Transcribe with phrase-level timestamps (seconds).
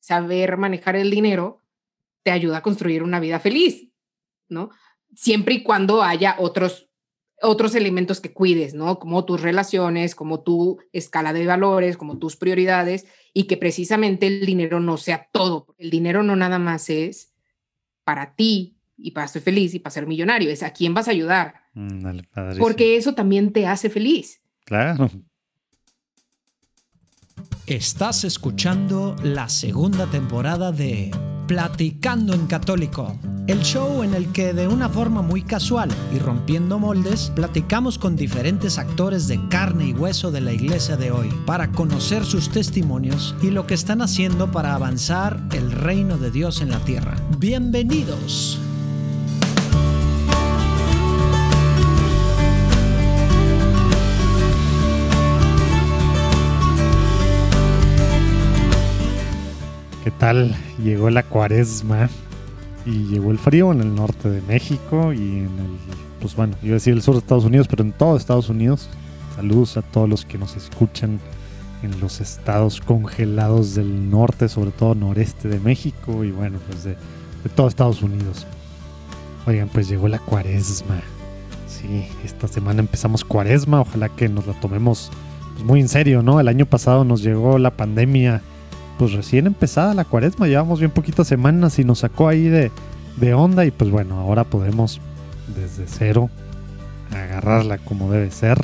[0.00, 1.62] saber manejar el dinero
[2.22, 3.88] te ayuda a construir una vida feliz,
[4.48, 4.70] ¿no?
[5.14, 6.90] Siempre y cuando haya otros
[7.42, 8.98] otros elementos que cuides, ¿no?
[8.98, 14.44] Como tus relaciones, como tu escala de valores, como tus prioridades y que precisamente el
[14.44, 15.74] dinero no sea todo.
[15.78, 17.32] El dinero no nada más es
[18.04, 21.12] para ti y para ser feliz y para ser millonario, es a quién vas a
[21.12, 21.54] ayudar.
[22.58, 24.42] Porque eso también te hace feliz.
[24.66, 25.10] Claro.
[27.70, 31.12] Estás escuchando la segunda temporada de
[31.46, 33.16] Platicando en Católico,
[33.46, 38.16] el show en el que de una forma muy casual y rompiendo moldes, platicamos con
[38.16, 43.36] diferentes actores de carne y hueso de la iglesia de hoy para conocer sus testimonios
[43.40, 47.14] y lo que están haciendo para avanzar el reino de Dios en la tierra.
[47.38, 48.58] Bienvenidos.
[60.20, 60.54] Tal?
[60.84, 62.10] Llegó la cuaresma
[62.84, 65.78] y llegó el frío en el norte de México y en el,
[66.20, 68.90] pues bueno, iba a decir el sur de Estados Unidos, pero en todo Estados Unidos.
[69.34, 71.18] Saludos a todos los que nos escuchan
[71.82, 76.96] en los estados congelados del norte, sobre todo noreste de México y bueno, pues de,
[77.56, 78.46] todo Estados Unidos.
[79.46, 81.00] Oigan, pues llegó la cuaresma.
[81.66, 85.10] Sí, esta semana empezamos cuaresma, ojalá que nos la tomemos
[85.54, 86.40] pues, muy en serio, ¿no?
[86.40, 88.42] El año pasado nos llegó la pandemia
[89.00, 92.70] pues recién empezada la cuaresma, llevamos bien poquitas semanas y nos sacó ahí de,
[93.16, 95.00] de onda y pues bueno, ahora podemos
[95.56, 96.28] desde cero
[97.10, 98.58] agarrarla como debe ser.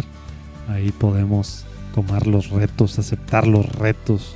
[0.68, 1.64] Ahí podemos
[1.94, 4.34] tomar los retos, aceptar los retos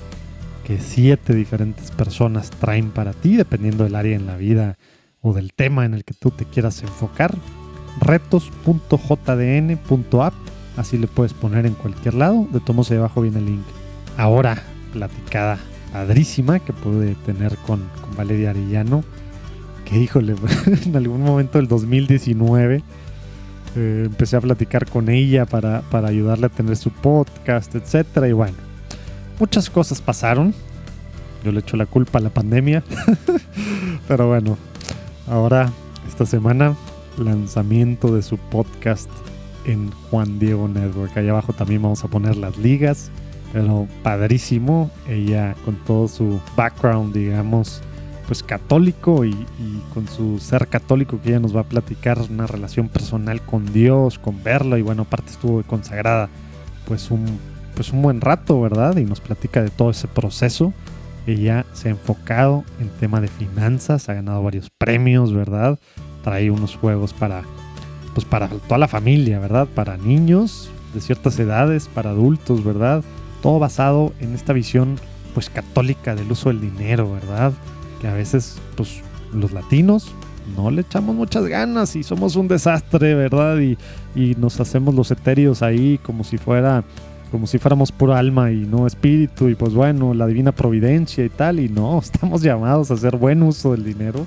[0.67, 4.79] que siete diferentes personas traen para ti, dependiendo del área en la vida
[5.21, 7.37] o del tema en el que tú te quieras enfocar.
[8.01, 10.35] Retos.jdn.app,
[10.79, 12.49] así le puedes poner en cualquier lado.
[12.51, 13.67] De tomo ahí abajo viene el link.
[14.17, 14.63] Ahora,
[14.95, 15.59] platicada
[15.93, 17.83] padrísima que pude tener con,
[18.17, 19.05] Valeria Arellano.
[19.85, 20.35] Que híjole,
[20.87, 22.83] en algún momento del 2019
[23.77, 28.29] eh, empecé a platicar con ella para, para ayudarle a tener su podcast, etcétera.
[28.29, 28.57] Y bueno,
[29.39, 30.55] muchas cosas pasaron.
[31.45, 32.83] Yo le echo la culpa a la pandemia.
[34.09, 34.59] Pero bueno,
[35.29, 35.73] ahora,
[36.09, 36.77] esta semana,
[37.17, 39.11] lanzamiento de su podcast
[39.65, 41.17] en Juan Diego Network.
[41.17, 43.11] Allá abajo también vamos a poner las ligas
[43.53, 44.91] pero padrísimo.
[45.09, 47.83] Ella con todo su background, digamos,
[48.27, 49.35] pues católico y,
[49.93, 54.19] con su ser católico que ella nos va a platicar una relación personal con Dios,
[54.19, 56.29] con verlo y bueno, aparte estuvo consagrada
[56.87, 57.27] pues un,
[57.75, 58.97] pues un buen rato, ¿verdad?
[58.99, 60.73] Y nos platica de todo ese proceso.
[61.27, 65.79] Ella se ha enfocado en tema de finanzas, ha ganado varios premios, ¿verdad?
[66.23, 67.43] Trae unos juegos para
[68.15, 69.69] pues para toda la familia, ¿verdad?
[69.75, 73.03] Para niños de ciertas edades, para adultos, ¿verdad?
[73.43, 74.97] Todo basado en esta visión
[75.35, 77.53] pues católica del uso del dinero, ¿verdad?
[78.01, 79.03] Que a veces pues
[79.33, 80.13] los latinos
[80.57, 83.59] no le echamos muchas ganas y somos un desastre, ¿verdad?
[83.61, 83.77] Y,
[84.37, 86.85] nos hacemos los etéreos ahí como si fuera
[87.31, 91.29] como si fuéramos pura alma y no espíritu y pues bueno, la divina providencia y
[91.29, 94.27] tal y no, estamos llamados a hacer buen uso del dinero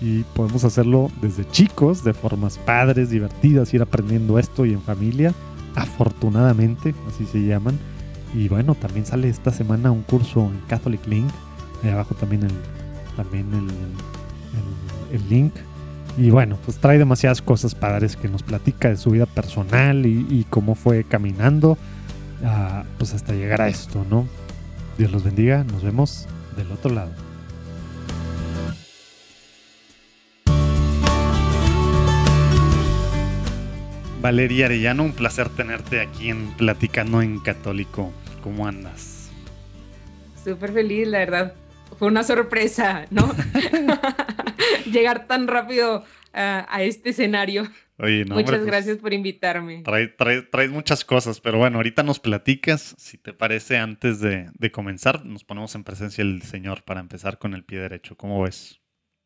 [0.00, 5.32] y podemos hacerlo desde chicos, de formas padres, divertidas, ir aprendiendo esto y en familia,
[5.76, 7.78] afortunadamente, así se llaman
[8.34, 11.30] y bueno, también sale esta semana un curso en Catholic Link.
[11.82, 12.52] Ahí abajo también el,
[13.16, 15.52] también el, el, link.
[16.16, 20.46] Y bueno, pues trae demasiadas cosas padres que nos platica de su vida personal y,
[20.48, 21.78] cómo fue caminando
[22.44, 24.26] ah, pues hasta llegar a esto, ¿no?
[24.98, 26.26] Dios los bendiga, nos vemos
[26.56, 27.12] del otro lado.
[34.20, 38.12] Valeria Arellano, un placer tenerte aquí en Platicando en Católico.
[38.42, 39.30] ¿Cómo andas?
[40.42, 41.54] Súper feliz, la verdad.
[41.96, 43.32] Fue una sorpresa, ¿no?
[44.86, 47.68] Llegar tan rápido a, este escenario.
[47.98, 49.84] Oye, no, Muchas pues, gracias por invitarme.
[49.84, 55.24] Traes muchas cosas, pero bueno, ahorita nos platicas, si te parece, antes de, de, comenzar,
[55.24, 58.16] nos ponemos en presencia del Señor para empezar con el pie derecho.
[58.16, 58.80] ¿Cómo ves?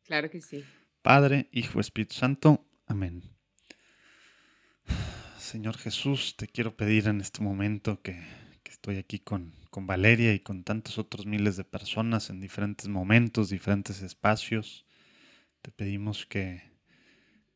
[0.05, 0.63] Claro que sí.
[1.01, 2.67] Padre, Hijo, Espíritu Santo.
[2.85, 3.23] Amén.
[5.39, 8.21] Señor Jesús, te quiero pedir en este momento que
[8.77, 13.49] estoy aquí con, con Valeria y con tantos otros miles de personas en diferentes momentos,
[13.49, 14.85] diferentes espacios.
[15.61, 16.61] Te pedimos que,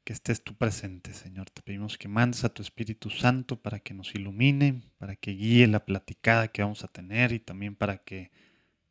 [0.03, 1.49] que estés tú presente, Señor.
[1.51, 5.67] Te pedimos que mandes a tu Espíritu Santo para que nos ilumine, para que guíe
[5.67, 8.31] la platicada que vamos a tener y también para que,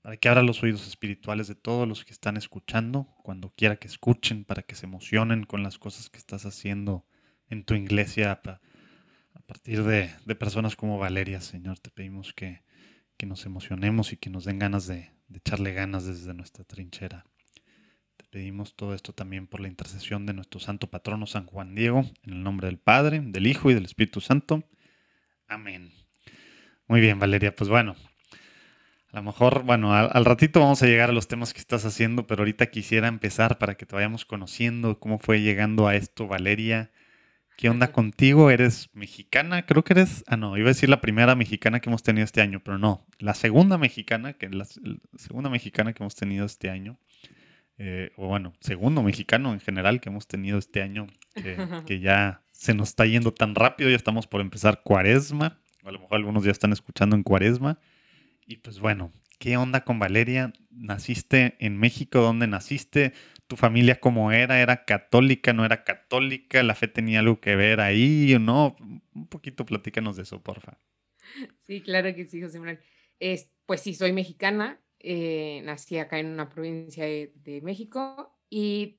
[0.00, 3.88] para que abra los oídos espirituales de todos los que están escuchando, cuando quiera que
[3.88, 7.04] escuchen, para que se emocionen con las cosas que estás haciendo
[7.48, 8.40] en tu iglesia
[9.50, 12.62] partir de, personas como Valeria, Señor, te pedimos que,
[13.16, 17.24] que nos emocionemos y que nos den ganas de, de echarle ganas desde nuestra trinchera.
[18.16, 22.04] Te pedimos todo esto también por la intercesión de nuestro santo patrono San Juan Diego,
[22.22, 24.62] en el nombre del Padre, del Hijo y del Espíritu Santo.
[25.48, 25.90] Amén.
[26.86, 27.96] Muy bien, Valeria, pues bueno,
[29.12, 32.28] a lo mejor, bueno, al, ratito vamos a llegar a los temas que estás haciendo,
[32.28, 36.92] pero ahorita quisiera empezar para que te vayamos conociendo cómo fue llegando a esto, Valeria.
[37.60, 38.50] ¿Qué onda contigo?
[38.50, 39.66] ¿Eres mexicana?
[39.66, 42.40] Creo que eres, ah, no, iba a decir la primera mexicana que hemos tenido este
[42.40, 44.64] año, pero no, la segunda mexicana, que la,
[45.16, 46.98] segunda mexicana que hemos tenido este año,
[47.76, 52.40] eh, o bueno, segundo mexicano en general que hemos tenido este año, que, que ya
[52.50, 56.44] se nos está yendo tan rápido, ya estamos por empezar cuaresma, a lo mejor algunos
[56.44, 57.78] ya están escuchando en cuaresma.
[58.46, 60.54] Y pues bueno, ¿qué onda con Valeria?
[60.70, 62.22] ¿Naciste en México?
[62.22, 63.12] ¿Dónde naciste?
[63.50, 64.60] ¿Tu familia cómo era?
[64.60, 65.52] ¿Era católica?
[65.52, 66.62] ¿No era católica?
[66.62, 68.76] ¿La fe tenía algo que ver ahí o no?
[69.12, 70.78] Un poquito platícanos de eso, porfa.
[71.58, 72.78] Sí, claro que sí, José Manuel.
[73.18, 74.80] Es, pues sí, soy mexicana.
[75.00, 78.96] Eh, nací acá en una provincia de, de México y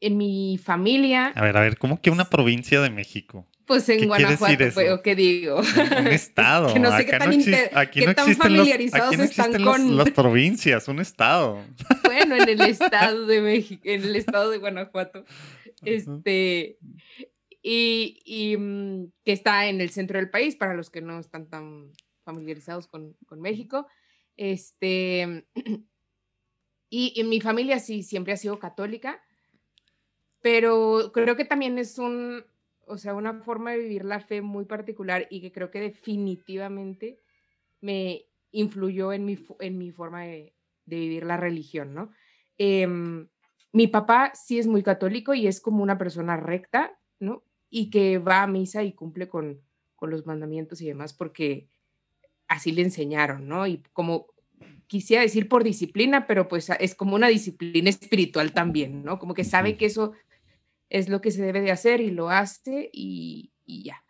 [0.00, 1.28] en mi familia.
[1.28, 3.46] A ver, a ver, ¿cómo que una provincia de México?
[3.66, 5.56] Pues en Guanajuato, pues, ¿qué digo?
[5.58, 6.72] Un estado.
[6.72, 7.32] que no sé qué tan,
[7.74, 11.62] aquí no tan familiarizados están con las provincias, un estado.
[12.04, 15.24] Bueno, en el estado de México, en el estado de Guanajuato.
[15.84, 16.78] Este
[17.62, 21.50] y, y mm, que está en el centro del país para los que no están
[21.50, 21.92] tan
[22.24, 23.86] familiarizados con, con México.
[24.36, 25.44] Este
[26.88, 29.22] y en mi familia sí siempre ha sido católica,
[30.40, 32.44] pero creo que también es un
[32.86, 37.20] o sea, una forma de vivir la fe muy particular y que creo que definitivamente
[37.80, 40.54] me influyó en mi, en mi forma de,
[40.86, 42.12] vivir la religión, ¿no?
[42.58, 43.28] Em,
[43.72, 47.42] mi papá sí es muy católico y es como una persona recta, ¿no?
[47.68, 49.60] Y que va a misa y cumple con,
[49.96, 51.68] con los mandamientos y demás porque
[52.46, 53.66] así le enseñaron, ¿no?
[53.66, 54.28] Y como
[54.86, 59.18] quisiera decir por disciplina, pero pues es como una disciplina espiritual también, ¿no?
[59.18, 60.12] Como que sabe que eso
[60.88, 64.02] es lo que se debe de hacer y lo hace y, ya.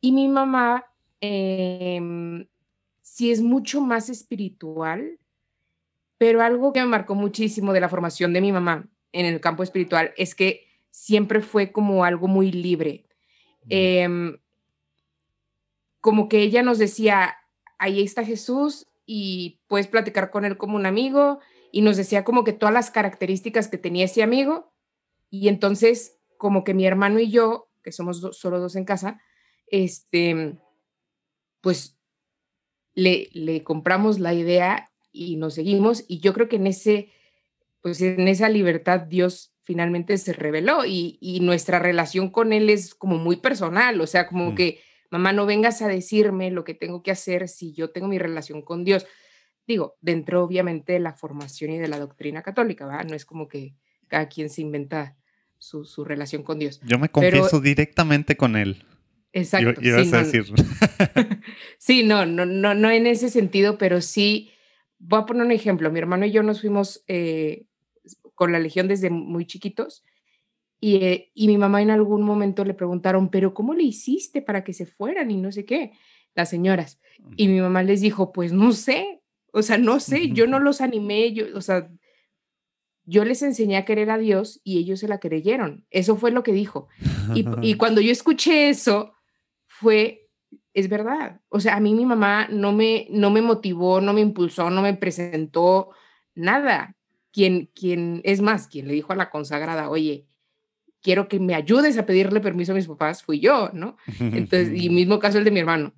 [0.00, 0.86] Y mi mamá
[1.20, 2.00] eh,
[3.02, 5.18] sí es mucho más espiritual,
[6.18, 9.62] pero algo que me marcó muchísimo de la formación de mi mamá en el campo
[9.62, 13.06] espiritual es que siempre fue como algo muy libre.
[13.68, 14.38] Em,
[16.00, 17.36] como que ella nos decía,
[17.78, 21.40] ahí está Jesús y puedes platicar con él como un amigo
[21.72, 24.73] y nos decía como que todas las características que tenía ese amigo
[25.40, 29.20] y entonces, como que mi hermano y yo, que somos solo dos en casa,
[29.66, 30.56] este,
[31.60, 31.98] pues
[32.94, 36.04] le, le compramos la idea y nos seguimos.
[36.06, 37.10] Y yo creo que en ese,
[37.80, 42.94] pues en esa libertad Dios finalmente se reveló y, y nuestra relación con Él es
[42.94, 44.54] como muy personal, o sea, como mm.
[44.54, 48.18] que, mamá, no vengas a decirme lo que tengo que hacer si yo tengo mi
[48.18, 49.04] relación con Dios.
[49.66, 53.06] Digo, dentro obviamente de la formación y de la doctrina católica, ¿verdad?
[53.06, 53.74] No es como que
[54.06, 55.16] cada quien se inventa
[55.64, 56.80] su, relación con Dios.
[56.84, 58.84] Yo me confieso directamente con él.
[59.32, 59.80] Exacto.
[59.80, 60.44] sí, no, decir.
[61.78, 64.52] sí, no, no, no, no en ese sentido, pero sí,
[64.98, 65.90] voy a poner un ejemplo.
[65.90, 67.66] Mi hermano y yo nos fuimos eh,
[68.34, 70.04] con la Legión desde muy chiquitos
[70.80, 74.64] y, eh, y, mi mamá en algún momento le preguntaron, pero ¿cómo le hiciste para
[74.64, 75.92] que se fueran y no sé qué?
[76.34, 77.00] Las señoras.
[77.36, 80.80] Y mi mamá les dijo, pues no sé, o sea, no sé, yo no los
[80.80, 81.90] animé, yo, o sea,
[83.06, 85.84] yo les enseñé a querer a Dios y ellos se la creyeron.
[85.90, 86.88] Eso fue lo que dijo.
[87.34, 87.44] Y,
[87.76, 89.14] cuando yo escuché eso,
[89.66, 90.28] fue,
[90.72, 91.40] es verdad.
[91.48, 94.82] O sea, a mí mi mamá no me, no me motivó, no me impulsó, no
[94.82, 95.90] me presentó
[96.34, 96.96] nada.
[97.30, 100.26] Quien, quien, es más, quien le dijo a la consagrada, oye,
[101.02, 103.96] quiero que me ayudes a pedirle permiso a mis papás, fui yo, ¿no?
[104.20, 105.92] Entonces, y mismo caso el de mi hermano.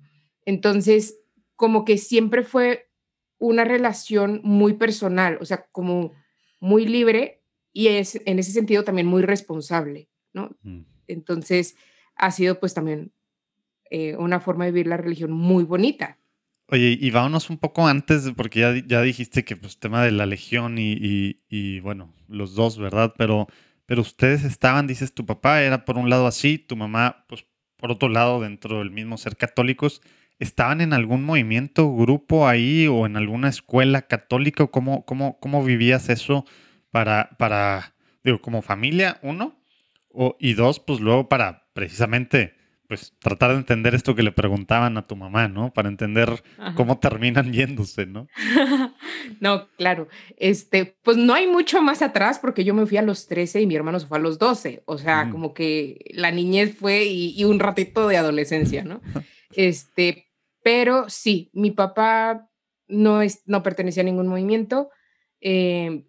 [0.45, 1.19] Entonces,
[1.55, 2.89] como que siempre fue
[3.37, 6.13] una relación muy personal, o sea, como
[6.59, 7.41] muy libre
[7.73, 10.55] y es en ese sentido también muy responsable, ¿no?
[10.63, 10.81] Mm.
[11.07, 11.75] Entonces,
[12.15, 13.11] ha sido pues también
[13.89, 16.17] eh, una forma de vivir la religión muy bonita.
[16.69, 20.25] Oye, y vámonos un poco antes, porque ya, ya dijiste que pues tema de la
[20.25, 23.13] legión y, y, bueno, los dos, ¿verdad?
[23.17, 23.47] Pero,
[23.85, 27.45] pero ustedes estaban, dices, tu papá era por un lado así, tu mamá, pues
[27.77, 30.01] por otro lado, dentro del mismo ser católicos.
[30.39, 34.67] ¿Estaban en algún movimiento, grupo ahí o en alguna escuela católica?
[34.67, 36.45] ¿Cómo, cómo, cómo vivías eso
[36.91, 39.59] para, para, digo, como familia, uno?
[40.09, 42.55] O, y dos, pues luego para precisamente,
[42.87, 45.73] pues tratar de entender esto que le preguntaban a tu mamá, ¿no?
[45.73, 46.43] Para entender
[46.75, 48.27] cómo terminan yéndose, ¿no?
[49.39, 50.07] no, claro.
[50.37, 53.67] Este, pues no hay mucho más atrás porque yo me fui a los 13 y
[53.67, 54.83] mi hermano se fue a los 12.
[54.85, 59.01] O sea, como que la niñez fue y, y un ratito de adolescencia, ¿no?
[59.55, 60.26] Este,
[60.67, 62.49] pero sí, mi papá
[62.89, 64.89] no, es, no pertenecía a ningún movimiento.
[65.39, 66.03] Eh,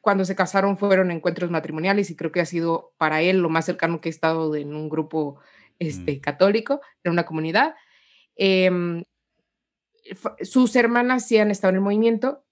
[0.00, 3.64] cuando se casaron fueron encuentros matrimoniales y creo que ha sido para él lo más
[3.64, 5.40] cercano que he estado en un grupo
[5.80, 6.20] este, mm.
[6.20, 7.74] católico, en una comunidad.
[8.36, 9.02] Em,
[10.42, 12.44] sus hermanas sí han estado en el movimiento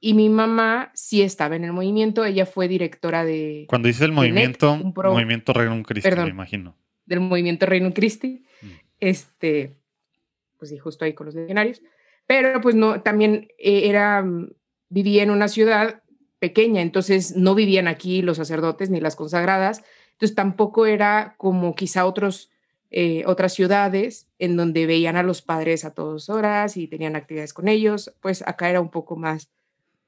[0.00, 2.24] y mi mamá sí estaba en el movimiento.
[2.24, 3.66] Ella fue directora de.
[3.68, 6.74] Cuando dice el movimiento, movimiento Reino Christi, me imagino.
[7.04, 8.46] Del movimiento Reino Christi.
[8.62, 8.66] Mm.
[8.98, 9.81] Este,
[10.62, 11.82] pues sí, justo ahí con los legionarios.
[12.24, 14.52] Pero pues no, también eh, era, mm,
[14.90, 16.04] vivía en una ciudad
[16.38, 22.06] pequeña, entonces no vivían aquí los sacerdotes ni las consagradas, entonces tampoco era como quizá
[22.06, 22.52] otros,
[22.92, 27.52] eh, otras ciudades en donde veían a los padres a todas horas y tenían actividades
[27.52, 29.50] con ellos, pues acá era un poco más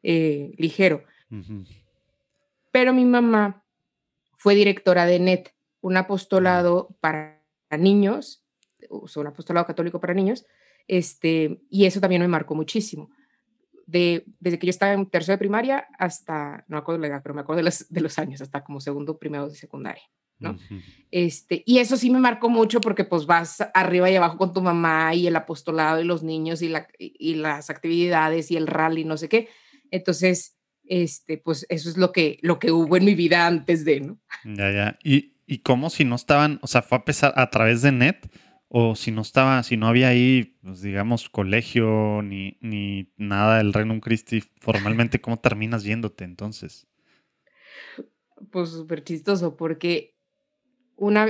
[0.04, 1.02] eh, ligero.
[2.70, 3.64] Pero mi mamá
[4.36, 7.42] fue directora de NET, un apostolado para
[7.76, 8.43] niños,
[8.90, 10.46] o un apostolado católico para niños,
[10.86, 13.10] este, y eso también me marcó muchísimo
[13.86, 17.34] desde que yo estaba en tercero de primaria hasta, no me acuerdo la edad, pero
[17.34, 20.02] me acuerdo de los, de los años, hasta como segundo, primero de secundaria,
[20.38, 20.58] ¿no?
[21.10, 24.62] este, y eso sí me marcó mucho porque pues vas arriba y abajo con tu
[24.62, 29.04] mamá y el apostolado y los niños y, la, y las actividades y el rally,
[29.04, 29.48] no sé qué.
[29.90, 34.00] Entonces, este, pues eso es lo que, lo que hubo en mi vida antes de,
[34.00, 34.18] ¿no?
[34.44, 34.98] Ya, ya.
[35.02, 38.26] ¿Y, y cómo si no estaban, o sea, fue a pesar a través de net?
[38.76, 43.72] O si no estaba, si no había ahí, pues, digamos, colegio ni, ni nada del
[43.72, 46.88] Reino Christi formalmente, ¿cómo terminas yéndote entonces?
[48.50, 50.16] Pues súper chistoso, porque
[50.96, 51.28] una,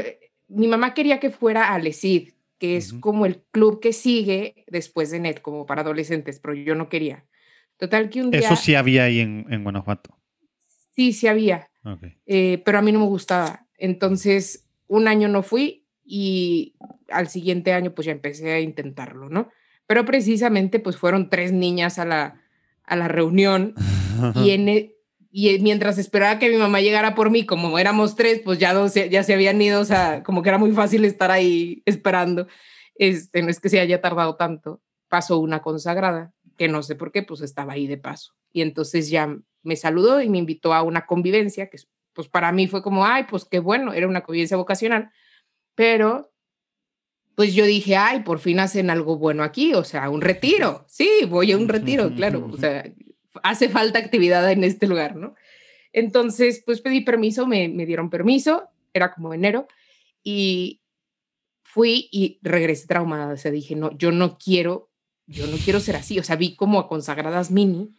[0.49, 5.11] mi mamá quería que fuera a LECID, que es como el club que sigue después
[5.11, 7.27] de NET, como para adolescentes, pero yo no quería.
[7.77, 8.41] Total que un día...
[8.41, 10.17] Eso sí había ahí en, Guanajuato.
[10.97, 11.69] Sí, sí había,
[12.25, 13.67] eh, pero a mí no me gustaba.
[13.77, 16.75] Entonces, un año no fui y
[17.09, 19.49] al siguiente año pues ya empecé a intentarlo, ¿no?
[19.87, 22.43] Pero precisamente pues fueron tres niñas a la,
[22.85, 23.75] a la reunión
[24.35, 24.95] y, en, e,
[25.31, 28.95] y mientras esperaba que mi mamá llegara por mí, como éramos tres, pues ya, dos,
[28.95, 32.47] ya se habían ido, o sea, como que era muy fácil estar ahí esperando.
[32.95, 34.81] Este, no es que se haya tardado tanto.
[35.09, 38.35] Pasó una consagrada, que no sé por qué, pues estaba ahí de paso.
[38.53, 41.79] Y entonces ya me saludó y me invitó a una convivencia, que
[42.13, 45.11] pues para mí fue como, ay, pues qué bueno, era una convivencia vocacional
[45.75, 46.33] pero,
[47.35, 50.85] pues yo dije, ay, por fin hacen algo bueno aquí, o sea, un retiro.
[50.89, 52.49] Sí, voy a un retiro, claro.
[52.53, 52.85] O sea,
[53.43, 55.35] hace falta actividad en este lugar, ¿no?
[55.93, 59.69] Entonces, pues pedí permiso, me, me dieron permiso, era como enero,
[60.23, 60.81] y
[61.63, 63.33] fui y regresé traumada.
[63.33, 64.91] O sea, dije, no, yo no quiero,
[65.27, 66.19] yo no quiero ser así.
[66.19, 67.95] O sea, vi como a consagradas mini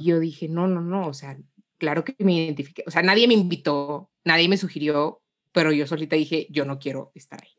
[0.00, 1.36] y yo dije, no, no, no, o sea,
[1.78, 2.84] claro que me identifiqué.
[2.86, 5.21] O sea, nadie me invitó, nadie me sugirió,
[5.52, 7.50] pero yo solita dije, yo no quiero estar ahí.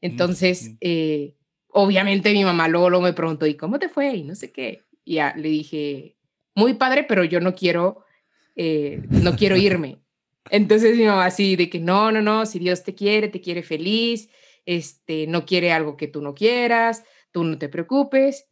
[0.00, 1.34] Entonces, eh,
[1.68, 4.14] obviamente mi mamá luego, lo me preguntó, ¿y cómo te fue?
[4.14, 4.84] Y no sé qué.
[5.04, 6.16] Y ya le dije,
[6.54, 8.04] muy padre, pero yo no quiero,
[8.56, 9.98] eh, no quiero irme.
[10.50, 13.62] Entonces mi mamá así de que no, no, no, si Dios te quiere, te quiere
[13.62, 14.28] feliz,
[14.66, 18.46] este, no quiere algo que tú no quieras, tú no te preocupes.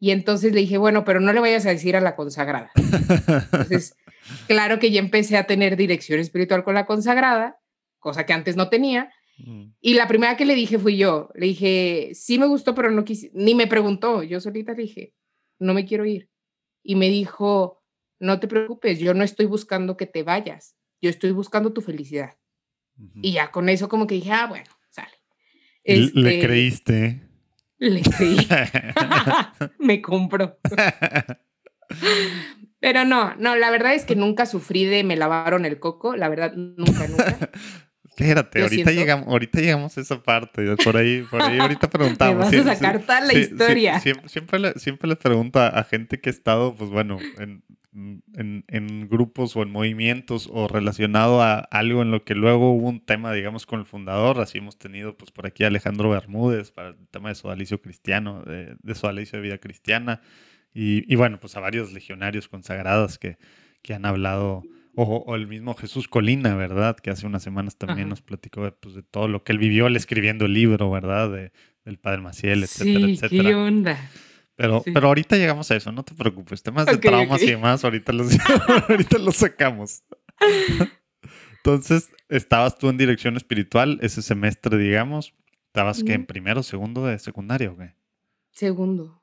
[0.00, 2.72] Y entonces le dije, bueno, pero no le vayas a decir a la consagrada.
[2.74, 3.96] Entonces,
[4.48, 7.61] claro que ya empecé a tener dirección espiritual con la consagrada
[8.02, 9.10] cosa que antes no tenía.
[9.80, 11.30] Y la primera que le dije fui yo.
[11.34, 14.22] Le dije, sí me gustó, pero no quise, ni me preguntó.
[14.22, 15.14] Yo solita le dije,
[15.58, 16.28] no me quiero ir.
[16.82, 17.82] Y me dijo,
[18.20, 22.36] no te preocupes, yo no estoy buscando que te vayas, yo estoy buscando tu felicidad.
[23.20, 25.16] Y ya con eso como que dije, ah, bueno, sale.
[25.84, 27.22] le este, creíste.
[27.78, 28.36] Le creí.
[29.78, 30.58] me compró.
[32.82, 36.28] Pero no, no, la verdad es que nunca sufrí de me lavaron el coco, la
[36.28, 37.50] verdad, nunca, nunca.
[38.16, 40.76] Espérate, ahorita llegamos, ahorita llegamos a esa parte.
[40.84, 42.50] Por ahí, por ahí ahorita preguntamos.
[42.50, 44.00] Te vas a sacar toda la historia.
[44.00, 47.62] siempre, le, siempre les pregunto a gente que ha estado, pues bueno, en,
[47.94, 52.88] en, en, grupos o en movimientos o relacionado a algo en lo que luego hubo
[52.88, 54.40] un tema, digamos, con el fundador.
[54.40, 58.76] Así hemos tenido, pues por aquí Alejandro Bermúdez para el tema de sodalicio cristiano, de,
[58.82, 60.22] de sodalicio de vida cristiana.
[60.74, 63.36] Y, y, bueno, pues a varios legionarios consagrados que,
[63.82, 64.62] que han hablado
[64.94, 66.96] o, el mismo Jesús Colina, ¿verdad?
[66.96, 69.86] Que hace unas semanas también nos platicó de, pues, de, todo lo que él vivió
[69.86, 71.30] al escribiendo el libro, ¿verdad?
[71.30, 71.52] De,
[71.84, 73.48] del Padre Maciel, etcétera, sí, etcétera.
[73.48, 74.10] ¿Qué onda?
[74.54, 76.62] Pero, pero ahorita llegamos a eso, no te preocupes.
[76.62, 78.36] Temas de traumas y demás, ahorita los,
[78.88, 80.02] ahorita los sacamos.
[81.56, 85.34] Entonces, estabas tú en dirección espiritual ese semestre, digamos.
[85.68, 87.94] ¿Estabas que en primero, segundo de secundaria o qué?
[88.50, 89.22] Segundo.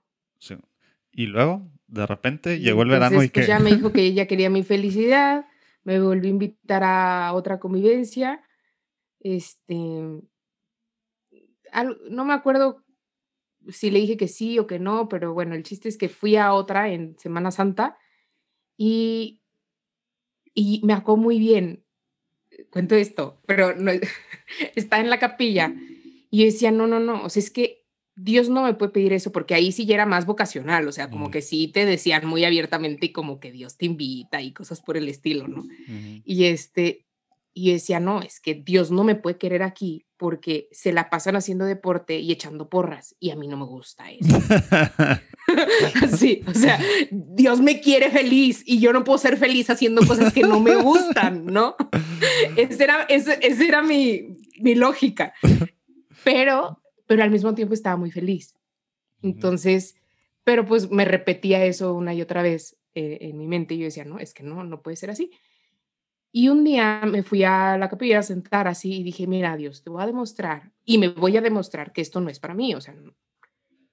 [1.12, 4.50] Y luego, de repente, llegó el verano y pues, Ya me dijo que ella quería
[4.50, 5.46] mi felicidad
[5.89, 8.43] me volví a invitar a otra convivencia.
[9.19, 9.75] Este,
[12.10, 12.84] no me acuerdo
[13.69, 16.36] sí le dije que sí o que no, pero bueno, el chiste es que fui
[16.36, 17.98] a otra en Semana Santa
[18.77, 19.41] y,
[20.53, 21.84] y me acó muy bien.
[22.72, 23.91] Cuento esto, pero no,
[24.75, 25.74] está en la capilla.
[26.29, 27.78] Y yo decía, no, no, no, o sea, es que
[28.22, 31.10] Dios no me puede pedir eso porque ahí sí ya era más vocacional, o sea,
[31.10, 34.82] como que sí te decían muy abiertamente y como que Dios te invita y cosas
[34.82, 35.64] por el estilo, ¿no?
[36.26, 37.06] Y este,
[37.54, 41.38] y decía, no, es que Dios no me puede querer aquí porque se la pasan
[41.38, 44.38] haciendo deporte y echando porras y a mí no me gusta eso.
[46.18, 46.78] sí, o sea,
[47.10, 50.76] Dios me quiere feliz y yo no puedo ser feliz haciendo cosas que no me
[50.76, 51.78] gustan, ¿no?
[52.58, 55.34] Esa era, ese, era mi, mi lógica.
[56.26, 58.56] Pero pero al mismo tiempo estaba muy feliz.
[59.24, 59.96] Entonces,
[60.44, 63.86] pero pues me repetía eso una y otra vez eh, en mi mente y yo
[63.86, 65.32] decía, no, es que no, no puede ser así.
[66.32, 69.82] Y un día me fui a la capilla a sentar así y dije, mira, Dios,
[69.82, 72.75] te voy a demostrar y me voy a demostrar que esto no es para mí.
[72.75, 72.96] O sea,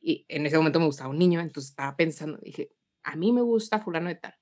[0.03, 2.69] y en ese momento me gustaba un niño, entonces estaba pensando, dije,
[3.03, 4.35] a mí me gusta fulano de tal.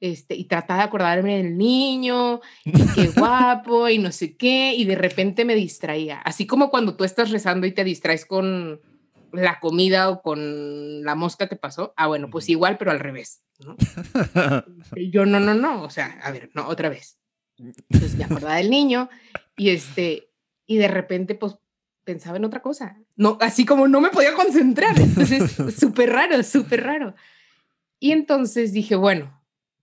[0.00, 4.84] Este, y trataba de acordarme del niño, y qué guapo, y no sé qué, y
[4.84, 6.20] de repente me distraía.
[6.20, 8.80] Así como cuando tú estás rezando y te distraes con
[9.32, 11.92] la comida o con la mosca que pasó.
[11.96, 13.42] Ah, bueno, pues igual, pero al revés.
[13.58, 13.76] ¿no?
[15.10, 17.18] yo, no, no, no, o sea, a ver, no, otra vez.
[17.58, 19.08] Entonces me acordaba del niño
[19.56, 20.30] y este,
[20.66, 21.56] y de repente, pues
[22.04, 22.96] pensaba en otra cosa.
[23.16, 24.98] No, así como no me podía concentrar.
[24.98, 27.14] Entonces, súper raro, súper raro.
[27.98, 29.37] Y entonces dije, bueno,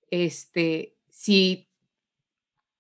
[0.09, 1.69] este, si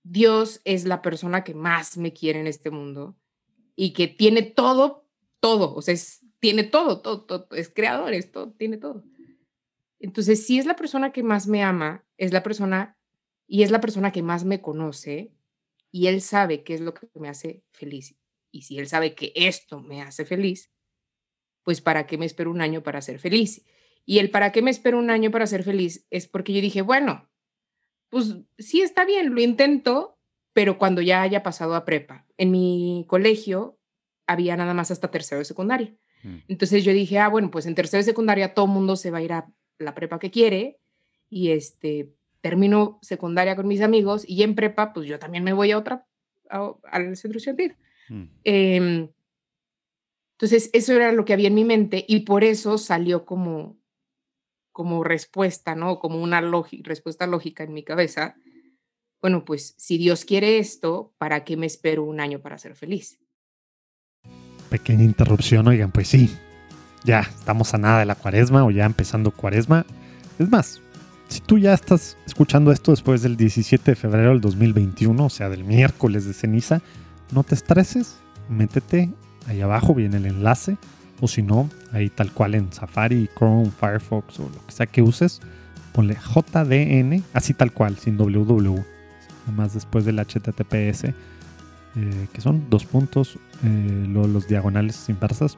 [0.03, 3.17] Dios es la persona que más me quiere en este mundo
[3.75, 5.07] y que tiene todo,
[5.39, 5.95] todo, o sea,
[6.39, 9.03] tiene todo, todo, todo, es creador, es todo, tiene todo.
[9.99, 12.97] Entonces, si es la persona que más me ama, es la persona
[13.47, 15.33] y es la persona que más me conoce
[15.91, 18.15] y él sabe qué es lo que me hace feliz.
[18.51, 20.71] Y si él sabe que esto me hace feliz,
[21.63, 23.65] pues ¿para qué me espero un año para ser feliz?
[24.05, 26.81] Y el para qué me espero un año para ser feliz es porque yo dije,
[26.81, 27.27] bueno,
[28.09, 30.19] pues sí está bien, lo intento,
[30.53, 32.25] pero cuando ya haya pasado a prepa.
[32.37, 33.79] En mi colegio
[34.27, 35.95] había nada más hasta tercero de secundaria.
[36.23, 36.37] Mm.
[36.47, 39.23] Entonces yo dije, ah, bueno, pues en tercero de secundaria todo mundo se va a
[39.23, 40.79] ir a la prepa que quiere
[41.29, 45.71] y este termino secundaria con mis amigos y en prepa pues yo también me voy
[45.71, 46.05] a otra
[46.49, 47.75] al centro estudiantil.
[48.09, 48.23] Mm.
[48.43, 49.09] Em,
[50.33, 53.77] entonces eso era lo que había en mi mente y por eso salió como
[54.75, 55.99] como respuesta, ¿no?
[55.99, 56.41] Como una
[56.83, 58.35] respuesta lógica en mi cabeza.
[59.21, 63.17] Bueno, pues si Dios quiere esto, ¿para qué me espero un año para ser feliz?
[64.69, 66.29] Pequeña interrupción, oigan, pues sí,
[67.05, 69.85] ya estamos a nada de la cuaresma o ya empezando cuaresma.
[70.39, 70.81] Es más,
[71.29, 75.47] si tú ya estás escuchando esto después del 17 de febrero del 2021, o sea,
[75.47, 76.81] del miércoles de ceniza,
[77.31, 78.17] no te estreses,
[78.49, 79.09] métete
[79.47, 80.75] ahí abajo, viene el enlace
[81.21, 85.01] o si no, ahí tal cual en Safari, Chrome, Firefox o lo que sea que
[85.01, 85.41] uses,
[85.93, 88.83] ponle JDN, así tal cual, sin www.
[89.45, 91.13] Además después del HTTPS, eh,
[92.33, 95.57] que son dos puntos, eh, los diagonales inversas.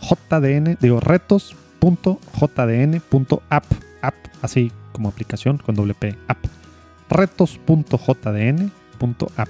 [0.00, 3.64] JDN, digo retos.jdn.app,
[4.02, 6.44] app, así como aplicación con doble P, app.
[7.08, 9.48] Retos.jdn.app.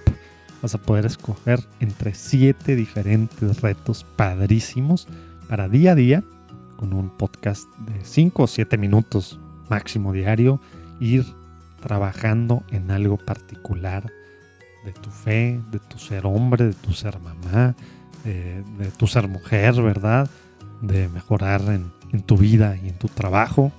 [0.63, 5.09] Vas a poder escoger entre siete diferentes retos padrísimos
[5.51, 6.23] para día a día,
[6.77, 10.61] con un podcast de 5 o 7 minutos máximo diario,
[11.01, 11.27] ir
[11.83, 14.13] trabajando en algo particular
[14.85, 17.75] de tu fe, de tu ser hombre, de tu ser mamá,
[18.23, 18.63] de,
[18.97, 20.31] tu ser mujer, ¿verdad?
[20.83, 23.73] De mejorar en, en, tu vida y en tu trabajo.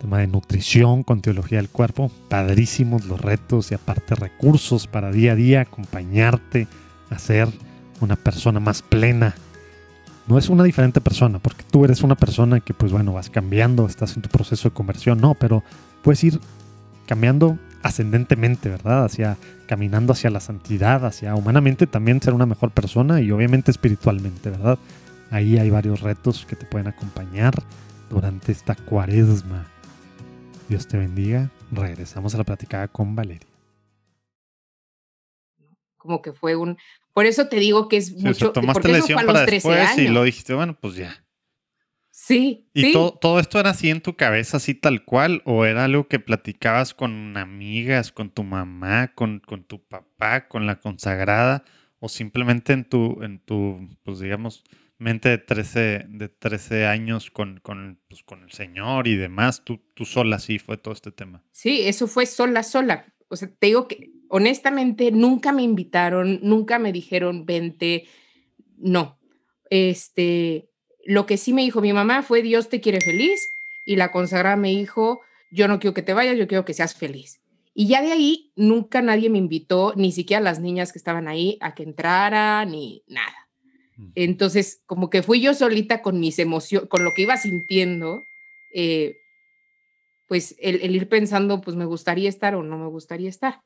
[0.00, 2.10] Tema de nutrición con teología del cuerpo.
[2.30, 6.66] Padrísimos los retos y aparte recursos para día a día acompañarte
[7.10, 7.48] a ser
[8.00, 9.34] una persona más plena
[10.26, 13.86] no es una diferente persona, porque tú eres una persona que, pues bueno, vas cambiando,
[13.86, 15.62] estás en tu proceso de conversión, no, pero
[16.02, 16.40] puedes ir
[17.06, 19.04] cambiando ascendentemente, ¿verdad?
[19.04, 19.36] Hacia
[19.70, 24.80] caminando hacia la santidad, hacia humanamente también ser una mejor persona y obviamente espiritualmente, ¿verdad?
[25.30, 27.54] Ahí hay varios retos que te pueden acompañar
[28.10, 29.66] durante esta cuaresma.
[30.68, 31.50] Dios te bendiga.
[31.70, 33.46] Regresamos a la platicada con Valeria.
[35.96, 36.76] Como que fue un,
[37.20, 38.50] por eso te digo que es mucho.
[38.50, 41.22] tomaste lesión para después y lo dijiste, bueno, pues ya.
[42.10, 42.66] Sí.
[42.72, 45.42] ¿Y Todo, esto era así en tu cabeza, así tal cual?
[45.44, 50.66] ¿O era algo que platicabas con amigas, con tu mamá, con, con tu papá, con
[50.66, 51.62] la consagrada?
[51.98, 54.64] ¿O simplemente en tu, en tu pues digamos,
[54.96, 59.62] mente de 13, de 13 años con, con, pues, con el Señor y demás?
[59.62, 61.44] ¿Tú, tú sola sí fue todo este tema?
[61.52, 63.12] Sí, eso fue sola, sola.
[63.28, 68.06] O sea, te digo que honestamente nunca me invitaron, nunca me dijeron, vente,
[68.78, 69.18] no.
[69.68, 70.70] Este,
[71.04, 73.40] Lo que sí me dijo mi mamá fue Dios te quiere feliz
[73.84, 76.94] y la consagrada me dijo yo no quiero que te vayas, yo quiero que seas
[76.94, 77.40] feliz.
[77.74, 81.58] Y ya de ahí nunca nadie me invitó, ni siquiera las niñas que estaban ahí,
[81.60, 83.48] a que entrara, ni nada.
[84.14, 88.24] Entonces, como que fui yo solita con mis emociones, con lo que iba sintiendo,
[88.72, 89.18] eh,
[90.26, 93.60] pues el, ir pensando, pues me gustaría estar o no me gustaría estar.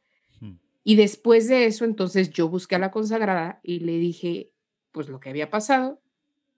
[0.85, 4.53] Y después de eso, entonces yo busqué a la consagrada y le dije,
[4.93, 6.01] pues lo que había pasado.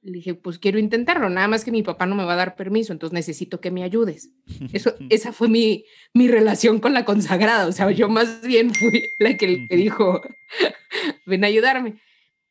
[0.02, 2.54] Le dije, pues quiero intentarlo, nada más que mi papá no me va a dar
[2.54, 4.30] permiso, entonces necesito que me ayudes.
[4.72, 9.04] Eso, esa fue mi, mi relación con la consagrada, o sea, yo más bien fui
[9.18, 10.20] la que, le dijo,
[11.26, 12.00] ven a ayudarme.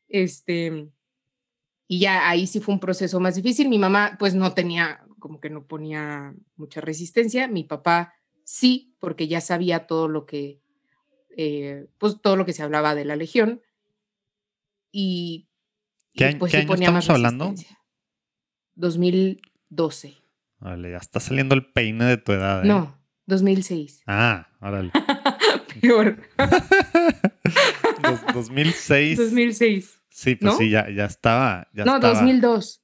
[0.08, 0.88] Este,
[1.88, 3.68] y ya ahí sí fue un proceso más difícil.
[3.68, 7.48] Mi mamá pues no tenía, como que no ponía mucha resistencia.
[7.48, 10.60] Mi papá sí, porque ya sabía todo lo que,
[11.36, 13.62] eh, pues todo lo que se hablaba de la legión.
[14.90, 15.48] Y,
[16.14, 17.54] ¿Qué, pues, ¿qué año estamos hablando?
[18.74, 20.16] 2012.
[20.58, 22.64] Vale, ya está saliendo el peine de tu edad.
[22.64, 22.68] ¿eh?
[22.68, 24.02] No, 2006.
[24.06, 24.90] Ah, órale.
[25.80, 26.18] Peor.
[28.32, 29.18] 2006.
[29.18, 30.00] 2006.
[30.08, 31.68] Sí, pues sí, ya, ya estaba.
[31.74, 32.82] Ya no, 2002.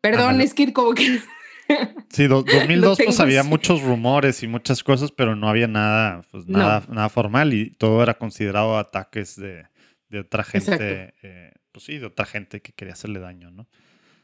[0.00, 1.20] Perdón, es que como que...
[2.10, 6.84] Sí, 2002 pues había muchos rumores y muchas cosas, pero no había nada, pues nada,
[6.88, 9.64] nada formal y todo era considerado ataques de,
[10.08, 13.66] de otra gente, eh, pues sí, de otra gente que quería hacerle daño, ¿no?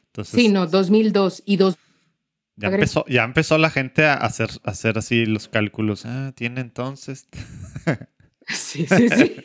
[0.05, 1.77] Entonces, sí, no, 2002 y dos.
[2.55, 6.05] Ya empezó, ya empezó la gente a hacer, a hacer así los cálculos.
[6.05, 7.27] Ah, tiene entonces.
[8.47, 9.35] Sí, sí, sí.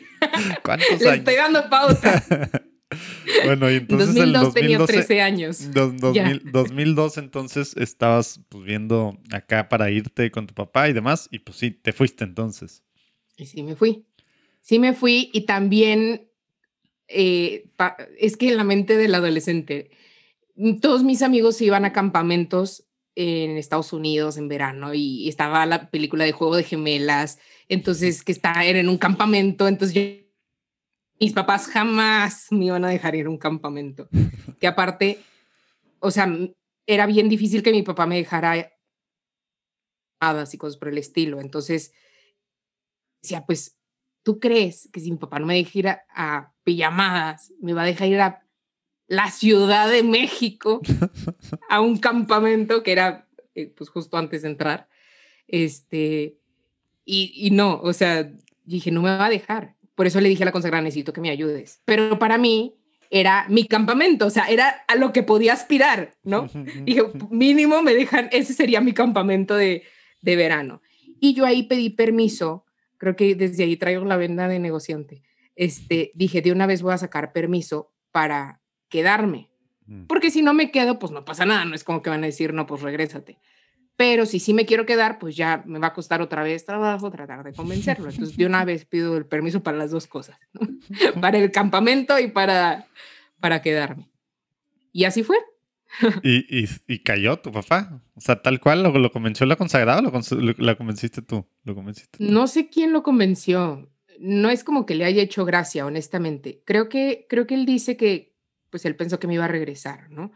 [0.63, 2.23] ¿Cuántos Le estoy dando pauta.
[3.45, 5.71] bueno, y entonces 2002 el 2012, tenía 13 años.
[5.73, 11.57] 2002 entonces estabas pues viendo acá para irte con tu papá y demás y pues
[11.57, 12.83] sí, te fuiste entonces.
[13.35, 14.05] Y sí me fui.
[14.61, 16.27] Sí me fui y también
[17.07, 17.69] eh,
[18.19, 19.91] es que en la mente del adolescente,
[20.81, 25.89] todos mis amigos se iban a campamentos en Estados Unidos en verano y estaba la
[25.89, 30.26] película de Juego de Gemelas, entonces que está en un campamento, entonces
[31.19, 34.07] mis papás jamás me iban a dejar ir a un campamento,
[34.59, 35.19] que aparte,
[35.99, 36.27] o sea,
[36.85, 38.71] era bien difícil que mi papá me dejara
[40.19, 41.93] hadas y cosas por el estilo, entonces
[43.21, 43.77] decía, pues,
[44.23, 47.83] ¿tú crees que si mi papá no me deja ir a, a pijamadas, me va
[47.83, 48.43] a dejar ir a
[49.07, 50.81] la Ciudad de México
[51.69, 54.87] a un campamento que era eh, pues justo antes de entrar.
[55.47, 56.37] Este,
[57.05, 58.31] y, y, no, o sea,
[58.65, 59.76] dije, no me va a dejar.
[59.97, 61.81] Por eso le dije a la consagrada, necesito que me ayudes.
[61.83, 62.75] Pero para mí
[63.09, 66.47] era mi campamento, o sea, era a lo que podía aspirar, ¿no?
[66.83, 69.81] dije, mínimo me dejan, ese sería mi campamento de,
[70.21, 70.83] de verano.
[71.19, 72.63] Y yo ahí pedí permiso,
[72.99, 75.23] creo que desde ahí traigo la venda de negociante.
[75.55, 79.49] Este, dije, de una vez voy a sacar permiso para quedarme.
[79.87, 80.03] Mm.
[80.05, 82.27] Porque si no me quedo, pues no pasa nada, no es como que van a
[82.27, 83.39] decir, no, pues regrésate.
[83.97, 87.09] Pero si sí me quiero quedar, pues ya me va a costar otra vez trabajo
[87.09, 88.09] tratar de convencerlo.
[88.09, 90.37] Entonces, de una vez pido el permiso para las dos cosas,
[91.21, 92.87] para el campamento y para,
[93.39, 94.07] para quedarme.
[94.93, 95.37] Y así fue.
[96.21, 98.03] ¿Y, y, cayó tu papá?
[98.13, 101.47] O sea, tal cual, ¿lo, lo convenció la consagrada o lo, la convenciste tú?
[101.63, 103.89] ¿Lo convenciste No sé quién lo convenció.
[104.19, 106.61] No es como que le haya hecho gracia, honestamente.
[106.65, 108.35] Creo que, creo que él dice que
[108.69, 110.31] pues él pensó que me iba a regresar, ¿no?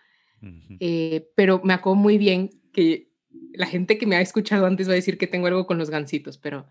[0.80, 3.11] Eh, pero me acuerdo muy bien que
[3.53, 5.89] la gente que me ha escuchado antes va a decir que tengo algo con los
[5.89, 6.67] gansitos, pero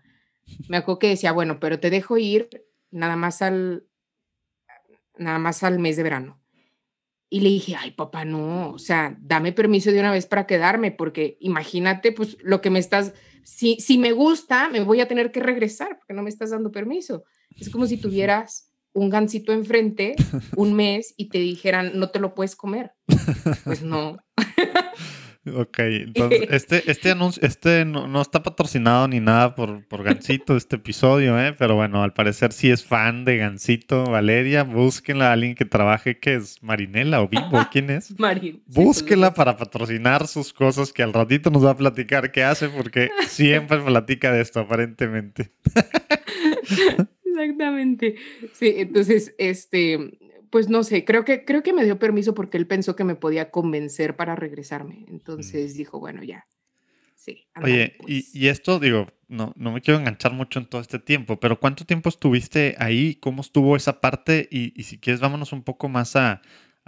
[0.67, 2.49] me acuerdo que decía, bueno, pero te dejo ir
[2.89, 3.85] nada más al,
[5.17, 6.41] nada más al mes de verano.
[7.29, 10.91] Y le dije, ay, papá, no, o sea, dame permiso de una vez para quedarme,
[10.91, 13.13] porque imagínate, pues, lo que me estás,
[13.43, 16.71] si, si me gusta, me voy a tener que regresar, porque no me estás dando
[16.71, 17.23] permiso.
[17.55, 20.15] Es como si tuvieras un gansito enfrente
[20.57, 22.91] un mes y te dijeran, no te lo puedes comer.
[23.63, 24.17] Pues no.
[25.45, 30.75] Ok, entonces este, este anuncio, este no, está patrocinado ni nada por, por Gansito, este
[30.75, 31.55] episodio, ¿eh?
[31.57, 36.19] pero bueno, al parecer sí es fan de Gansito, Valeria, búsquenla a alguien que trabaje,
[36.19, 38.19] que es Marinela o Vivo, ¿quién es?
[38.19, 38.61] Marín.
[38.67, 43.09] Búsquenla para patrocinar sus cosas que al ratito nos va a platicar qué hace, porque
[43.27, 45.51] siempre platica de esto, aparentemente.
[47.25, 48.15] Exactamente.
[48.53, 50.19] Sí, entonces, este,
[50.51, 53.15] pues no sé, creo que, creo que me dio permiso porque él pensó que me
[53.15, 55.05] podía convencer para regresarme.
[55.07, 56.45] Entonces dijo, bueno, ya.
[57.15, 57.47] Sí.
[57.61, 58.35] Oye, y, pues".
[58.35, 61.85] y, esto, digo, no, no me quiero enganchar mucho en todo este tiempo, pero ¿cuánto
[61.85, 63.15] tiempo estuviste ahí?
[63.15, 64.47] ¿Cómo estuvo esa parte?
[64.51, 66.41] Y, y si quieres, vámonos un poco más a,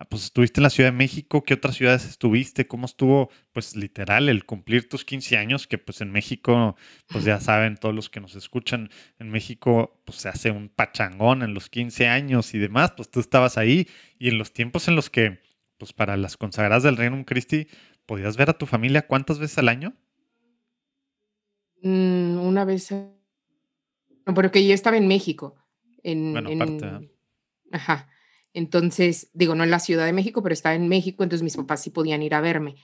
[0.10, 2.68] pues estuviste en la Ciudad de México, ¿qué otras ciudades estuviste?
[2.68, 5.68] ¿Cómo estuvo, pues literal, el cumplir tus 15 años?
[5.68, 6.76] Que pues en México,
[7.08, 11.44] pues ya saben todos los que nos escuchan, en México pues se hace un pachangón
[11.44, 14.96] en los 15 años y demás, pues tú estabas ahí y en los tiempos en
[14.96, 15.40] los que
[15.78, 17.68] pues para las consagradas del Reino Christi,
[18.06, 19.94] ¿podías ver a tu familia cuántas veces al año?
[21.84, 22.92] Mm, una vez.
[22.92, 25.56] No, porque yo estaba en México.
[26.02, 27.10] En, Bueno, aparte,
[27.72, 28.08] Ajá.
[28.54, 31.82] Entonces, digo, no en la Ciudad de México, pero estaba en México, entonces mis papás
[31.82, 32.76] sí podían ir a verme.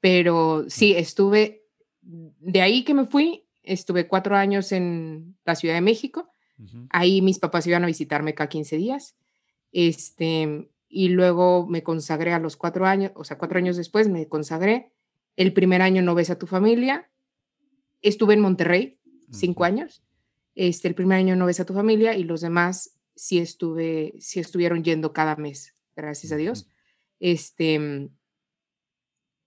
[0.00, 1.64] Pero sí, estuve,
[2.00, 6.30] de ahí que me fui, estuve cuatro años en la Ciudad de México.
[6.58, 6.86] Ujú.
[6.90, 9.16] Ahí mis papás iban a visitarme cada 15 días.
[9.70, 14.26] Este, y luego me consagré a los cuatro años, o sea, cuatro años después me
[14.28, 14.92] consagré.
[15.36, 17.10] El primer año no ves a tu familia.
[18.00, 18.98] Estuve en Monterrey
[19.30, 20.02] cinco años.
[20.54, 24.38] Este, el primer año no ves a tu familia y los demás sí estuve, sí
[24.40, 26.68] estuvieron yendo cada mes, gracias a Dios.
[27.18, 28.08] Este,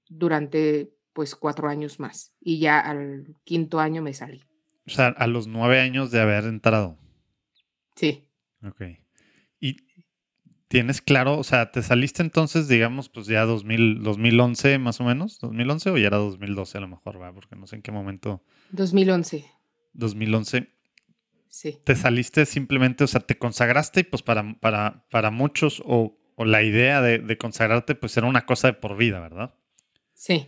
[0.10, 2.34] durante pues cuatro años más.
[2.39, 4.43] Y ya al quinto año me salí.
[4.86, 6.97] O sea, a los nueve años de haber entrado.
[7.95, 8.27] Sí.
[8.63, 8.81] Ok.
[9.60, 9.77] Y
[10.67, 15.39] tienes claro, o sea, ¿te saliste entonces, digamos, pues ya 2000, 2011 más o menos?
[15.41, 17.34] ¿2011 o ya era 2012 a lo mejor, va?
[17.34, 18.43] Porque no sé en qué momento.
[18.71, 19.45] 2011.
[19.93, 20.81] 2011.
[21.51, 21.81] Sí.
[21.83, 26.45] ¿Te saliste simplemente, o sea, te consagraste y pues para, para, para muchos o, o
[26.45, 29.53] la idea de, de consagrarte pues era una cosa de por vida, ¿verdad?
[30.13, 30.47] Sí.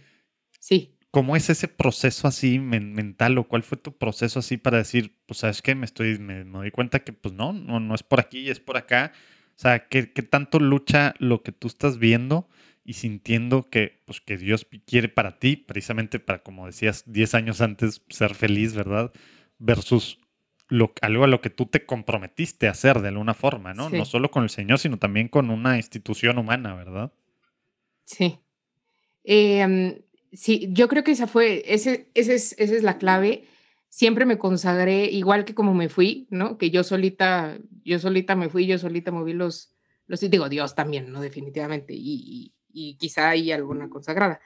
[0.59, 0.97] Sí.
[1.11, 5.19] ¿Cómo es ese proceso así men- mental o cuál fue tu proceso así para decir,
[5.27, 8.03] pues sabes qué, me estoy, me, me doy cuenta que pues no, no, no es
[8.03, 9.11] por aquí, es por acá?
[9.55, 12.49] O sea, ¿qué, qué tanto lucha lo que tú estás viendo
[12.85, 17.61] y sintiendo que, pues, que Dios quiere para ti, precisamente para, como decías, 10 años
[17.61, 19.13] antes, ser feliz, ¿verdad?
[19.59, 20.19] Versus
[20.73, 23.91] lo, algo a lo que tú te comprometiste a hacer de alguna forma, ¿no?
[23.91, 23.97] Sí.
[23.97, 27.13] No solo con el Señor, sino también con una institución humana, ¿verdad?
[28.05, 28.39] Sí.
[29.23, 33.45] Em, sí, yo creo que esa fue, ese, ese es, esa es la clave.
[33.89, 36.57] Siempre me consagré, igual que como me fui, ¿no?
[36.57, 39.75] Que yo solita, yo solita me fui, yo solita moví los,
[40.07, 41.21] los digo, Dios también, ¿no?
[41.21, 44.41] Definitivamente, y, y, y quizá hay alguna consagrada.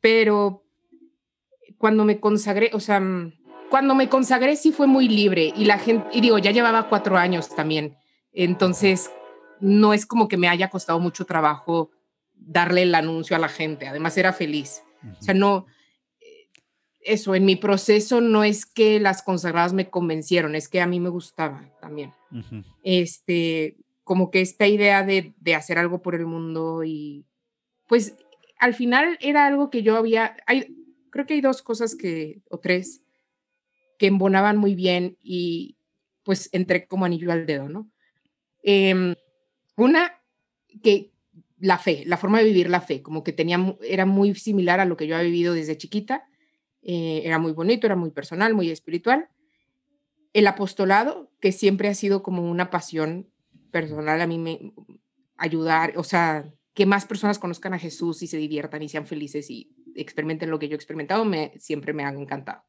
[0.00, 0.64] Pero
[1.76, 3.32] cuando me consagré, o sea, mm,
[3.70, 7.16] cuando me consagré sí fue muy libre y la gente, y digo, ya llevaba cuatro
[7.16, 7.96] años también.
[8.32, 9.10] Entonces,
[9.60, 11.90] no es como que me haya costado mucho trabajo
[12.34, 13.86] darle el anuncio a la gente.
[13.86, 14.82] Además, era feliz.
[15.18, 15.66] O sea, no,
[16.20, 16.48] eh,
[17.00, 21.00] eso, en mi proceso no es que las consagradas me convencieron, es que a mí
[21.00, 22.12] me gustaba también.
[22.30, 22.62] Ujú.
[22.82, 27.24] Este, como que esta idea de, de hacer algo por el mundo y
[27.88, 28.16] pues
[28.58, 30.74] al final era algo que yo había, hay,
[31.10, 33.02] creo que hay dos cosas que, o tres,
[33.98, 35.76] que embonaban muy bien y
[36.22, 37.90] pues entré como anillo al dedo, ¿no?
[38.62, 39.14] Em,
[39.76, 40.20] una,
[40.82, 41.12] que
[41.58, 44.84] la fe, la forma de vivir la fe, como que tenía, era muy similar a
[44.84, 46.26] lo que yo había vivido desde chiquita,
[46.82, 49.28] eh, era muy bonito, era muy personal, muy espiritual.
[50.32, 53.28] El apostolado, que siempre ha sido como una pasión
[53.70, 54.72] personal, a mí me
[55.36, 59.50] ayudar, o sea, que más personas conozcan a Jesús y se diviertan y sean felices
[59.50, 62.62] y experimenten lo que yo he experimentado, me, siempre me han encantado.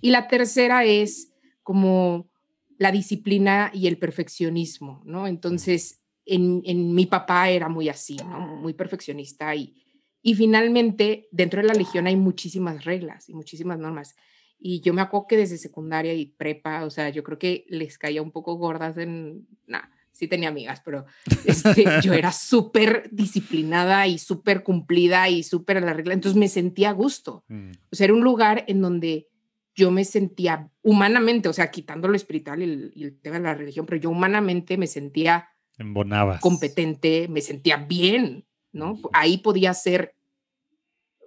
[0.00, 2.30] Y la tercera es como
[2.78, 5.26] la disciplina y el perfeccionismo, ¿no?
[5.26, 8.56] Entonces, en, en mi papá era muy así, ¿no?
[8.56, 9.74] Muy perfeccionista y,
[10.22, 14.16] y finalmente dentro de la legión hay muchísimas reglas y muchísimas normas.
[14.58, 17.98] Y yo me acuerdo que desde secundaria y prepa, o sea, yo creo que les
[17.98, 19.46] caía un poco gordas en...
[19.66, 21.04] Nah, sí tenía amigas, pero
[21.44, 26.14] este, yo era súper disciplinada y súper cumplida y súper a la regla.
[26.14, 27.44] Entonces me sentía a gusto.
[27.48, 27.72] Mm.
[27.92, 29.28] O sea, era un lugar en donde
[29.76, 33.42] yo me sentía humanamente, o sea, quitando lo espiritual y el, y el tema de
[33.42, 36.40] la religión, pero yo humanamente me sentía Embonabas.
[36.40, 38.98] competente, me sentía bien, ¿no?
[39.12, 40.14] Ahí podía ser,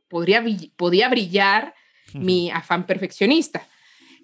[0.08, 0.44] podría,
[0.76, 1.76] podía brillar
[2.16, 3.68] mi afán perfeccionista.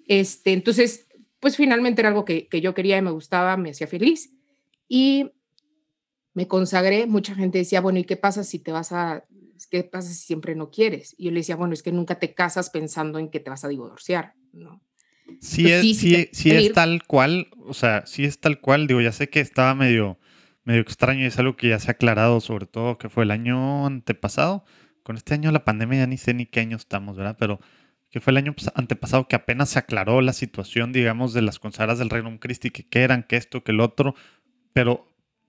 [0.08, 1.06] Este, entonces,
[1.38, 4.32] pues finalmente era algo que, que yo quería y me gustaba, me hacía feliz.
[4.88, 5.30] Y
[6.36, 9.24] me consagré, mucha gente decía, bueno, ¿y qué pasa si te vas a,
[9.70, 11.14] qué pasa si siempre no quieres?
[11.18, 13.64] Y yo le decía, bueno, es que nunca te casas pensando en que te vas
[13.64, 14.80] a divorciar, ¿no?
[15.40, 19.00] Sí, Pues es, sí, sí, es tal cual, o sea, sí es tal cual, digo,
[19.00, 20.18] ya sé que estaba medio,
[20.64, 23.30] medio extraño y es algo que ya se ha aclarado, sobre todo que fue el
[23.30, 24.64] año antepasado,
[25.02, 27.36] con este año la pandemia ya ni sé ni qué año estamos, ¿verdad?
[27.38, 27.60] Pero
[28.10, 31.58] que fue el año pas- antepasado que apenas se aclaró la situación, digamos, de las
[31.58, 34.14] consagradas del Reino Christi, que qué eran, que esto, que el otro,
[34.72, 35.06] pero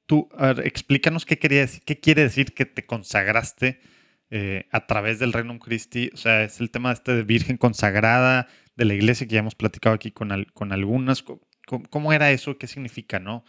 [0.08, 3.80] tú, a ver, explícanos qué quería decir, qué quiere decir que te consagraste
[4.32, 8.48] eh, a través del Reino Christi, o sea, es el tema este de Virgen consagrada,
[8.76, 11.24] de la iglesia que ya hemos platicado aquí con, al- con algunas.
[11.90, 12.58] ¿Cómo, era eso?
[12.58, 13.44] ¿Qué significa, no?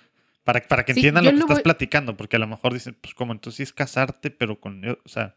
[0.44, 2.96] Para, para que Sí, entiendan lo que estás voy- platicando, porque a lo mejor dicen,
[3.00, 5.34] pues como entonces sí es casarte, pero con, o sea,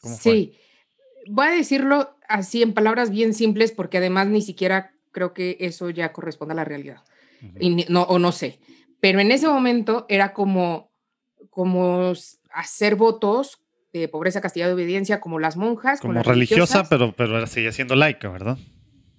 [0.00, 0.32] ¿cómo fue?
[0.32, 0.52] Sí,
[1.28, 5.90] voy a decirlo así en palabras bien simples porque además ni siquiera creo que eso
[5.90, 7.02] ya corresponde a la realidad.
[7.60, 8.58] Y no, o no sé.
[9.06, 10.90] Pero en ese momento era como,
[11.48, 12.12] como
[12.50, 16.00] hacer votos de pobreza, castidad y obediencia como las monjas.
[16.00, 18.58] Como religiosa, pero, pero seguía siendo laica, ¿verdad?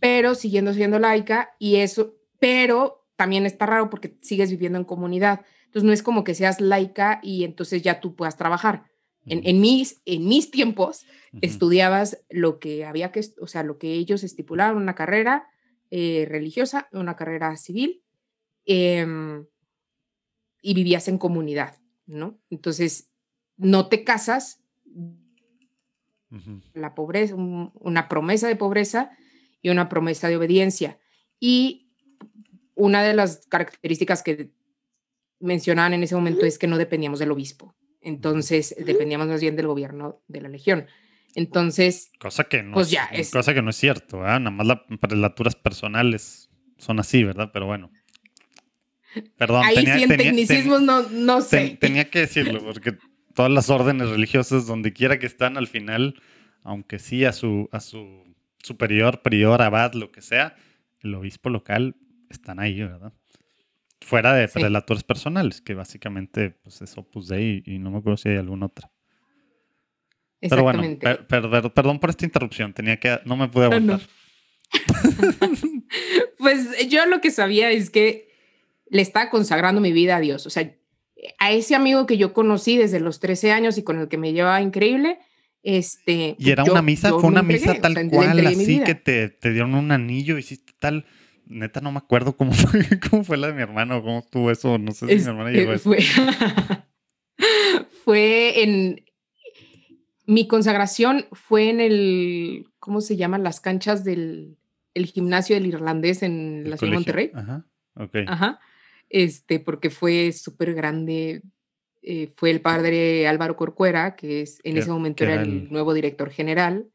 [0.02, 5.46] Pero siguiendo siendo laica y eso, pero también está raro porque sigues viviendo en comunidad.
[5.68, 8.84] Entonces no es como que seas laica y entonces ya tú puedas trabajar.
[9.26, 11.06] En, en, mis, en mis tiempos
[11.40, 15.48] estudiabas lo que había que, o sea, lo que ellos estipularon, una carrera
[15.92, 18.04] eh, religiosa, una carrera civil,
[18.66, 19.46] em,
[20.62, 22.40] y vivías en comunidad, ¿no?
[22.50, 23.10] Entonces,
[23.58, 24.64] no te casas,
[26.74, 29.12] la pobreza, una promesa de pobreza
[29.62, 31.00] y una promesa de obediencia.
[31.40, 31.90] Y
[32.76, 34.52] una de las características que
[35.40, 37.76] mencionaban en ese momento es que no dependíamos del obispo.
[38.02, 40.88] Entonces, dependíamos más bien del gobierno de la legión.
[41.36, 44.40] Entonces, cosa que no, pues ya es, cosa que no es cierto, ¿eh?
[44.40, 47.52] nada más las relaturas personales son así, ¿verdad?
[47.54, 47.92] Pero bueno.
[49.38, 51.78] Perdón, Ahí tenía, sí en tecnicismos no, no sé.
[51.80, 52.98] tenía que decirlo, porque
[53.34, 56.22] todas las órdenes religiosas, donde quiera que están al final,
[56.64, 60.56] aunque sí a su, a su superior, prior, abad, lo que sea,
[61.02, 61.96] el obispo local
[62.30, 63.14] están ahí, ¿verdad?
[64.02, 68.30] Fuera de relatores personales, que básicamente pues, es Opus Dei y, no me acuerdo si
[68.30, 68.92] hay alguna otra.
[70.40, 74.02] Pero bueno, perdón por esta interrupción, tenía que, no me pude aguantar.
[76.38, 78.27] pues yo lo que sabía es que
[78.90, 80.46] le estaba consagrando mi vida a Dios.
[80.46, 80.72] O sea,
[81.40, 84.34] a ese amigo que yo conocí desde los 13 años y con el que me
[84.34, 85.20] llevaba increíble,
[85.64, 86.36] este...
[86.38, 89.92] Y era una misa, fue una misa tal cual, así que te, te, dieron un
[89.92, 91.06] anillo, hiciste tal...
[91.50, 94.78] Neta, no me acuerdo cómo fue, cómo fue la de mi hermano, cómo estuvo eso,
[94.78, 96.00] no sé si mi hermana llegó fue,
[98.04, 99.04] fue en...
[100.26, 103.44] Mi consagración fue en el, ¿cómo se llaman?
[103.44, 104.58] Las canchas del
[104.94, 107.32] el gimnasio del irlandés en la ciudad de Monterrey.
[107.34, 108.16] Ajá, ok.
[108.28, 108.60] Ajá
[109.10, 111.42] este, porque fue súper grande.
[112.02, 116.30] Eh, fue el padre Álvaro Corcuera, que es en ese momento era el, nuevo director
[116.30, 116.88] general.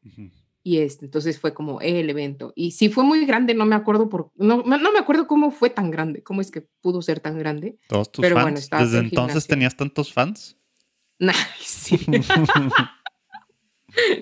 [0.65, 2.53] Y este, entonces fue como el evento.
[2.55, 5.69] Y sí fue muy grande, no me acuerdo por, no, no me acuerdo cómo fue
[5.69, 7.77] tan grande, cómo es que pudo ser tan grande.
[7.87, 8.69] Todos tus pero fans.
[8.69, 10.57] Bueno, ¿Desde entonces tenías tantos fans?
[11.19, 11.99] Nah, sí.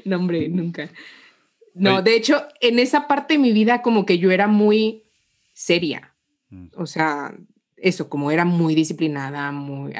[0.05, 0.89] no, hombre, nunca.
[1.73, 5.03] No, de hecho, en esa parte de mi vida como que yo era muy
[5.53, 6.13] seria.
[6.49, 6.67] Mm.
[6.75, 7.33] O sea,
[7.81, 9.93] eso, como era muy disciplinada, muy...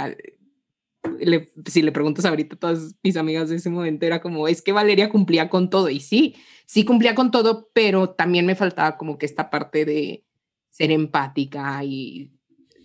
[1.66, 4.72] si le preguntas ahorita a todas mis amigas de ese momento, era como, es que
[4.72, 5.90] Valeria cumplía con todo.
[5.90, 10.24] Y sí, sí cumplía con todo, pero también me faltaba como que esta parte de
[10.70, 12.32] ser empática y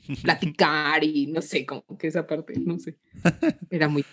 [0.22, 2.98] platicar y no sé, como que esa parte, no sé.
[3.70, 4.04] Era muy...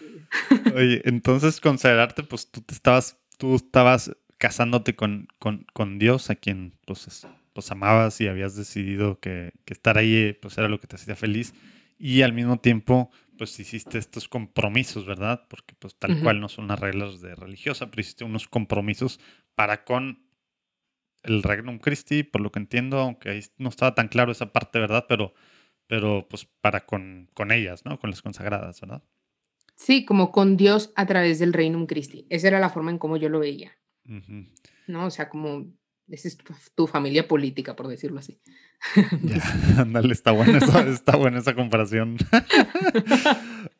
[0.75, 6.35] Oye, entonces considerarte, pues tú te estabas, tú estabas casándote con, con, con Dios, a
[6.35, 10.95] quien pues pues amabas y habías decidido que, estar ahí pues era lo que te
[10.95, 11.53] hacía feliz
[11.97, 15.45] y al mismo tiempo pues hiciste estos compromisos, ¿verdad?
[15.49, 19.19] Porque pues tal cual no son las reglas de religiosa, pero hiciste unos compromisos
[19.55, 20.23] para con
[21.23, 24.79] el Regnum Christi, por lo que entiendo, aunque ahí no estaba tan claro esa parte,
[24.79, 25.05] ¿verdad?
[25.07, 25.33] Pero,
[25.87, 27.97] pero pues para con, con ellas, ¿no?
[27.99, 29.03] Con las consagradas, ¿verdad?
[29.75, 32.27] Sí, como con Dios a través del Regnum Christi.
[32.29, 33.71] Esa era la forma en cómo yo lo veía.
[34.87, 35.05] ¿No?
[35.05, 35.73] O sea, como
[36.09, 36.37] esa es
[36.75, 38.39] tu, familia política, por decirlo así.
[39.77, 42.17] ándale, está buena esa, está buena esa comparación.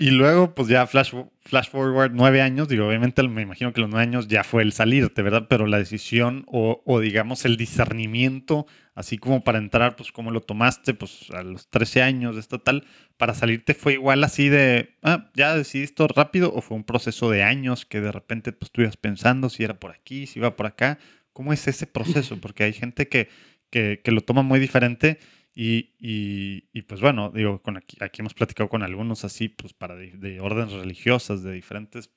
[0.00, 3.88] y, luego, pues ya flash, flash forward nueve años, digo, obviamente me imagino que los
[3.88, 5.46] nueve años ya fue el salirte, ¿verdad?
[5.48, 10.40] Pero la decisión o, o, digamos el discernimiento, así como para entrar, pues como lo
[10.40, 12.84] tomaste, pues a los 13 años, esto tal,
[13.16, 17.44] para salirte fue igual así de, ah, ya decidiste rápido o fue un proceso de
[17.44, 20.66] años que de repente pues tú ibas pensando si era por aquí, si iba por
[20.66, 20.98] acá
[21.36, 22.38] ¿Cómo es ese proceso?
[22.40, 23.28] Porque hay gente que,
[23.68, 25.18] que, lo toma muy diferente
[25.54, 29.96] y, y, pues bueno, digo, con aquí, aquí, hemos platicado con algunos así, pues para
[29.96, 32.10] de, órdenes religiosas, de diferentes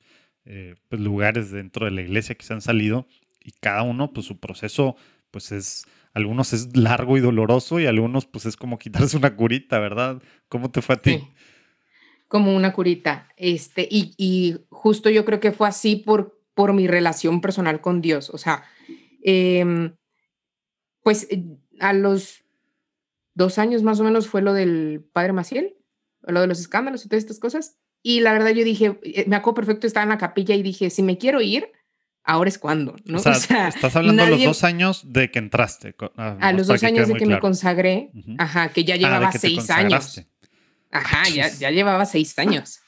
[0.45, 3.07] eh, pues, lugares dentro de la iglesia que se han salido
[3.43, 4.95] y cada uno, pues su proceso,
[5.31, 9.79] pues es, algunos es largo y doloroso y algunos pues es como quitarse una curita,
[9.79, 10.23] ¿verdad?
[10.47, 11.27] ¿Cómo te fue a ti?
[12.29, 16.87] Como una curita, este, y, y justo yo creo que fue así por, por mi
[16.87, 18.63] relación personal con Dios, o sea,
[19.23, 19.95] Em,
[21.03, 21.43] pues eh,
[21.79, 22.43] a los
[23.33, 25.75] dos años más o menos fue lo del padre Maciel,
[26.21, 27.77] lo de los escándalos y todas estas cosas.
[28.01, 30.89] Y la verdad yo dije, eh, me acuerdo perfecto, estaba en la capilla y dije,
[30.89, 31.71] si me quiero ir,
[32.23, 33.17] ahora es cuando, ¿no?
[33.17, 35.95] O sea, estás hablando de los dos años de que entraste.
[36.15, 40.21] a los dos años de que me consagré, ajá, que ya ah, llevaba seis años.
[40.91, 42.79] Ajá, ya, ya llevaba seis años.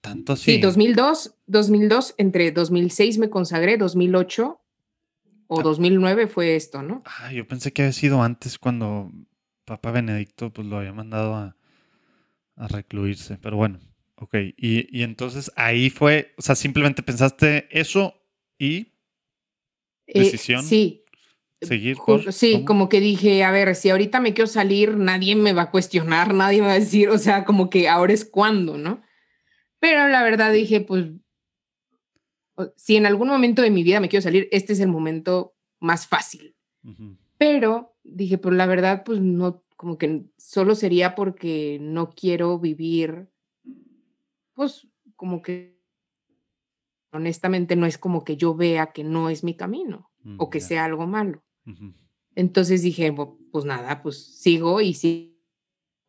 [0.00, 0.52] Tanto así.
[0.52, 4.60] Sí, 2002, 2002, entre 2006 me consagré, 2008
[5.48, 6.28] o 2009 ah.
[6.28, 7.02] fue esto, ¿no?
[7.04, 9.10] Ah, yo pensé que había sido antes cuando
[9.64, 11.56] Papa Benedicto pues lo había mandado a,
[12.56, 13.78] a recluirse, pero bueno.
[14.18, 18.14] Ok, y, y entonces ahí fue, o sea, simplemente pensaste eso
[18.58, 18.92] y
[20.06, 20.62] Eh, decisión.
[20.64, 21.04] sí.
[21.60, 22.64] seguir por- sí, ¿cómo?
[22.64, 26.32] como que dije, a ver, si ahorita me quiero salir, nadie me va a cuestionar,
[26.34, 29.02] nadie me va a decir, o sea, como que ahora es cuando, ¿no?
[29.80, 31.06] Pero la verdad dije, pues,
[32.76, 36.06] si en algún momento de mi vida me quiero salir, este es el momento más
[36.06, 36.54] fácil.
[36.84, 37.16] Ujú.
[37.38, 43.28] Pero dije, pues la verdad, pues no, como que solo sería porque no quiero vivir,
[44.54, 44.86] pues
[45.16, 45.76] como que
[47.12, 50.60] honestamente no es como que yo vea que no es mi camino Mm, o que
[50.60, 51.44] sea algo malo.
[51.66, 51.94] Ujú.
[52.34, 55.40] Entonces dije, "Bu- pues nada, pues sigo y sí,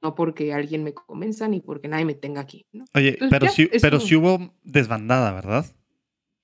[0.02, 2.66] no porque alguien me convenza ni porque nadie me tenga aquí.
[2.74, 2.86] ¿no?
[2.96, 5.66] Oye, Pues pero ya, es pero como- sí hubo desbandada, ¿verdad?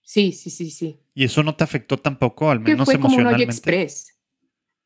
[0.03, 0.99] Sí, sí, sí, sí.
[1.15, 3.71] Y eso no te afectó tampoco, al menos fue como un emocionalmente.
[3.71, 4.13] express.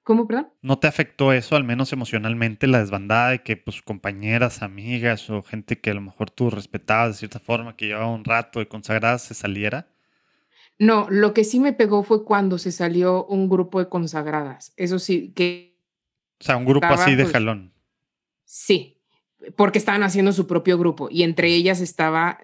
[0.04, 0.54] ¿Cómo, perdón?
[0.62, 5.44] ¿No te afectó eso, al menos emocionalmente, la desbandada de que pues compañeras, amigas o
[5.44, 8.68] gente que a lo mejor tú respetabas de cierta forma, que llevaba un rato de
[8.70, 9.88] consagradas, se saliera?
[10.80, 14.74] No, lo que sí me pegó fue cuando se salió un grupo de consagradas.
[14.78, 15.78] Eso sí, que
[16.40, 17.74] O sea, un grupo Estaba, así de pues, jalón.
[18.46, 19.02] sí,
[19.56, 22.40] porque estaban haciendo su propio grupo y entre ellas estaba,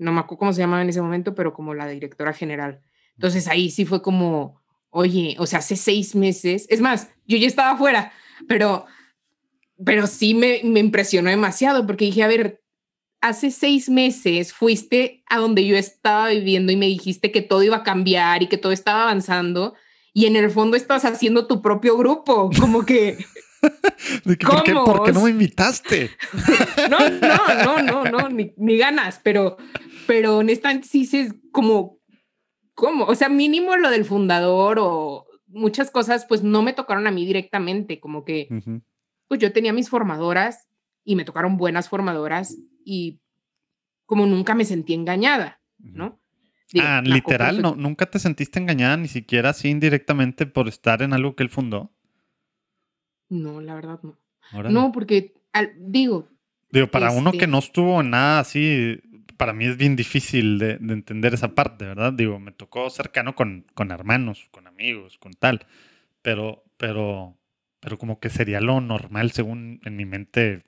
[0.00, 2.80] no me acuerdo cómo se llamaba en ese momento, pero como la directora general.
[3.14, 7.46] Entonces ahí sí fue como, oye, o sea, hace seis meses, es más, yo ya
[7.46, 8.12] estaba afuera,
[8.48, 8.86] pero,
[9.84, 12.62] pero sí me, me impresionó demasiado porque dije, a ver,
[13.20, 17.76] hace seis meses fuiste a donde yo estaba viviendo y me dijiste que todo iba
[17.76, 19.74] a cambiar y que todo estaba avanzando
[20.12, 23.18] y en el fondo estás haciendo tu propio grupo, como que...
[24.24, 24.86] De que, ¿por, qué, ¿cómo?
[24.86, 26.10] por qué no me invitaste?
[26.88, 29.58] No, no, no, no, no, ni, ni ganas, pero,
[30.10, 32.00] pero honestamente sí es como,
[32.74, 33.04] ¿cómo?
[33.04, 37.24] O sea, mínimo lo del fundador o muchas cosas, pues no me tocaron a mí
[37.24, 38.82] directamente, como que, Ujú.
[39.28, 40.66] pues yo tenía mis formadoras
[41.04, 43.20] y me tocaron buenas formadoras y
[44.04, 46.18] como nunca me sentí engañada, ¿no?
[46.72, 50.66] Digo, Ah, me acuerdo literal, no, nunca te sentiste engañada ni siquiera así indirectamente por
[50.66, 51.92] estar en algo que él fundó.
[53.28, 54.18] No, la verdad no.
[54.52, 54.74] Órale.
[54.74, 56.28] No, porque al- digo,
[56.72, 59.00] Digo, para uno que este- no estuvo en nada así,
[59.40, 62.12] para mí es bien difícil de, de entender esa parte, ¿verdad?
[62.12, 65.66] Digo, me tocó cercano con, con hermanos, con amigos, con tal,
[66.20, 67.38] pero, pero,
[67.80, 70.64] pero como que sería lo normal según en mi mente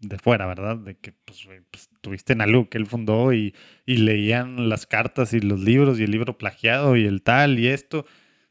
[0.00, 0.76] de fuera, ¿verdad?
[0.76, 3.54] De que pues, pues, tuviste en algo que él fundó y,
[3.86, 7.68] y leían las cartas y los libros y el libro plagiado y el tal y
[7.68, 8.06] esto,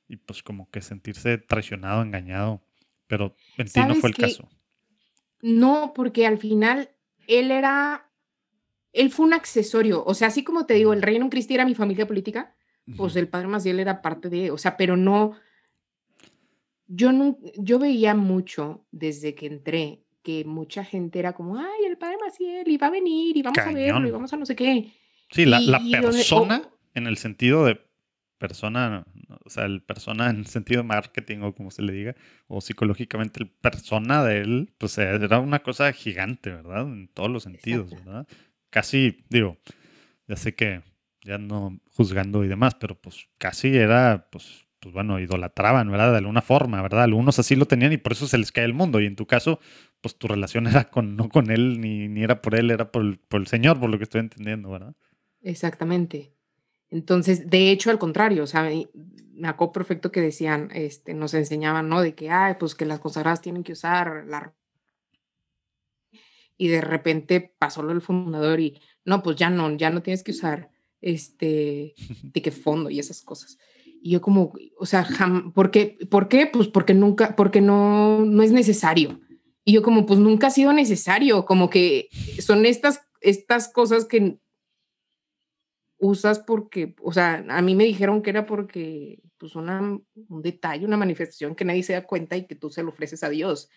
[0.08, 2.62] y pues como que sentirse traicionado, engañado,
[3.08, 4.48] pero en ti no ¿Sabes fue el caso.
[5.42, 6.92] No, porque al final
[7.28, 8.05] él era,
[8.96, 10.04] él fue un accesorio.
[10.06, 12.56] O sea, así como te digo, el Reino Cristi era mi familia política,
[12.98, 15.34] pues el padre Maciel era parte de, o sea, pero no,
[16.88, 21.98] yo no, yo veía mucho desde que entré que mucha gente era como, ay, el
[21.98, 24.08] padre Maciel, y va a venir, y vamos a verlo, Cañón.
[24.08, 24.92] y vamos a no sé qué.
[25.30, 27.80] Sí, la, Y- la y donde- persona o- en el sentido de
[28.38, 29.06] persona,
[29.46, 32.16] o sea, el persona en el sentido de marketing o como se le diga,
[32.48, 36.82] o psicológicamente el persona de él, pues era una cosa gigante, ¿verdad?
[36.84, 38.10] En todos los sentidos, Exacto.
[38.10, 38.28] ¿verdad?
[38.76, 39.58] Casi, digo,
[40.28, 40.84] ya sé que
[41.24, 46.12] ya no juzgando y demás, pero pues casi era, pues, pues bueno, idolatraban, ¿verdad?
[46.12, 47.04] De alguna forma, ¿verdad?
[47.04, 49.00] Algunos así lo tenían y por eso se les cae el mundo.
[49.00, 49.62] Y en tu caso,
[50.02, 53.04] pues tu relación era con, no con él, ni, ni era por él, era por
[53.04, 54.94] el, por el Señor, por lo que estoy entendiendo, ¿verdad?
[55.42, 56.34] Exactamente.
[56.90, 58.70] Entonces, de hecho, al contrario, o sea,
[59.36, 62.02] me acuerdo perfecto que decían, este, nos enseñaban, ¿no?
[62.02, 64.54] De que, ay, pues que las consagradas tienen que usar la...
[66.56, 66.58] ro-".
[66.58, 70.24] Y de repente pasó lo del fundador y, no, pues ya no, ya no tienes
[70.24, 70.70] que usar,
[71.02, 73.58] este, de qué fondo y esas cosas.
[74.02, 75.98] Y yo como, o sea, jam- ¿por qué?
[76.10, 76.48] ¿Por qué?
[76.48, 79.20] Pues porque nunca, porque no, no es necesario.
[79.64, 84.38] Y yo como, pues nunca ha sido necesario, como que son estas, estas cosas que
[85.98, 90.86] usas porque, o sea, a mí me dijeron que era porque, pues, una, un detalle,
[90.86, 93.70] una manifestación que nadie se da cuenta y que tú se lo ofreces a Dios.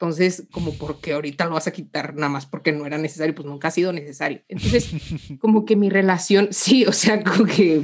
[0.00, 3.48] Entonces, como porque ahorita lo vas a quitar nada más porque no era necesario, pues
[3.48, 4.42] nunca ha sido necesario.
[4.46, 4.92] Entonces,
[5.40, 7.82] como que mi relación, sí, o sea, como que,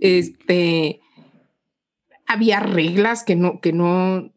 [0.00, 1.00] este,
[2.24, 4.32] había reglas que no, que no,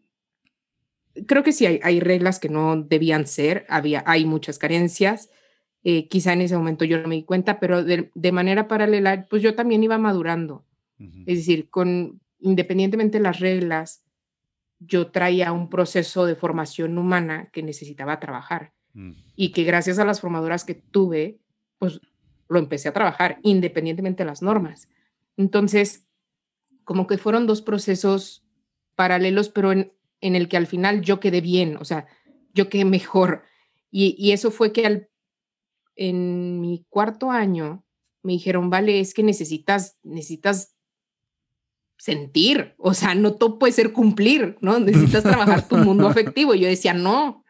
[1.27, 5.29] creo que sí hay, hay reglas que no debían ser, había, hay muchas carencias.
[5.83, 9.27] Eh, quizá en ese momento yo no me di cuenta, pero de, de manera paralela,
[9.29, 10.65] pues yo también iba madurando.
[10.99, 11.19] Ujú.
[11.27, 14.04] Es decir, con, independientemente de las reglas,
[14.79, 19.11] yo traía un proceso de formación humana que necesitaba trabajar Mm.
[19.35, 21.41] y que gracias a las formadoras que tuve,
[21.77, 21.99] pues
[22.47, 24.87] lo empecé a trabajar independientemente de las normas.
[25.35, 26.07] Entonces,
[26.85, 28.45] como que fueron dos procesos
[28.95, 32.07] paralelos, pero en, en el que al final yo quedé bien, o sea,
[32.53, 33.43] yo quedé mejor.
[33.91, 35.09] Y, y eso fue que al,
[35.97, 37.83] en mi cuarto año
[38.23, 40.74] me dijeron, vale, es que necesitas, necesitas
[41.97, 44.79] sentir, o sea, no todo puede ser cumplir, ¿no?
[44.79, 46.53] Necesitas trabajar tu mundo afectivo.
[46.53, 47.43] Y yo decía, no,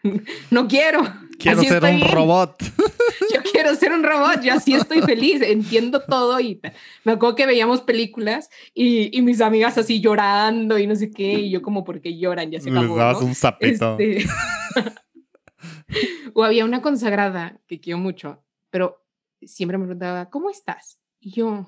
[0.52, 1.02] no quiero.
[1.38, 2.64] Quiero ser un robot.
[3.34, 6.62] Yo quiero ser un robot, yo así estoy feliz, entiendo todo y
[7.04, 11.34] me acuerdo que veíamos películas y, y, mis amigas así llorando y no sé qué,
[11.34, 12.52] y yo como, ¿por qué lloran?
[12.52, 13.98] Ya se acabó, dabas un zapito.
[14.00, 14.30] Este,
[16.34, 19.04] o había una consagrada que quiero mucho, pero
[19.42, 21.00] siempre me preguntaba, ¿cómo estás?
[21.20, 21.68] Y yo,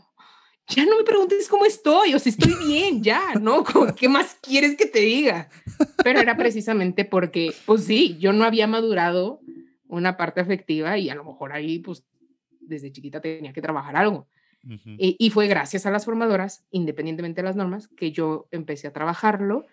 [0.67, 3.63] ya no me preguntes cómo estoy, o si estoy bien, ya, ¿no?
[3.97, 5.49] ¿Qué más quieres que te diga?
[6.03, 9.39] Pero era precisamente porque, pues sí, yo no había madurado
[9.87, 12.03] una parte afectiva y a lo mejor ahí, pues,
[12.59, 14.27] desde chiquita tenía que trabajar algo.
[14.97, 18.93] y, y, fue gracias a las formadoras, independientemente de las normas, que yo empecé a
[18.93, 19.65] trabajarlo.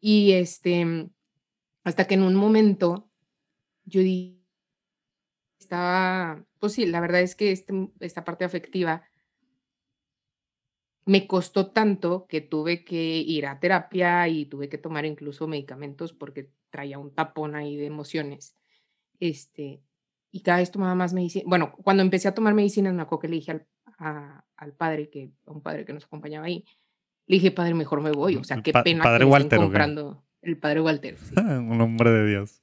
[0.00, 1.10] Y este,
[1.82, 3.10] hasta que en un momento
[3.84, 4.40] yo di,
[5.58, 9.02] estaba, pues sí, la verdad es que este, esta parte afectiva
[11.06, 16.12] me costó tanto que tuve que ir a terapia y tuve que tomar incluso medicamentos
[16.12, 18.56] porque traía un tapón ahí de emociones.
[19.20, 19.82] Este,
[20.30, 21.44] y cada vez tomaba más medicina.
[21.46, 23.66] Bueno, cuando empecé a tomar medicina, me acuerdo que le dije al,
[24.56, 26.64] al padre, que, a un padre que nos acompañaba ahí,
[27.26, 28.36] le dije, padre, mejor me voy.
[28.36, 30.24] O sea, qué pena padre Walter, comprando.
[30.42, 31.16] El padre Walter.
[31.36, 32.62] un hombre de Dios.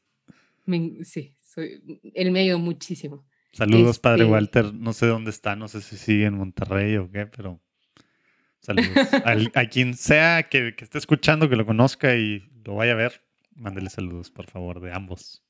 [1.04, 3.26] sí, soy, él me ayudó muchísimo.
[3.54, 4.74] Saludos, padre este Walter.
[4.74, 7.60] No sé dónde está, no sé si sigue en Monterrey o qué, pero
[8.62, 8.92] Saludos.
[9.56, 13.22] a quien sea que, esté escuchando, que lo conozca y lo vaya a ver,
[13.56, 15.44] mándele saludos, por favor, de ambos.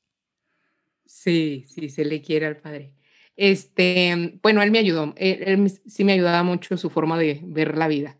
[1.05, 2.93] Sí, sí, se le quiere al padre.
[3.35, 5.13] Este, bueno, él me ayudó.
[5.17, 8.17] Él, sí me ayudaba mucho su forma de ver la vida.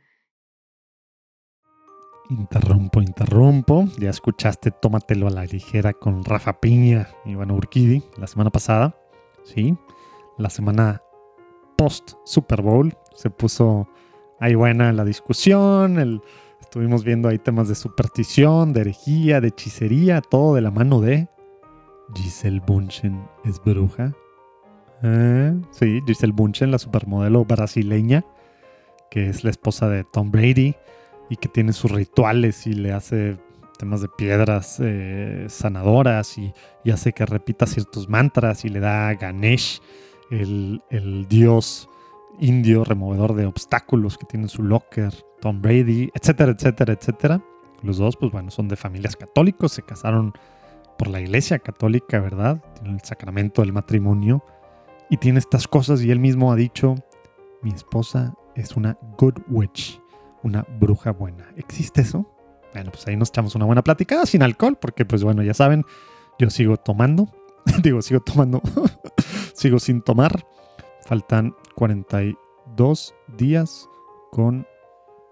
[2.30, 3.88] Interrumpo, interrumpo.
[3.98, 8.98] Ya escuchaste Tómatelo a la ligera con Rafa Piña y Iván Urquidi la semana pasada.
[9.44, 9.76] Sí,
[10.38, 11.02] la semana
[11.78, 13.88] post Super Bowl se puso
[14.42, 16.22] ahí buena la discusión,
[16.60, 21.30] estuvimos viendo ahí temas de superstición, de herejía, de hechicería, todo de la mano de
[22.16, 24.14] Giselle Bunchen es bruja.
[25.04, 28.26] Eh, sí, Giselle Bunchen, la supermodelo brasileña,
[29.12, 30.76] que es la esposa de Tom Brady
[31.30, 33.38] y que tiene sus rituales y le hace
[33.78, 36.52] temas de piedras eh, sanadoras y,
[36.92, 39.82] hace que repita ciertos mantras y le da a Ganesh,
[40.32, 41.91] el dios
[42.40, 47.42] indio removedor de obstáculos que tiene su locker, Tom Brady, etcétera, etcétera, etcétera.
[47.82, 50.34] Los dos, pues bueno, son de familias católicos, se casaron
[50.98, 52.64] por la iglesia católica, ¿verdad?
[52.76, 54.44] Tienen el sacramento del matrimonio
[55.10, 56.96] y tiene estas cosas y él mismo ha dicho,
[57.62, 60.00] mi esposa es una good witch,
[60.44, 61.52] una bruja buena.
[61.58, 62.30] ¿Existe eso?
[62.74, 65.86] Bueno, pues ahí nos echamos una buena platicada sin alcohol, porque pues bueno, ya saben,
[66.40, 67.30] yo sigo tomando,
[67.84, 68.62] digo, sigo tomando,
[69.54, 70.46] sigo sin tomar.
[71.06, 73.89] Faltan 42 días
[74.32, 74.65] con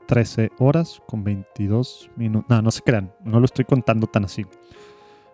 [0.07, 2.49] 13 horas con 22 minutos.
[2.49, 4.45] No, no se crean, no lo estoy contando tan así.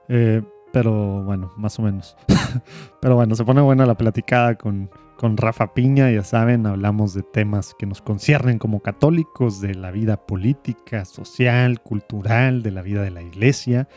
[0.10, 0.42] Eh,
[0.72, 2.18] pero bueno, más o menos.
[3.00, 7.24] pero bueno, se pone buena la platicada con, con Rafa Piña, ya saben, hablamos de
[7.24, 13.02] temas que nos conciernen como católicos, de la vida política, social, cultural, de la vida
[13.02, 13.88] de la iglesia,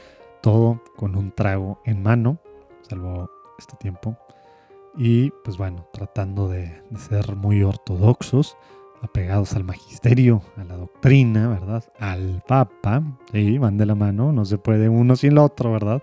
[0.41, 2.39] todo con un trago en mano,
[2.83, 3.29] salvo
[3.59, 4.17] este tiempo.
[5.01, 8.59] Y pues bueno, tratando de, ser muy ortodoxos,
[9.01, 11.85] apegados al magisterio, a la doctrina, ¿verdad?
[12.01, 16.03] Al Papa, y van de la mano, no se puede uno sin el otro, ¿verdad?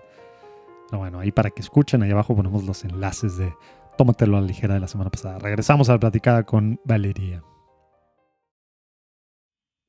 [0.88, 3.52] Pero bueno, ahí para que escuchen, ahí abajo ponemos los enlaces de
[3.98, 5.38] Tómatelo a la ligera de la semana pasada.
[5.38, 7.44] Regresamos a la platicada con Valeria.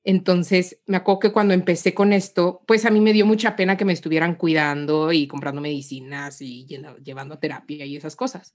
[0.04, 3.78] Entonces, me acuerdo que cuando empecé con esto, pues a mí me dio mucha pena
[3.78, 6.66] que me estuvieran cuidando y comprando medicinas y
[7.04, 8.54] llevando terapia y esas cosas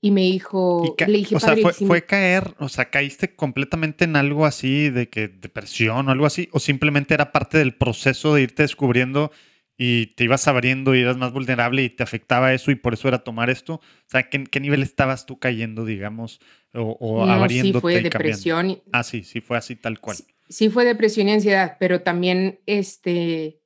[0.00, 4.46] y me dijo, le dije, o sea, fue, caer, o sea, caíste completamente en algo
[4.46, 8.62] así de que depresión o algo así, o simplemente era parte del proceso de irte
[8.62, 9.30] descubriendo
[9.76, 13.08] y te ibas abriendo y eras más vulnerable y te afectaba eso y por eso
[13.08, 13.74] era tomar esto.
[13.74, 16.40] O sea, ¿qué, qué nivel estabas tú cayendo, digamos,
[16.72, 18.82] o, o no, Sí, fue depresión.
[18.92, 20.16] Ah, sí, sí fue así tal cual.
[20.16, 23.60] Sí, sí fue depresión y ansiedad, pero también este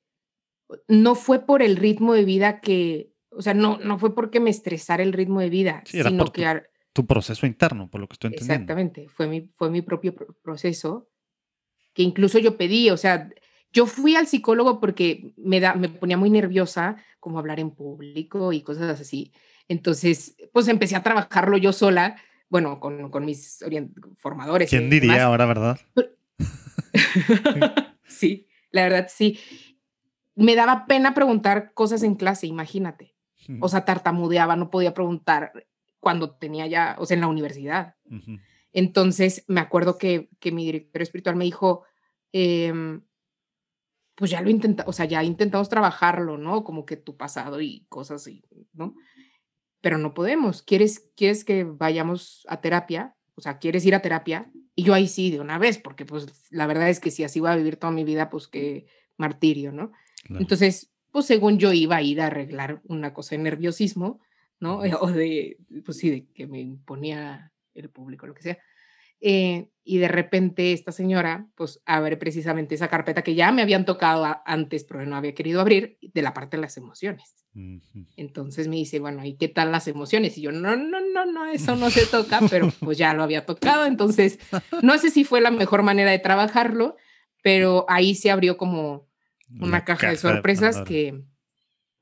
[0.89, 4.51] no fue por el ritmo de vida que o sea, no, no fue porque me
[4.51, 6.63] estresara el ritmo de vida, sino que...
[6.93, 8.55] Tu, proceso interno, por lo que estoy entendiendo.
[8.55, 11.09] Exactamente, fue mi, fue mi propio proceso,
[11.93, 13.31] que incluso yo pedí, o sea,
[13.73, 18.53] yo fui al psicólogo porque me, da, me ponía muy nerviosa como hablar en público
[18.53, 19.33] y cosas así.
[19.67, 22.17] Entonces, pues empecé a trabajarlo yo sola,
[22.49, 23.65] bueno, con, con mis
[24.17, 24.71] formadores.
[24.71, 25.81] ¿Quién diría ahora, verdad?
[28.07, 29.41] sí, la verdad sí.
[30.37, 33.14] Me daba pena preguntar cosas en clase, imagínate.
[33.61, 35.53] O sea, tartamudeaba, no podía preguntar
[36.01, 37.97] cuando tenía ya, o sea, en la universidad.
[38.73, 41.85] Entonces, me acuerdo que, que, mi director espiritual me dijo,
[42.33, 43.03] em,
[44.15, 46.65] pues ya lo intenta, o sea, ya intentamos trabajarlo, ¿no?
[46.65, 48.95] Como que tu pasado y cosas así, ¿no?
[49.81, 50.63] Pero no podemos.
[50.63, 53.17] ¿Quieres, ¿Quieres que vayamos a terapia?
[53.35, 54.51] O sea, ¿quieres ir a terapia?
[54.75, 57.41] Y yo ahí sí, de una vez, porque pues la verdad es que si así
[57.41, 58.87] voy a vivir toda mi vida, pues qué
[59.17, 59.93] martirio, ¿no?
[60.29, 64.19] Entonces, pues según yo iba a ir a arreglar una cosa de nerviosismo,
[64.59, 64.81] ¿no?
[65.01, 68.59] O de, pues sí, de que me imponía el público, lo que sea.
[69.21, 73.85] Eh, y de repente esta señora, pues abre precisamente esa carpeta que ya me habían
[73.85, 77.47] tocado antes, pero no había querido abrir, de la parte de las emociones.
[78.17, 80.37] Entonces me dice, bueno, ¿y qué tal las emociones?
[80.37, 83.47] Y yo, no, no, no, no, eso no se toca, pero pues ya lo había
[83.47, 83.87] tocado.
[83.87, 84.41] Entonces,
[84.83, 86.97] no sé si fue la mejor manera de trabajarlo,
[87.41, 89.07] pero ahí se abrió como
[89.61, 91.25] una caja, de sorpresas que,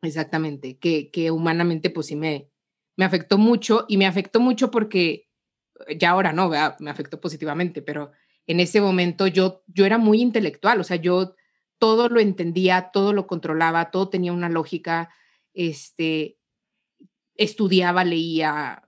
[0.02, 2.50] exactamente, que, que humanamente pues sí me,
[2.96, 5.28] me afectó mucho y me afectó mucho porque
[5.98, 8.12] ya ahora no, me afectó positivamente, pero
[8.46, 11.34] en ese momento yo, yo era muy intelectual, o sea, yo
[11.78, 15.10] todo lo entendía, todo lo controlaba, todo tenía una lógica,
[15.54, 16.38] este,
[17.34, 18.84] estudiaba, leía,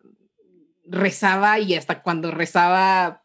[0.87, 3.24] rezaba y hasta cuando rezaba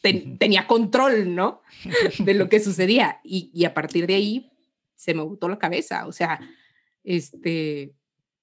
[0.00, 1.62] tenía control, ¿no?
[2.18, 3.20] De lo que sucedía.
[3.24, 4.52] Y, y, a partir de ahí
[4.94, 6.40] se me botó la cabeza, o sea,
[7.04, 7.94] este,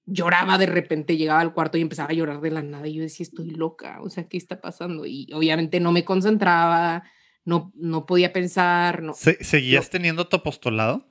[0.06, 3.04] lloraba de repente, llegaba al cuarto y empezaba a llorar de la nada y yo
[3.04, 5.06] decía, estoy loca, o sea, ¿qué está pasando?
[5.06, 7.04] Y obviamente no me concentraba,
[7.46, 9.04] no, no podía pensar.
[9.04, 11.06] No, ¿Seguías teniendo tu apostolado?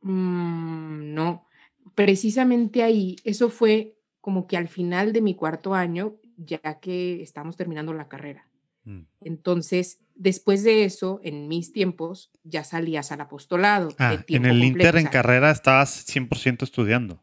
[0.00, 1.46] Mm, no,
[1.94, 7.56] precisamente ahí, eso fue como que al final de mi cuarto año, ya que estamos
[7.56, 8.46] terminando la carrera.
[8.84, 9.02] Mm.
[9.20, 13.90] Entonces, después de eso, en mis tiempos, ya salías al apostolado.
[13.98, 17.22] Ah, en el Inter en carrera estabas 100% estudiando.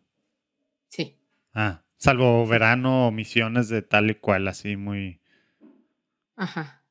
[0.89, 1.17] Sí.
[1.53, 5.19] Ah, salvo verano misiones de tal y cual, así muy...
[6.35, 6.83] Ajá.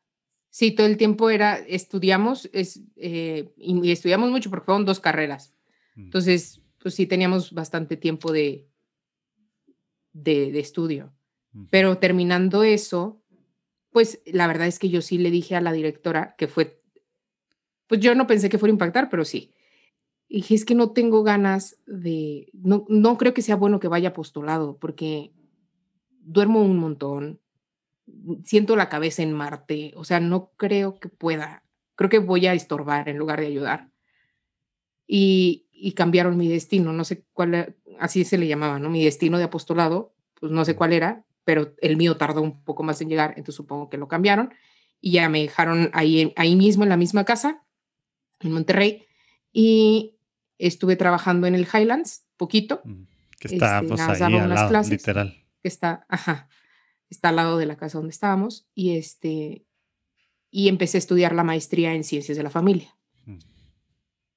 [0.51, 5.55] Sí, todo el tiempo era, estudiamos, es, eh, y estudiamos mucho porque fueron dos carreras.
[5.95, 6.05] Mm.
[6.05, 8.67] Entonces, pues sí teníamos bastante tiempo de,
[10.13, 11.13] de, de estudio.
[11.71, 13.23] Pero terminando eso,
[13.91, 16.81] pues la verdad es que yo sí le dije a la directora que fue,
[17.87, 19.53] pues yo no pensé que fuera a impactar, pero sí.
[20.29, 23.89] Y dije, es que no tengo ganas de, no, no creo que sea bueno que
[23.89, 25.33] vaya postulado, porque
[26.21, 27.41] duermo un montón,
[28.45, 32.55] siento la cabeza en Marte, o sea, no creo que pueda, creo que voy a
[32.55, 33.91] estorbar en lugar de ayudar.
[35.07, 38.91] Y, y cambiaron mi destino, no sé cuál, así se le llamaba, ¿no?
[38.91, 42.83] Mi destino de apostolado, pues no sé cuál era, pero el mío tardó un poco
[42.83, 44.53] más en llegar, entonces supongo que lo cambiaron
[45.01, 47.65] y ya me dejaron ahí, ahí mismo en la misma casa,
[48.41, 49.07] en Monterrey,
[49.51, 50.19] y
[50.59, 52.83] estuve trabajando en el Highlands, poquito.
[53.41, 55.43] Que está este, pues, ahí al lado, clases, literal.
[55.63, 56.51] Que está, ajá,
[57.09, 59.65] está al lado de la casa donde estábamos, y este,
[60.51, 62.95] y empecé a estudiar la maestría en ciencias de la familia.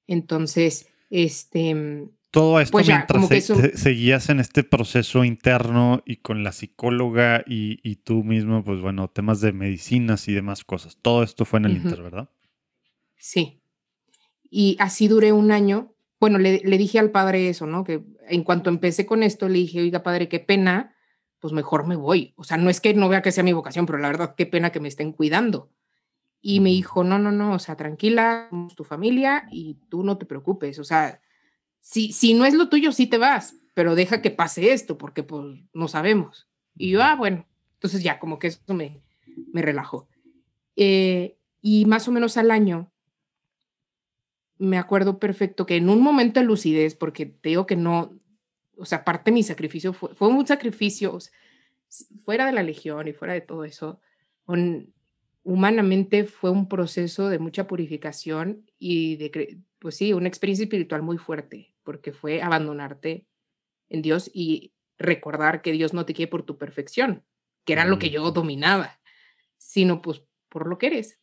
[0.06, 3.28] Entonces, este, todo esto pues mientras
[3.74, 9.42] seguías en este proceso interno y con la psicóloga y, tú mismo, pues bueno, temas
[9.42, 10.96] de medicinas y demás cosas.
[11.02, 12.30] Todo esto fue en el Inter, ¿verdad?
[13.18, 13.60] Sí.
[14.50, 15.94] Y así duré un año.
[16.20, 17.84] Bueno, le, dije al padre eso, ¿no?
[17.84, 20.94] Que en cuanto empecé con esto, le dije, oiga, padre, qué pena,
[21.38, 22.32] pues mejor me voy.
[22.36, 24.46] O sea, no es que no vea que sea mi vocación, pero la verdad, qué
[24.46, 25.70] pena que me estén cuidando.
[26.40, 30.16] Y me dijo, no, no, no, o sea, tranquila, somos tu familia y tú no
[30.16, 30.78] te preocupes.
[30.78, 31.20] O sea,
[31.82, 35.24] si, si no es lo tuyo, sí te vas, pero deja que pase esto, porque
[35.24, 36.48] pues no sabemos.
[36.76, 39.02] Y yo, ah, bueno, entonces ya, como que eso me,
[39.52, 40.08] me relajó.
[40.76, 42.90] Eh, y más o menos al año,
[44.58, 48.16] me acuerdo perfecto que en un momento de lucidez, porque te digo que no,
[48.76, 51.18] o sea, parte de mi sacrificio fue, fue un sacrificio,
[52.24, 54.00] fuera de la legión y fuera de todo eso,
[55.42, 61.18] humanamente fue un proceso de mucha purificación y de, pues sí, una experiencia espiritual muy
[61.18, 63.26] fuerte porque fue abandonarte
[63.88, 67.24] en Dios y recordar que Dios no te quiere por tu perfección,
[67.64, 69.00] que era lo que yo dominaba,
[69.56, 71.20] sino pues por lo que eres.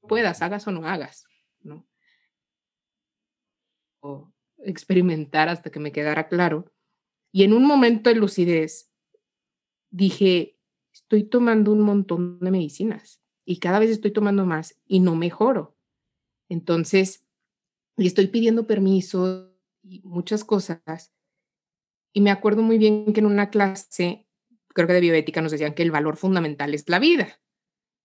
[0.00, 1.26] Puedas, hagas o no hagas,
[1.60, 1.86] ¿no?
[4.00, 6.72] O experimentar hasta que me quedara claro.
[7.32, 8.90] Y en un momento de lucidez
[9.90, 10.58] dije,
[10.92, 15.76] estoy tomando un montón de medicinas y cada vez estoy tomando más y no mejoro.
[16.48, 17.27] Entonces,
[17.98, 21.12] y estoy pidiendo permiso y muchas cosas.
[22.12, 24.26] Y me acuerdo muy bien que en una clase,
[24.68, 27.40] creo que de bioética, nos decían que el valor fundamental es la vida.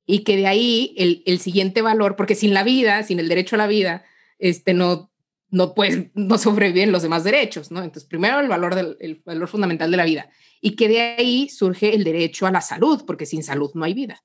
[0.05, 3.55] Y que de ahí el, el siguiente valor, porque sin la vida, sin el derecho
[3.55, 4.03] a la vida,
[4.39, 5.11] este, no,
[5.49, 7.83] no pues no sobreviven los demás derechos, ¿no?
[7.83, 10.29] Entonces, primero el valor del el valor fundamental de la vida
[10.59, 13.93] y que de ahí surge el derecho a la salud, porque sin salud no hay
[13.93, 14.23] vida.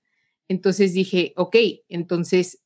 [0.49, 1.57] Entonces dije, ok,
[1.89, 2.63] entonces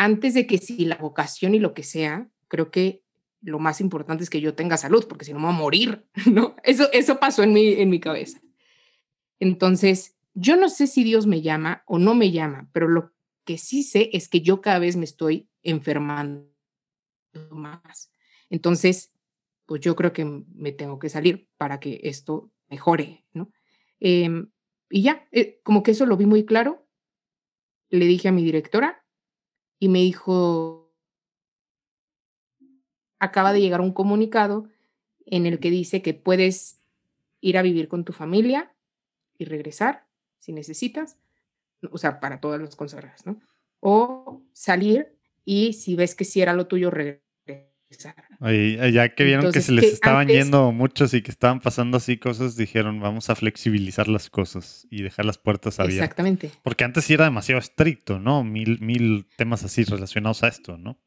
[0.00, 3.04] antes de que si la vocación y lo que sea, creo que
[3.42, 6.06] lo más importante es que yo tenga salud, porque si no me voy a morir,
[6.32, 6.56] ¿no?
[6.62, 8.40] Eso, eso pasó en mi, en mi cabeza.
[9.40, 13.12] Entonces, yo no sé si Dios me llama o no me llama, pero lo
[13.44, 16.48] que sí sé es que yo cada vez me estoy enfermando
[17.50, 18.10] más.
[18.48, 19.12] Entonces,
[19.66, 23.52] pues yo creo que me tengo que salir para que esto mejore, ¿no?
[23.98, 24.50] Em,
[24.88, 26.88] y ya, eh, como que eso lo vi muy claro.
[27.90, 28.99] Le dije a mi directora
[29.80, 30.92] y me dijo,
[33.18, 34.68] acaba de llegar un comunicado
[35.26, 36.82] en el que dice que puedes
[37.40, 38.72] ir a vivir con tu familia
[39.38, 40.06] y regresar
[40.38, 41.16] si necesitas,
[41.90, 43.40] o sea, para todas las consagradas, ¿no?
[43.80, 47.29] O salir y si ves que si era lo tuyo, regresar.
[48.40, 52.16] Oye, ya que vieron que se les estaban yendo muchos y que estaban pasando así
[52.16, 56.04] cosas, dijeron, vamos a flexibilizar las cosas y dejar las puertas abiertas.
[56.04, 56.50] Exactamente.
[56.62, 58.44] Porque antes sí era demasiado estricto, ¿no?
[58.44, 60.98] Mil, mil temas así relacionados a esto, ¿no?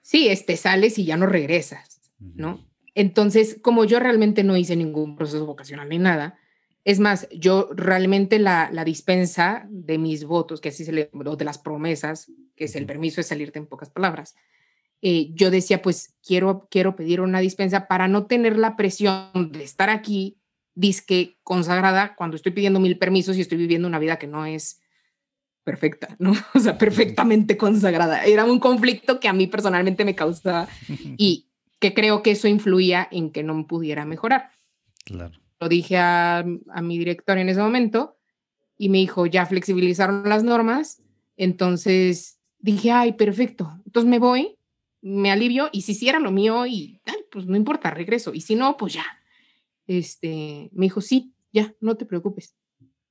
[0.00, 2.64] Sí, este sales y ya no regresas, ¿no?
[2.94, 6.38] Entonces, como yo realmente no hice ningún proceso vocacional ni nada,
[6.84, 11.36] es más, yo realmente la, la dispensa de mis votos, que así se le, o
[11.36, 14.36] de las promesas, que es el permiso de salirte en pocas palabras,
[15.02, 19.62] eh, yo decía, pues quiero, quiero pedir una dispensa para no tener la presión de
[19.62, 20.38] estar aquí,
[20.74, 24.80] disque consagrada, cuando estoy pidiendo mil permisos y estoy viviendo una vida que no es
[25.62, 26.32] perfecta, ¿no?
[26.54, 28.24] O sea, perfectamente consagrada.
[28.24, 30.68] Era un conflicto que a mí personalmente me causaba
[31.16, 34.50] y que creo que eso influía en que no pudiera mejorar.
[35.04, 36.44] Claro lo dije a,
[36.82, 38.18] mi director en ese momento
[38.76, 41.02] y me dijo, ya flexibilizaron las normas,
[41.36, 44.58] entonces dije, ay, perfecto, entonces me voy,
[45.04, 48.54] me alivio y si hiciera lo mío y tal, pues no importa, regreso y si
[48.54, 49.04] no, pues ya.
[49.86, 52.56] Este, me dijo, sí, ya, no te preocupes.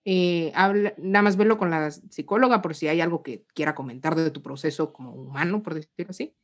[0.06, 4.16] Eh, habla, nada más verlo con la psicóloga por si hay algo que quiera comentar
[4.16, 6.36] de tu proceso como humano, por decirlo así.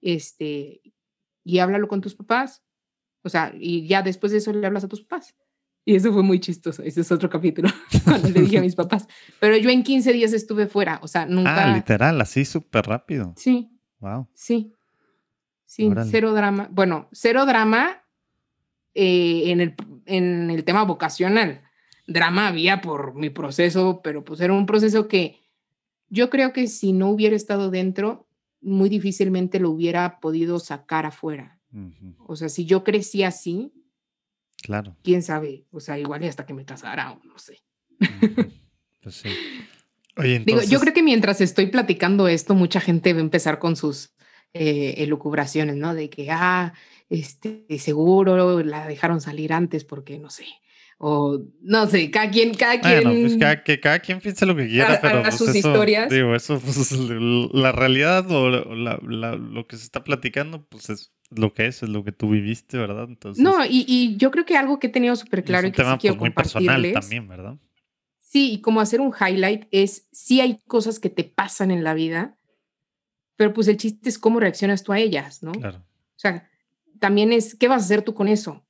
[0.00, 0.82] Este,
[1.44, 2.64] y háblalo con tus papás,
[3.22, 5.36] o sea, y ya después de eso le hablas a tus papás.
[5.84, 6.82] Y eso fue muy chistoso.
[6.82, 7.68] Ese es otro capítulo
[8.04, 9.06] cuando le dije a mis papás.
[9.38, 10.98] Pero yo en 15 días estuve fuera.
[11.02, 11.72] O sea, nunca.
[11.72, 13.34] Ah, literal, así súper rápido.
[13.36, 13.71] Sí.
[14.02, 14.28] Wow.
[14.34, 14.74] Sí.
[15.64, 16.68] Sí, cero drama.
[16.70, 18.02] Bueno, cero drama
[18.94, 19.74] eh, en, el,
[20.04, 21.62] en el tema vocacional.
[22.06, 25.40] Drama había por mi proceso, pero pues era un proceso que
[26.10, 28.26] yo creo que si no hubiera estado dentro,
[28.60, 31.58] muy difícilmente lo hubiera podido sacar afuera.
[32.26, 33.72] O sea, si yo crecí así,
[34.62, 34.94] claro.
[35.02, 37.62] quién sabe, o sea, igual hasta que me casara o no sé.
[39.02, 39.30] Pues sí.
[40.16, 43.76] Oye, Digo, yo creo que mientras estoy platicando esto, mucha gente va a empezar con
[43.76, 44.14] sus
[44.52, 45.94] eh, elucubraciones, ¿no?
[45.94, 46.74] De que, ah,
[47.08, 50.46] este, seguro la dejaron salir antes porque, no sé,
[51.04, 53.02] o no sé, cada quien, cada quien.
[53.02, 55.22] Bueno, pues cada, que cada quien piense lo que quiera, pero.
[55.22, 56.08] Pues, sus historias.
[56.10, 58.98] Digo, eso, pues, la realidad o la,
[59.36, 62.78] lo que se está platicando, pues es lo que es, es lo que tú viviste,
[62.78, 63.06] ¿verdad?
[63.08, 65.82] Entonces, no, y, y yo creo que algo que he tenido súper claro y, que
[65.82, 67.56] sí quiero pues, muy personal también, ¿verdad?
[68.32, 71.92] Sí, y como hacer un highlight es, sí hay cosas que te pasan en la
[71.92, 72.38] vida,
[73.36, 75.52] pero pues el chiste es cómo reaccionas tú a ellas, ¿no?
[75.52, 75.80] Claro.
[75.80, 76.48] O sea,
[76.98, 78.64] también es, ¿qué vas a hacer tú con eso?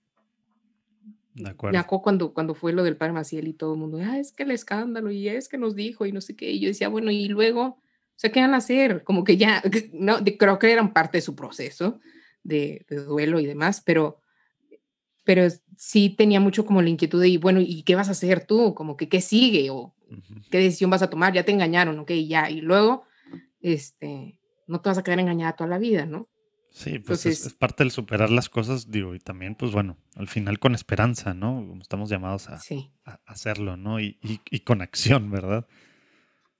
[1.34, 1.74] De acuerdo.
[1.74, 4.32] Me acuerdo cuando, cuando fue lo del padre Maciel y todo el mundo, ah, es
[4.32, 6.50] que el escándalo y es que nos dijo y no sé qué.
[6.50, 7.78] Y yo decía, bueno, y luego, o
[8.16, 9.04] sea, ¿qué van a hacer?
[9.04, 12.00] Como que ya, no, creo que eran parte de su proceso
[12.42, 14.21] de, duelo y demás, pero,
[15.24, 15.46] pero
[15.76, 18.74] sí tenía mucho como la inquietud de, bueno, ¿y qué vas a hacer tú?
[18.74, 19.70] Como que, ¿qué sigue?
[19.70, 19.94] ¿O
[20.50, 21.32] qué decisión vas a tomar?
[21.32, 22.50] Ya te engañaron, ok, ya.
[22.50, 23.04] Y luego,
[23.60, 26.28] este, no te vas a quedar engañada toda la vida, ¿no?
[26.70, 30.58] Sí, pues es, parte del superar las cosas, digo, y también, pues bueno, al final
[30.58, 31.56] con esperanza, ¿no?
[31.68, 32.58] Como estamos llamados a,
[33.26, 34.00] hacerlo, ¿no?
[34.00, 35.66] Y, y, con acción, ¿verdad?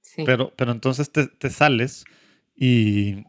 [0.02, 0.24] Sí.
[0.26, 2.04] Pero, pero entonces te, te sales
[2.54, 3.24] y,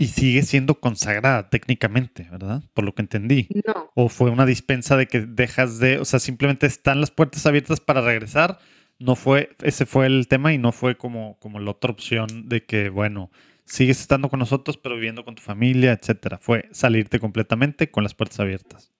[0.00, 2.62] y sigue siendo consagrada técnicamente, ¿verdad?
[2.72, 3.48] Por lo que entendí.
[3.66, 3.90] No.
[3.94, 7.80] O fue una dispensa de que dejas de, o sea, simplemente están las puertas abiertas
[7.80, 8.58] para regresar.
[8.98, 12.64] No fue, ese fue el tema y no fue como, como la otra opción de
[12.64, 13.30] que, bueno,
[13.66, 16.38] sigues estando con nosotros, pero viviendo con tu familia, etcétera.
[16.38, 18.90] Fue salirte completamente con las puertas abiertas.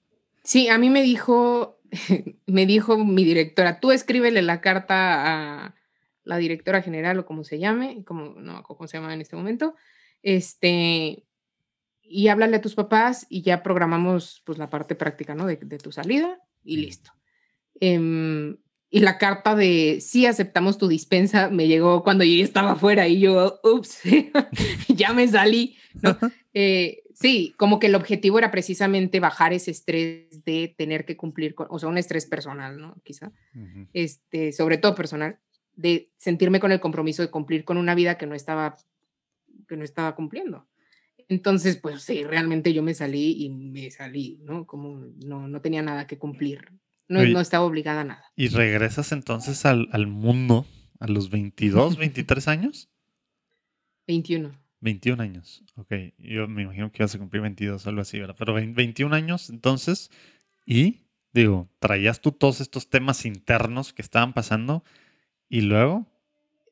[0.45, 1.81] Sí, a mí me dijo,
[2.47, 5.75] me dijo mi directora, tú escríbele la carta a
[6.25, 9.77] la directora general o como se llame, como, no, cómo se llama en este momento,
[10.23, 11.25] este,
[12.03, 15.47] y háblale a tus papás y ya programamos pues la parte práctica, ¿no?
[15.47, 17.13] De, tu salida y listo.
[17.81, 18.57] Em,
[18.91, 23.21] y la carta de sí aceptamos tu dispensa me llegó cuando yo estaba afuera y
[23.21, 24.01] yo, ups,
[24.89, 25.77] ya me salí.
[26.03, 26.19] ¿no?
[26.53, 31.55] Eh, sí, como que el objetivo era precisamente bajar ese estrés de tener que cumplir
[31.55, 32.97] con, o sea, un estrés personal, ¿no?
[33.05, 33.31] Quizá,
[33.93, 35.39] este, sobre todo personal,
[35.77, 38.77] de sentirme con el compromiso de cumplir con una vida que no estaba,
[39.71, 40.69] que no estaba cumpliendo.
[41.29, 44.67] Entonces, pues sí, realmente yo me salí y me salí, ¿no?
[44.67, 46.69] Como no, no tenía nada que cumplir
[47.11, 48.25] no, estaba obligada a nada.
[48.37, 50.67] ¿Y regresas entonces al, mundo
[51.01, 52.89] a los 22, 23 años?
[54.07, 54.59] 21.
[54.81, 55.93] 21 años, ok.
[56.19, 58.37] Yo me imagino que ibas a cumplir 22, algo así, ¿verdad?
[58.39, 60.11] Pero 21 años entonces,
[60.65, 61.01] y
[61.33, 64.85] digo, traías tú todos estos temas internos que estaban pasando,
[65.49, 66.07] y luego...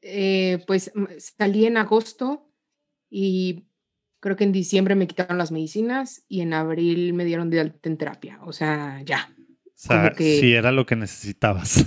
[0.01, 0.93] Eh, pues
[1.37, 2.48] salí en agosto
[3.11, 3.65] y
[4.21, 7.89] creo que en diciembre me quitaron las medicinas y en abril me dieron de alta
[7.89, 9.33] en terapia, o sea, ya.
[9.67, 11.85] O sea, sí era lo que necesitabas.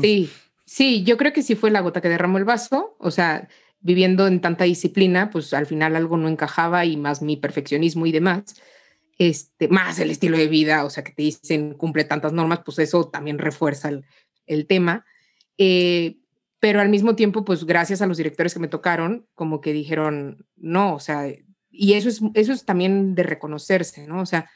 [0.00, 0.30] sí,
[0.64, 2.96] sí, yo creo que sí fue la gota que derramó el vaso.
[3.00, 3.48] O sea,
[3.80, 8.12] viviendo en tanta disciplina, pues al final algo no encajaba y más mi perfeccionismo y
[8.12, 8.54] demás.
[9.18, 12.78] Este, más el estilo de vida, o sea, que te dicen cumple tantas normas, pues
[12.78, 13.90] eso también refuerza
[14.46, 15.04] el, tema.
[15.58, 16.18] Eh,
[16.58, 20.46] pero al mismo tiempo, pues gracias a los directores que me tocaron, como que dijeron,
[20.56, 21.28] no, o sea,
[21.70, 24.20] y eso es, eso es también de reconocerse, ¿no?
[24.20, 24.50] O sea,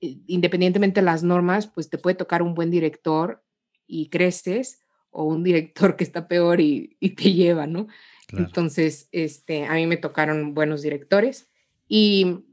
[0.00, 3.42] independientemente de las normas, pues te puede tocar un buen director
[3.86, 7.88] y creces o un director que está peor y, te lleva, ¿no?
[8.30, 11.50] Entonces, este, a mí me tocaron buenos directores
[11.88, 12.44] y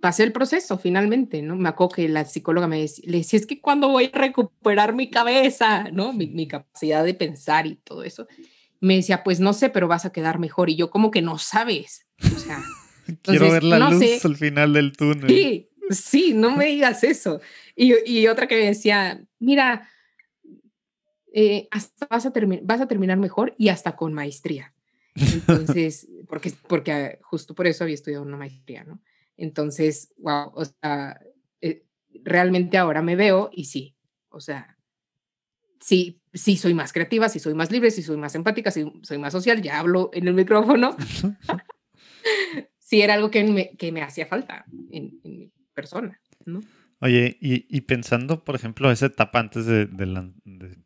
[0.00, 1.56] pasé el proceso finalmente, ¿no?
[1.56, 4.94] Me acuerdo que la psicóloga me decía, le decía, es que cuando voy a recuperar
[4.94, 6.12] mi cabeza, ¿no?
[6.12, 8.26] Mi, mi, capacidad de pensar y todo eso.
[8.80, 10.70] Me decía, pues no sé, pero vas a quedar mejor.
[10.70, 12.06] Y yo como que no sabes.
[12.34, 12.62] O sea,
[13.22, 15.28] Quiero ver la luz al final del túnel.
[15.28, 17.40] Sí, sí, no me digas eso.
[17.74, 19.88] Y, y otra que me decía, mira,
[21.32, 22.32] eh, hasta vas, a
[22.62, 24.74] vas a terminar mejor y hasta con maestría.
[25.14, 29.00] Entonces, porque, porque justo por eso había estudiado una maestría, ¿no?
[29.38, 31.18] Entonces, wow, o sea,
[31.60, 31.84] eh,
[32.24, 33.96] realmente ahora me veo y sí,
[34.28, 34.76] o sea,
[35.80, 39.18] sí, sí soy más creativa, sí soy más libre, sí soy más empática, sí soy
[39.18, 40.96] más social, ya hablo en el micrófono.
[42.78, 46.60] sí era algo que me, que me hacía falta en, mi persona, ¿no?
[47.00, 49.86] Oye, y, y, pensando, por ejemplo, esa etapa antes de,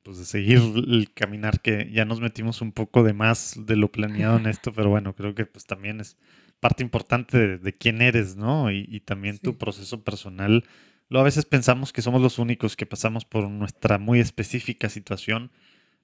[0.03, 3.91] pues de, seguir el caminar, que ya nos metimos un poco de más de lo
[3.91, 6.19] planeado en esto, pero bueno, creo que pues también es
[6.63, 8.71] parte importante de, quién eres, ¿no?
[8.71, 10.63] Y, y también tu proceso personal.
[11.09, 15.51] Lo a veces pensamos que somos los únicos que pasamos por nuestra muy específica situación,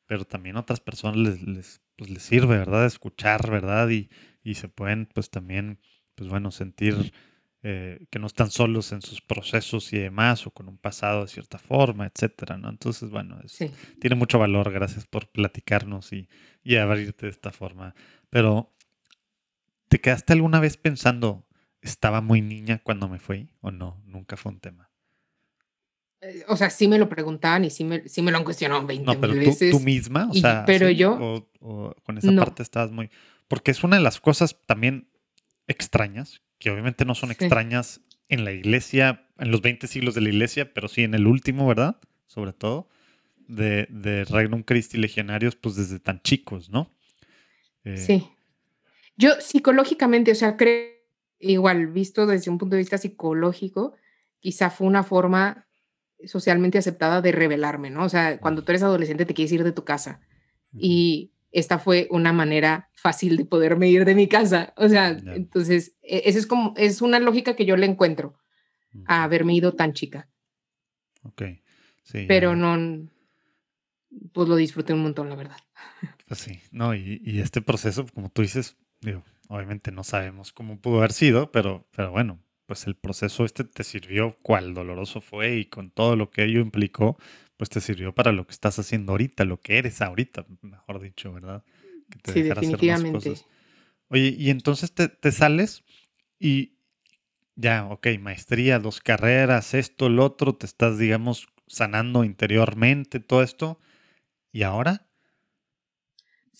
[0.09, 2.87] pero también a otras personas les, les, pues les sirve, ¿verdad?
[2.87, 3.89] Escuchar, ¿verdad?
[3.91, 4.09] Y,
[4.43, 5.79] y se pueden pues también,
[6.17, 7.13] pues bueno, sentir
[7.63, 11.29] eh, que no están solos en sus procesos y demás, o con un pasado de
[11.29, 12.69] cierta forma, etcétera, ¿no?
[12.69, 13.41] Entonces, bueno,
[14.01, 16.29] tiene mucho valor, gracias por platicarnos y,
[16.65, 17.95] y abrirte de esta forma.
[18.29, 18.73] Pero,
[19.89, 21.47] ¿te quedaste alguna vez pensando,
[21.81, 24.01] estaba muy niña cuando me fui o no?
[24.05, 24.91] Nunca fue un tema.
[26.21, 28.85] Eh, o sea, sí me lo preguntaban y sí me, sí me lo han cuestionado
[28.85, 31.47] 20 no, pero tú, tú, misma, o sea, pero yo.
[31.61, 33.11] O, con esa parte estabas muy.
[33.47, 35.09] Porque es una de las cosas también
[35.69, 40.29] extrañas, que obviamente no son extrañas en la iglesia, en los 20 siglos de la
[40.29, 41.97] iglesia, pero sí en el último, ¿verdad?
[42.27, 42.89] Sobre todo,
[43.47, 46.93] de, de Regnum Christi Legionarios, pues desde tan chicos, ¿no?
[47.85, 48.29] Eh, sí.
[49.19, 50.93] Yo psicológicamente, o sea, creo,
[51.41, 53.95] igual, visto desde un punto de vista psicológico,
[54.39, 55.67] quizá fue una forma
[56.25, 58.05] socialmente aceptada de revelarme, ¿no?
[58.05, 60.21] O sea, cuando tú eres adolescente te quieres ir de tu casa
[60.73, 64.73] y esta fue una manera fácil de poderme ir de mi casa.
[64.77, 68.39] O sea, entonces, e, esa es como, es una lógica que yo le encuentro
[69.07, 70.29] a haberme ido tan chica.
[71.23, 71.43] Ok,
[72.03, 72.25] sí.
[72.29, 73.09] Pero no,
[74.33, 75.59] pues lo disfruté un montón, la verdad.
[76.27, 80.81] Pues sí, no, y, y este proceso, como tú dices, digo, obviamente no sabemos cómo
[80.81, 85.57] pudo haber sido, pero, pero bueno, pues el proceso este te sirvió, cuál doloroso fue
[85.57, 87.19] y con todo lo que ello implicó,
[87.57, 91.33] pues te sirvió para lo que estás haciendo ahorita, lo que eres ahorita, mejor dicho,
[91.33, 91.65] ¿verdad?
[92.11, 93.35] Que te sí, definitivamente.
[94.09, 95.83] Oye, y entonces te, sales
[96.39, 96.79] y
[97.57, 103.81] ya, ok, maestría, dos carreras, esto, el otro, te estás, digamos, sanando interiormente, todo esto.
[104.53, 105.08] ¿Y ahora?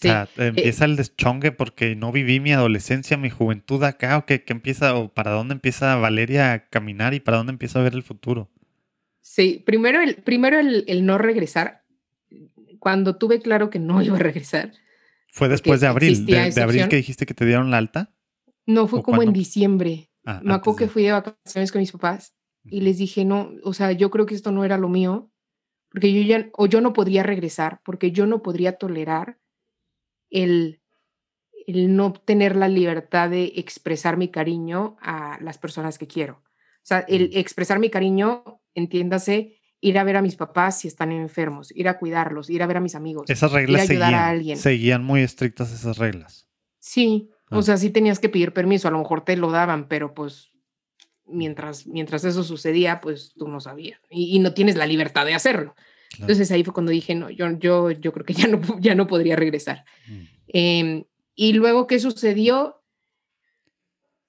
[0.01, 0.07] Sí.
[0.07, 4.27] O sea, eh, empieza el deschongue porque no viví mi adolescencia, mi juventud acá, o
[4.27, 7.95] que, empieza, o para dónde empieza Valeria a caminar y para dónde empieza a ver
[7.95, 8.49] el futuro.
[9.21, 11.83] Sí, primero el, primero el, no regresar.
[12.79, 14.73] Cuando tuve claro que no iba a regresar.
[15.33, 16.25] ¿Fue después de abril?
[16.27, 18.15] De, abril que dijiste que te dieron la alta?
[18.67, 20.11] No, fue como en diciembre.
[20.25, 23.73] Ah, Me acuerdo que fui de vacaciones con mis papás y les dije, no, o
[23.73, 25.33] sea, yo creo que esto no era lo mío,
[25.91, 29.39] porque yo ya, o yo no podría regresar, porque yo no podría tolerar
[30.31, 30.81] el,
[31.67, 36.43] el no tener la libertad de expresar mi cariño a las personas que quiero.
[36.45, 41.13] O sea, el expresar mi cariño, entiéndase, ir a ver a mis papás si están
[41.13, 43.29] enfermos, ir a cuidarlos, ir a ver a mis amigos.
[43.29, 44.57] Esas reglas ir a ayudar seguían, a alguien.
[44.57, 46.49] seguían muy estrictas esas reglas.
[46.79, 47.59] Sí, Ah.
[47.59, 50.51] o sea, sí tenías que pedir permiso, a lo mejor te lo daban, pero pues
[51.27, 55.35] mientras, mientras eso sucedía, pues tú no sabías y, y no tienes la libertad de
[55.35, 55.75] hacerlo.
[56.11, 56.25] Claro.
[56.25, 59.07] Entonces ahí fue cuando dije, no, yo, yo, yo creo que ya no, ya no
[59.07, 59.85] podría regresar.
[60.07, 60.23] Mm.
[60.49, 61.05] Em,
[61.35, 62.83] y luego, ¿qué sucedió?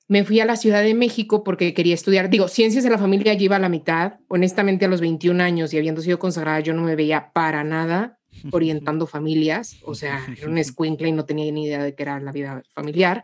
[0.07, 2.29] Me fui a la Ciudad de México porque quería estudiar.
[2.29, 4.19] Digo, ciencias de la familia ya iba a la mitad.
[4.27, 8.19] Honestamente, a los 21 años y habiendo sido consagrada, yo no me veía para nada
[8.51, 9.77] orientando familias.
[9.83, 12.63] O sea, era un escuincle y no tenía ni idea de qué era la vida
[12.73, 13.23] familiar.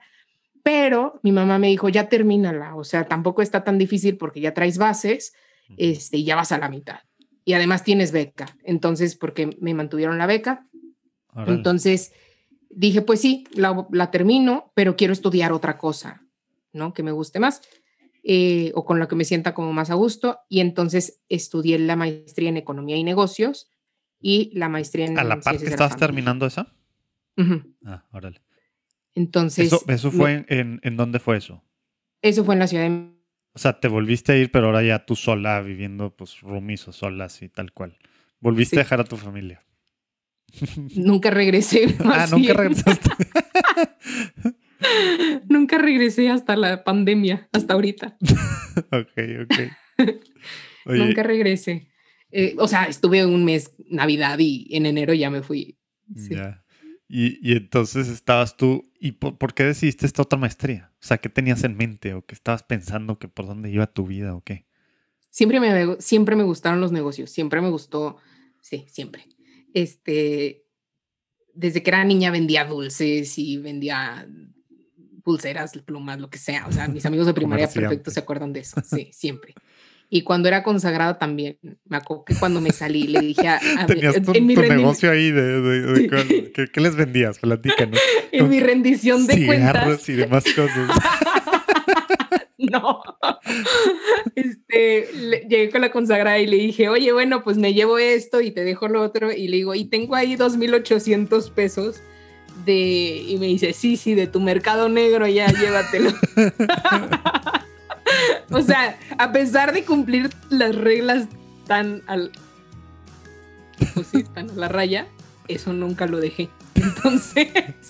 [0.64, 2.76] Pero mi mamá me dijo, ya termínala.
[2.76, 5.34] O sea, tampoco está tan difícil porque ya traes bases
[5.78, 7.00] este, y ya vas a la mitad.
[7.46, 8.58] Y además tienes beca.
[8.64, 10.68] Entonces, porque me mantuvieron la beca,
[11.34, 11.54] Órale.
[11.54, 12.12] entonces
[12.70, 16.26] dije, pues sí, la, la termino, pero quiero estudiar otra cosa,
[16.74, 16.94] ¿no?
[16.94, 17.62] Que me guste más
[18.28, 20.40] eh, o con lo que me sienta como más a gusto.
[20.50, 23.70] Y entonces estudié la maestría en Economía y Negocios
[24.20, 26.74] y la maestría en ¿A la par que estabas terminando esa?
[27.38, 27.76] Ujú.
[27.86, 28.42] Ah, órale.
[29.14, 31.64] Entonces, ¿Eso, eso fue en, en, en dónde fue eso?
[32.22, 33.15] eso fue en la Ciudad de
[33.56, 36.92] O sea, te volviste a ir, pero ahora ya tú sola, viviendo pues roomies o
[36.92, 37.98] solas y tal cual.
[38.42, 38.80] Volviste Sí.
[38.80, 39.64] a dejar a tu familia.
[40.96, 41.96] Nunca regresé.
[42.04, 43.10] ah, nunca regresaste.
[45.50, 48.18] Nunca regresé hasta la pandemia, hasta ahorita.
[48.92, 50.08] ok, ok.
[50.86, 51.88] Oye, Nunca regresé.
[52.32, 55.78] Eh, o sea, estuve un mes Navidad y en enero ya me fui.
[56.16, 56.36] Sí.
[56.36, 56.64] ya.
[57.08, 60.92] Y, y entonces estabas tú, ¿y por, por qué decidiste esta otra maestría?
[61.02, 64.08] O sea, ¿qué tenías en mente o qué estabas pensando que por dónde iba tu
[64.08, 64.66] vida o qué?
[65.30, 68.18] Siempre me, siempre me gustaron los negocios, siempre me gustó,
[68.62, 69.28] sí, siempre.
[69.74, 70.66] Este,
[71.54, 74.28] desde que era niña vendía dulces y vendía
[75.24, 76.68] pulseras, plumas, lo que sea.
[76.68, 79.54] O sea, mis amigos de primaria perfecto se acuerdan de eso, sí, siempre.
[80.10, 81.58] Y cuando era consagrada también,
[81.90, 84.62] me acuerdo que cuando me salí le dije a, a- Tenías tu, en, mi tu
[84.62, 87.40] negocio ahí de, ¿qué, qué les vendías?
[87.40, 88.00] Platícanos.
[88.32, 90.08] en mi rendición de cuentas.
[90.10, 90.90] Y demás cosas.
[92.58, 93.04] No.
[94.34, 98.42] Este, le- llegué con la consagrada y le dije, oye, bueno, pues me llevo esto
[98.42, 99.32] y te dejo lo otro.
[99.32, 102.02] Y le digo, y tengo ahí 2.800 pesos
[102.66, 102.74] de...
[103.28, 106.12] Y me dice, sí, sí, de tu mercado negro, ya llévatelo.
[108.52, 111.28] o sea, a pesar de cumplir las reglas
[111.68, 112.32] tan al...
[113.94, 115.08] Pues sí, tan a la raya,
[115.48, 116.50] eso nunca lo dejé.
[116.76, 117.48] Entonces,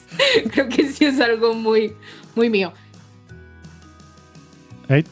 [0.52, 1.94] creo que sí es algo muy,
[2.36, 2.74] muy mío.
[4.88, 5.04] Ahí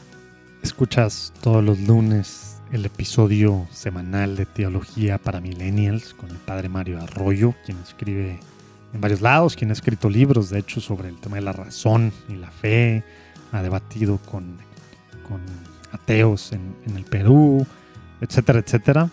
[0.62, 7.00] escuchas todos los lunes el episodio semanal de Teología para Millennials con el padre Mario
[7.00, 8.40] Arroyo, quien escribe
[8.92, 12.12] en varios lados, quien ha escrito libros, de hecho, sobre el tema de la razón
[12.28, 13.04] y la fe,
[13.52, 14.56] ha debatido con,
[15.28, 15.40] con
[15.92, 17.66] ateos en, el Perú,
[18.20, 19.10] etcétera, etcétera.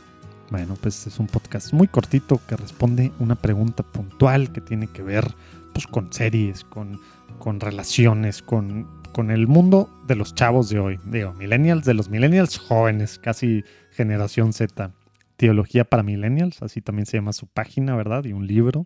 [0.49, 5.01] Bueno, pues es un podcast muy cortito que responde una pregunta puntual que tiene que
[5.01, 5.33] ver
[5.73, 6.99] pues, con series, con,
[7.39, 10.99] con relaciones, con, con el mundo de los chavos de hoy.
[11.05, 14.91] Digo, millennials, de los millennials jóvenes, casi generación Z.
[15.37, 18.25] Teología para millennials, así también se llama su página, ¿verdad?
[18.25, 18.85] Y un libro.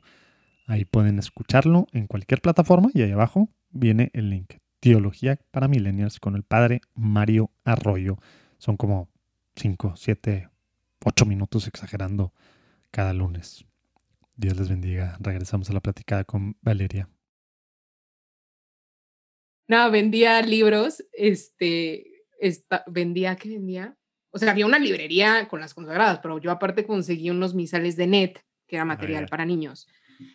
[0.68, 4.56] Ahí pueden escucharlo en cualquier plataforma y ahí abajo viene el link.
[4.86, 8.20] Teología para millennials con el padre Mario Arroyo.
[8.60, 9.10] Son como
[9.56, 10.48] 5, 7,
[11.04, 12.32] 8 minutos exagerando
[12.92, 13.66] cada lunes.
[14.36, 15.18] Dios les bendiga.
[15.20, 17.10] Regresamos a la platicada con Valeria.
[19.68, 23.98] No, vendía libros, este, esta, vendía, ¿qué vendía?
[24.30, 28.06] O sea, había una librería con las consagradas, pero yo aparte conseguí unos misales de
[28.06, 29.30] net, que era material ya.
[29.30, 29.88] para niños.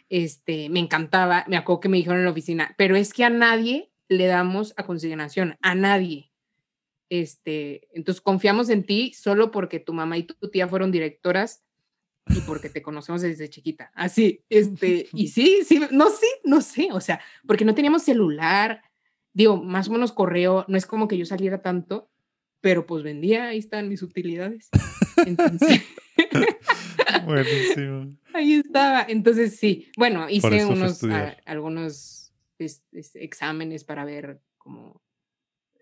[0.08, 3.30] Este, me encantaba, me acuerdo que me dijeron en la oficina, pero es que a
[3.30, 6.30] nadie le damos a consignación, a nadie.
[7.08, 11.64] Este, entonces confiamos en ti solo porque tu mamá y tu tía fueron directoras
[12.26, 13.90] y porque te conocemos desde chiquita.
[13.94, 18.82] Así, este, y sí, sí, no sé, no sé, o sea, porque no teníamos celular,
[19.32, 22.10] digo, más o menos correo, no es como que yo saliera tanto,
[22.60, 24.68] pero pues vendía, ahí están mis utilidades.
[25.24, 25.82] Entonces,
[27.24, 28.16] Buenísimo.
[28.34, 29.04] ahí estaba.
[29.08, 31.00] Entonces, sí, bueno, hice unos,
[31.44, 32.19] algunos
[32.64, 35.02] es- es- exámenes para ver cómo...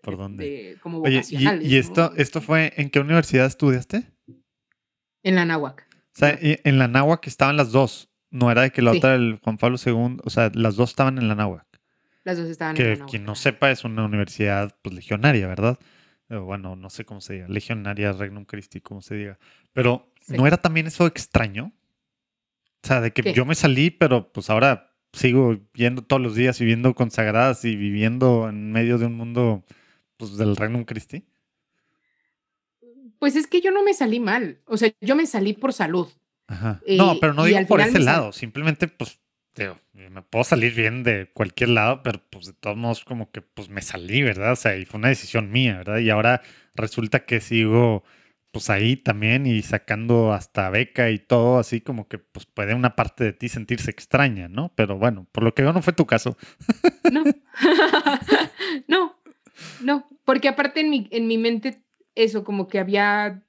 [0.01, 0.43] ¿Por eh, dónde?
[0.45, 1.21] de- como Oye.
[1.29, 2.15] ¿y, y esto, ¿no?
[2.17, 4.03] esto fue en qué universidad estudiaste?
[5.23, 5.85] En la náhuac.
[5.93, 8.09] O sea, y- en la náhuac estaban las dos.
[8.31, 8.97] No era de que la Sí.
[8.99, 11.65] otra, el Juan Pablo II, o sea, las dos estaban en la náhuac.
[12.23, 13.09] Las dos estaban en la Que náhuac.
[13.11, 15.79] quien no sepa es una universidad pues, legionaria, ¿verdad?
[16.29, 19.39] bueno, no sé cómo se diga, legionaria Regnum Christi, como se diga.
[19.73, 21.73] Pero, ¿no era también eso extraño?
[22.83, 26.59] O sea, de que yo me salí, pero pues ahora sigo yendo todos los días,
[26.59, 29.63] viviendo consagradas y viviendo en medio de un mundo
[30.17, 31.25] pues, del Regnum Christi.
[33.19, 34.59] Pues es que yo no me salí mal.
[34.65, 36.07] O sea, yo me salí por salud.
[36.47, 36.81] Ajá.
[36.87, 38.31] no, pero no digo por ese lado.
[38.31, 39.19] Simplemente, pues,
[39.93, 43.69] me puedo salir bien de cualquier lado, pero pues de todos modos como que pues
[43.69, 44.53] me salí, ¿verdad?
[44.53, 45.99] O sea, y fue una decisión mía, ¿verdad?
[45.99, 46.41] Y ahora
[46.75, 48.03] resulta que sigo
[48.51, 52.95] pues ahí también y sacando hasta beca y todo, así como que pues puede una
[52.95, 54.73] parte de ti sentirse extraña, ¿no?
[54.75, 56.37] Pero bueno, por lo que veo no fue tu caso.
[57.11, 57.23] No,
[58.87, 59.15] no,
[59.81, 61.83] no, porque aparte en mi, en mi mente
[62.15, 63.43] eso, como que había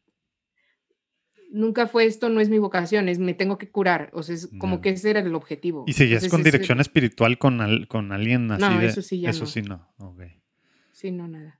[1.50, 4.10] nunca fue esto, no es mi vocación, es me tengo que curar.
[4.12, 5.84] O sea, es como que ese era el objetivo.
[5.86, 8.62] ¿Y seguías con dirección espiritual con, con alguien así?
[8.62, 10.22] No, eso sí ya Eso sí no, ok.
[10.92, 11.59] Sí, no, nada.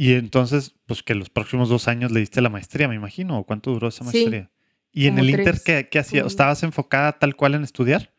[0.00, 3.44] Y entonces, pues que los próximos dos años le diste la maestría, me imagino, ¿o
[3.44, 4.50] cuánto duró esa maestría?
[4.90, 6.26] ¿Y en el Inter qué, qué hacías?
[6.26, 8.10] ¿Estabas enfocada tal cual en estudiar?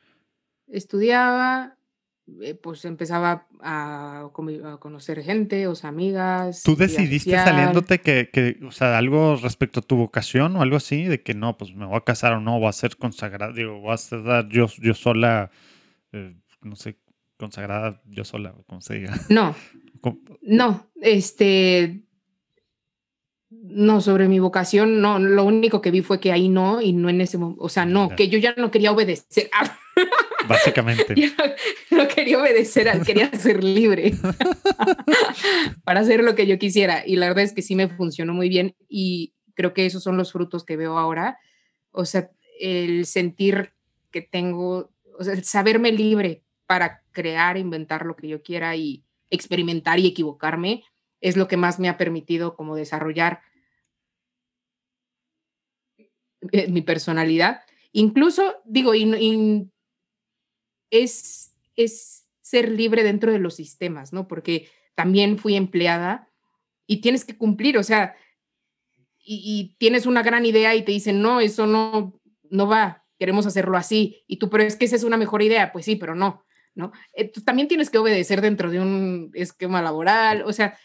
[0.68, 1.80] Estudiaba,
[2.44, 4.30] eh, pues empezaba a,
[4.80, 6.62] conocer gente, o sea, amigas.
[6.62, 11.06] ¿Tú decidiste saliéndote que, que, o sea, algo respecto a tu vocación o algo así,
[11.06, 13.80] de que no, pues me voy a casar o no, voy a ser consagrada, digo,
[13.80, 15.50] voy a ser yo, yo sola,
[16.12, 17.00] eh, no sé,
[17.38, 19.16] consagrada yo sola, como se diga?
[19.30, 19.56] No,
[20.42, 22.02] no, este,
[23.50, 27.10] no, sobre mi vocación, no, lo único que vi fue que ahí no, y no
[27.10, 29.50] en ese momento, o sea, no, que yo ya no quería obedecer.
[30.48, 31.16] Básicamente.
[31.92, 34.14] no, quería obedecer, quería ser libre
[35.84, 37.04] para hacer lo que yo quisiera.
[37.06, 40.18] Y la verdad es que sí me funcionó muy bien y creo que esos son
[40.18, 41.38] los frutos que veo ahora.
[41.92, 43.74] O sea, el sentir
[44.12, 49.04] que tengo, o sea, el saberme libre para crear, inventar lo que yo quiera y
[49.32, 50.84] experimentar y equivocarme
[51.22, 53.42] es lo que más me ha permitido como desarrollar
[56.52, 57.62] eh, mi personalidad.
[57.92, 58.94] Incluso, digo,
[60.90, 64.28] es, es ser libre dentro de los sistemas, ¿no?
[64.28, 66.30] Porque también fui empleada
[66.88, 68.16] y tienes que cumplir, o sea,
[69.24, 72.20] y, tienes una gran idea y te dicen, no, eso no,
[72.50, 74.24] no va, queremos hacerlo así.
[74.28, 76.44] Y tú, pero es que esa es una mejor idea, pues sí, pero no,
[76.76, 76.92] ¿no?
[77.14, 80.78] Eh, también tienes que obedecer dentro de un esquema laboral, o sea,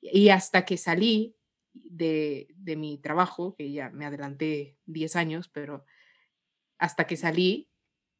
[0.00, 1.36] y hasta que salí
[1.72, 5.84] de, de mi trabajo, que ya me adelanté 10 años, pero
[6.78, 7.68] hasta que salí,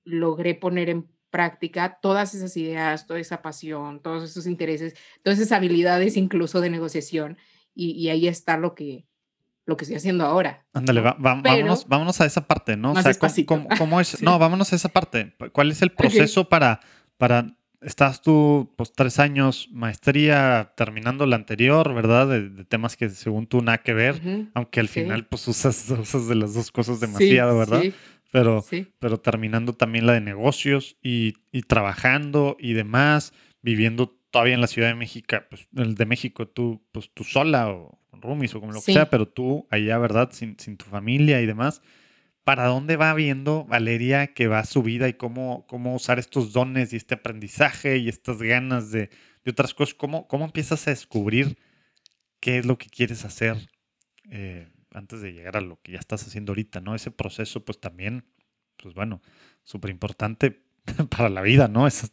[0.04, 5.52] logré poner en práctica todas esas ideas, toda esa pasión, todos esos intereses, todas esas
[5.52, 7.36] habilidades incluso de negociación
[7.74, 9.06] y, ahí está lo que,
[9.64, 10.66] lo que estoy haciendo ahora.
[10.72, 12.90] Ándale, vámonos, vámonos, a esa parte, ¿no?
[12.90, 13.12] O sea,
[13.78, 14.20] ¿cómo, es?
[14.22, 15.36] No, vámonos a esa parte.
[15.52, 16.80] ¿Cuál es el proceso para,
[17.18, 22.28] para, estás tú, pues tres años, maestría, terminando la anterior, ¿verdad?
[22.28, 24.20] De, temas que según tú nada que ver,
[24.54, 27.82] aunque al final pues usas, usas de las dos cosas demasiado, ¿verdad?
[28.30, 28.64] pero,
[28.98, 31.32] pero terminando también la de negocios y,
[31.66, 36.82] trabajando y demás, viviendo todavía en la Ciudad de México, pues el de México, tú,
[36.92, 40.30] pues tú sola o con roomies o como lo que sea, pero tú allá, ¿verdad?
[40.32, 41.82] Sin, tu familia y demás.
[42.48, 46.94] ¿Para dónde va viendo Valeria que va su vida y cómo, cómo usar estos dones
[46.94, 49.10] y este aprendizaje y estas ganas de,
[49.46, 49.94] otras cosas?
[49.94, 51.58] ¿Cómo, ¿Cómo empiezas a descubrir
[52.40, 53.68] qué es lo que quieres hacer?
[54.30, 56.94] Eh, antes de llegar a lo que ya estás haciendo ahorita, ¿no?
[56.94, 58.24] Ese proceso, pues también,
[58.78, 59.20] pues bueno,
[59.62, 60.62] súper importante
[61.16, 61.86] para la vida, ¿no?
[61.86, 62.08] Ese,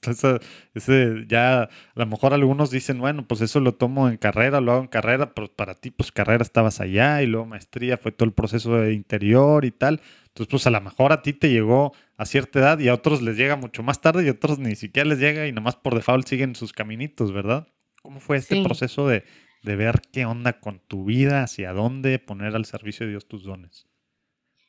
[0.73, 4.73] ese, ya, a lo mejor algunos dicen, bueno, pues eso lo tomo en carrera, lo
[4.73, 8.27] hago en carrera, pero para ti, pues carrera estabas allá y luego maestría fue todo
[8.27, 10.01] el proceso de interior y tal.
[10.27, 13.21] Entonces, pues a lo mejor a ti te llegó a cierta edad y a otros
[13.21, 15.95] les llega mucho más tarde y a otros ni siquiera les llega y nomás por
[15.95, 17.67] default siguen sus caminitos, ¿verdad?
[18.01, 19.23] ¿Cómo fue este proceso de,
[19.63, 23.43] de ver qué onda con tu vida, hacia dónde poner al servicio de Dios tus
[23.43, 23.87] dones?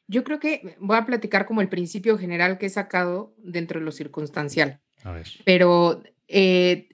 [0.08, 3.84] Yo creo que voy a platicar como el principio general que he sacado dentro de
[3.84, 4.80] lo circunstancial.
[5.02, 5.26] A ver.
[5.44, 6.88] Pero eh,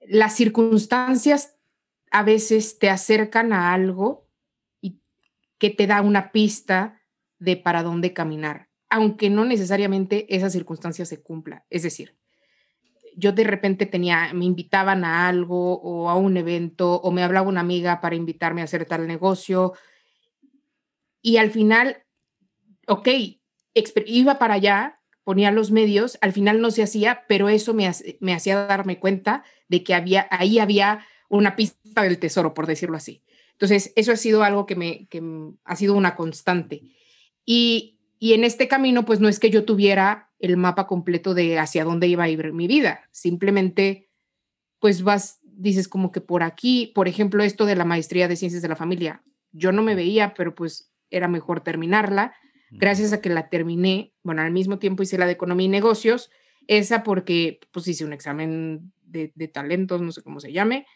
[0.00, 1.56] las circunstancias
[2.10, 4.28] a veces te acercan a algo
[4.80, 5.00] y
[5.58, 7.00] que te da una pista
[7.38, 11.64] de para dónde caminar, aunque no necesariamente esa circunstancia se cumpla.
[11.70, 12.16] Es decir,
[13.16, 17.48] yo de repente tenía, me invitaban a algo o a un evento o me hablaba
[17.48, 19.72] una amiga para invitarme a hacer tal negocio
[21.22, 22.02] y al final,
[22.86, 23.08] ok,
[24.06, 27.90] iba para allá, ponía los medios, al final no se hacía, pero eso me,
[28.20, 32.96] me hacía darme cuenta de que había, ahí había una pista del tesoro, por decirlo
[32.96, 33.22] así.
[33.52, 35.22] Entonces, eso ha sido algo que me que
[35.64, 36.82] ha sido una constante.
[37.44, 41.58] Y, y en este camino, pues no es que yo tuviera el mapa completo de
[41.58, 43.08] hacia dónde iba a ir mi vida.
[43.12, 44.08] Simplemente,
[44.78, 48.62] pues vas, dices como que por aquí, por ejemplo, esto de la maestría de ciencias
[48.62, 52.34] de la familia, yo no me veía, pero pues era mejor terminarla.
[52.70, 56.30] Gracias a que la terminé, bueno, al mismo tiempo hice la de economía y negocios,
[56.68, 60.86] esa porque pues hice un examen de, de talentos, no sé cómo se llame,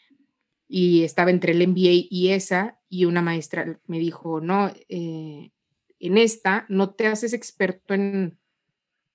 [0.68, 5.50] y estaba entre el MBA y esa, y una maestra me dijo, no, eh,
[5.98, 8.38] en esta no te haces experto en,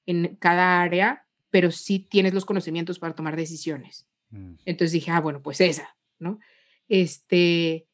[0.06, 4.08] en cada área, pero sí tienes los conocimientos para tomar decisiones.
[4.30, 4.54] Mm.
[4.66, 6.40] Entonces dije, ah, bueno, pues esa, ¿no?
[6.88, 7.88] Este,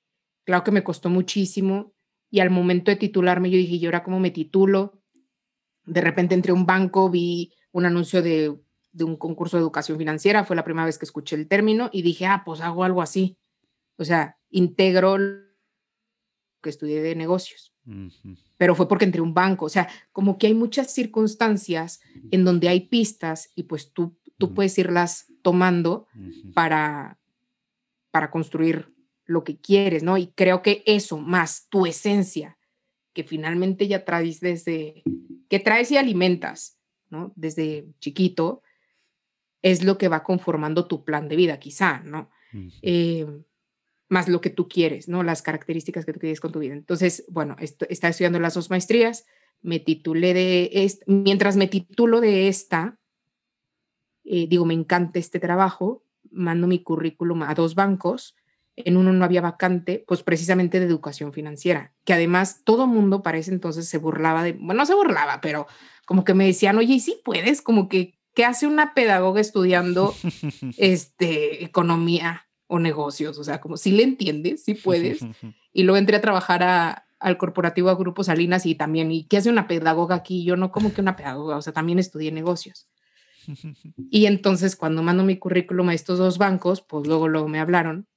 [0.44, 1.95] claro que me costó muchísimo
[2.30, 5.02] y al momento de titularme yo dije, ¿y ahora cómo me titulo?
[5.86, 8.58] De repente entré a un banco, vi un anuncio de,
[8.96, 12.02] de un concurso de educación financiera, fue la primera vez que escuché el término y
[12.02, 13.38] dije, ah, pues hago algo así.
[13.98, 15.46] O sea, integro lo
[16.62, 17.74] que estudié de negocios.
[18.58, 19.66] Pero fue porque entré a un banco.
[19.66, 22.00] O sea, como que hay muchas circunstancias
[22.32, 26.08] en donde hay pistas y pues tú, tú puedes irlas tomando
[26.54, 27.20] para,
[28.12, 28.95] para construir
[29.26, 30.18] lo que quieres, ¿no?
[30.18, 32.58] Y creo que eso, más tu esencia,
[33.14, 35.04] que finalmente ya traes desde,
[35.50, 36.78] que traes y alimentas,
[37.10, 37.34] ¿no?
[37.36, 38.62] Desde chiquito,
[39.62, 42.30] es lo que va conformando tu plan de vida, quizá, ¿no?
[44.08, 45.24] más lo que tú quieres, ¿no?
[45.24, 46.74] Las características que tú quieres con tu vida.
[46.74, 49.26] Entonces, bueno, está estudiando las dos maestrías,
[49.62, 53.00] me titulé de, esta, mientras me titulo de esta,
[54.24, 58.36] eh, digo, me encanta este trabajo, mando mi currículum a dos bancos,
[58.76, 63.38] en uno no había vacante, pues precisamente de educación financiera, que además todo mundo para
[63.38, 65.68] ese entonces se burlaba de, bueno, no se burlaba, pero
[66.06, 67.62] como que me decían, oye, ¿y sí puedes?
[67.62, 70.14] Como que, ¿qué hace una pedagoga estudiando
[70.78, 72.46] este, economía?
[72.68, 75.20] o negocios, o sea, como si le entiendes, si puedes.
[75.74, 79.50] y luego entré a trabajar al corporativo a Grupo Salinas y también, ¿y qué hace
[79.50, 80.44] una pedagoga aquí?
[80.44, 82.88] Yo no como que una pedagoga, o sea, también estudié negocios.
[84.10, 88.08] y entonces cuando mando mi currículum a estos dos bancos, pues luego, luego me hablaron,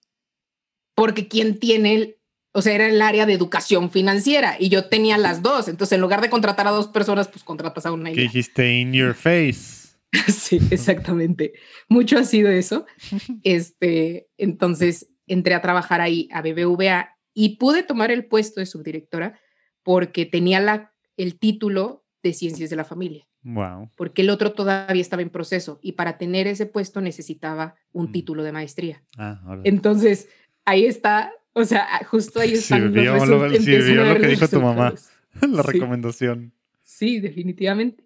[0.98, 2.16] porque quien tiene,
[2.50, 6.00] o sea, era el área de educación financiera y yo tenía las dos, entonces en
[6.00, 8.10] lugar de contratar a dos personas, pues contratas a una.
[8.10, 9.86] ¿Qué dijiste in your face?
[10.26, 11.52] Sí, exactamente.
[11.88, 12.84] Mucho ha sido eso.
[13.44, 19.38] Este, entonces entré a trabajar ahí a BBVA y pude tomar el puesto de subdirectora
[19.84, 23.28] porque tenía la, el título de Ciencias de la Familia.
[23.42, 23.92] Wow.
[23.94, 28.12] Porque el otro todavía estaba en proceso y para tener ese puesto necesitaba un mm.
[28.12, 29.04] título de maestría.
[29.16, 30.28] Ah, Entonces,
[30.68, 32.76] ahí está, o sea, justo ahí está.
[32.76, 34.94] Sirvió, lo, sirvió lo que dijo tu mamá,
[35.40, 36.52] la recomendación.
[36.82, 38.04] Sí, definitivamente.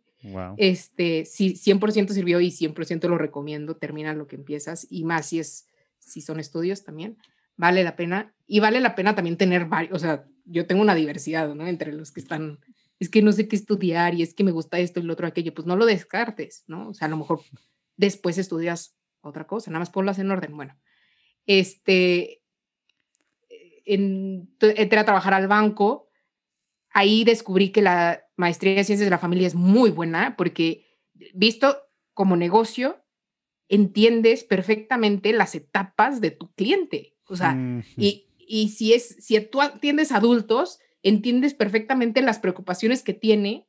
[0.56, 3.76] Este, sí, 100% sirvió y 100% lo recomiendo.
[3.76, 5.66] Termina lo que empiezas y más si es,
[5.98, 7.18] si son estudios también.
[7.56, 10.94] Vale la pena y vale la pena también tener varios, o sea, yo tengo una
[10.94, 11.66] diversidad, ¿no?
[11.66, 12.60] Entre los que están,
[12.98, 15.26] es que no sé qué estudiar y es que me gusta esto y lo otro
[15.26, 16.88] aquello, pues no lo descartes, ¿no?
[16.88, 17.40] O sea, a lo mejor
[17.96, 20.56] después estudias otra cosa, nada más ponlas en orden.
[20.56, 20.76] Bueno,
[21.46, 22.41] este,
[23.84, 26.08] entré a trabajar al banco,
[26.90, 30.86] ahí descubrí que la maestría de ciencias de la familia es muy buena porque
[31.34, 31.78] visto
[32.14, 33.02] como negocio,
[33.68, 37.16] entiendes perfectamente las etapas de tu cliente.
[37.26, 37.56] O sea,
[37.96, 43.66] y, y si, es, si tú atiendes adultos, entiendes perfectamente las preocupaciones que tiene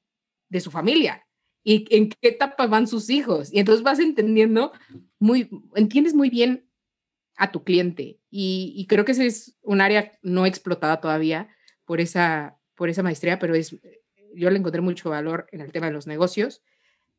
[0.49, 1.25] de su familia
[1.63, 3.51] y en qué etapa van sus hijos.
[3.53, 4.73] Y entonces vas entendiendo
[5.19, 6.69] muy, entiendes muy bien
[7.35, 8.19] a tu cliente.
[8.29, 11.49] Y, creo que ese es un área no explotada todavía
[11.85, 13.75] por esa, por esa maestría, pero es,
[14.35, 16.61] yo le encontré mucho valor en el tema de los negocios.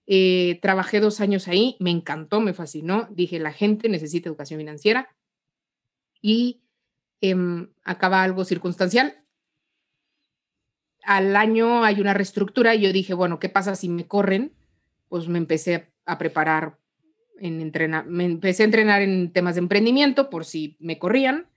[0.07, 3.09] Eh, trabajé dos años ahí, me encantó, me fascinó.
[3.11, 5.09] Dije, la gente necesita educación financiera
[6.21, 6.63] y
[7.21, 9.25] em, acaba algo circunstancial.
[11.03, 14.55] Al año hay una reestructura y yo dije, bueno, ¿qué pasa si me corren?
[15.09, 16.79] Pues me empecé a preparar
[17.39, 21.49] en entrenar, me empecé a entrenar en temas de emprendimiento por si me corrían.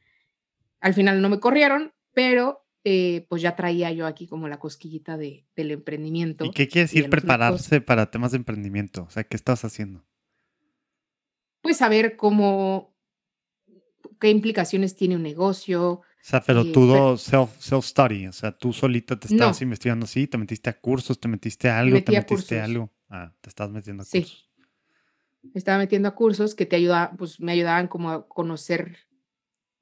[0.80, 5.18] Al final no me corrieron, pero eh, pues ya traía yo aquí como la cosquillita
[5.18, 6.46] de, del emprendimiento.
[6.46, 9.04] ¿Y qué quiere decir prepararse para temas de emprendimiento?
[9.04, 10.06] O sea, ¿qué estás haciendo?
[11.62, 12.96] Pues saber cómo,
[14.20, 15.92] qué implicaciones tiene un negocio.
[15.92, 16.88] O sea, pero eh, tú
[17.18, 21.70] self-study, o sea, tú solita te estabas investigando así, te metiste a cursos, te metiste
[21.70, 22.94] a algo, te metiste a algo.
[23.10, 24.47] Ah, te estás metiendo a cursos.
[25.54, 25.60] Sí.
[25.60, 28.98] estaba metiendo a cursos que te ayudaban, pues me ayudaban como a conocer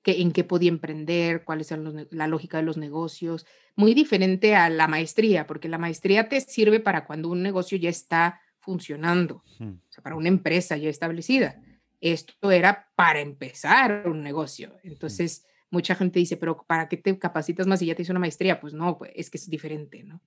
[0.06, 4.88] en qué podía emprender, cuáles son la lógica de los negocios, muy diferente a la
[4.88, 10.04] maestría, porque la maestría te sirve para cuando un negocio ya está funcionando, o sea,
[10.04, 11.62] para una empresa ya establecida.
[12.02, 14.78] Esto era para empezar un negocio.
[14.84, 15.46] Entonces,
[15.76, 18.62] mucha gente dice, pero ¿para qué te capacitas más si ya te hizo una maestría?
[18.62, 20.22] Pues no, pues es que es diferente, ¿no?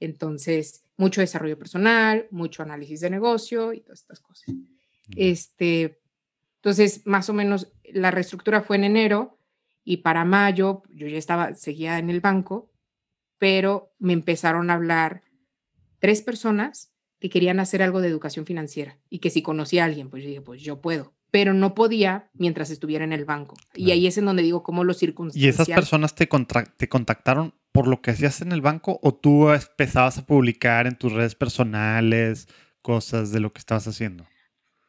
[0.00, 4.52] Entonces, mucho desarrollo personal, mucho análisis de negocio y todas estas cosas.
[5.14, 6.00] Este,
[6.56, 9.38] entonces, más o menos la reestructura fue en enero
[9.84, 12.72] y para mayo yo ya estaba, seguía en el banco,
[13.38, 15.22] pero me empezaron a hablar
[16.00, 20.10] tres personas que querían hacer algo de educación financiera y que si conocía a alguien,
[20.10, 23.56] pues yo dije, pues yo puedo, pero no podía mientras estuviera en el banco.
[23.74, 25.44] Y ahí es en donde digo cómo los circunstancias.
[25.44, 26.28] ¿Y esas personas te,
[26.76, 30.96] te contactaron por lo que hacías en el banco o tú empezabas a publicar en
[30.96, 32.48] tus redes personales
[32.82, 34.26] cosas de lo que estabas haciendo?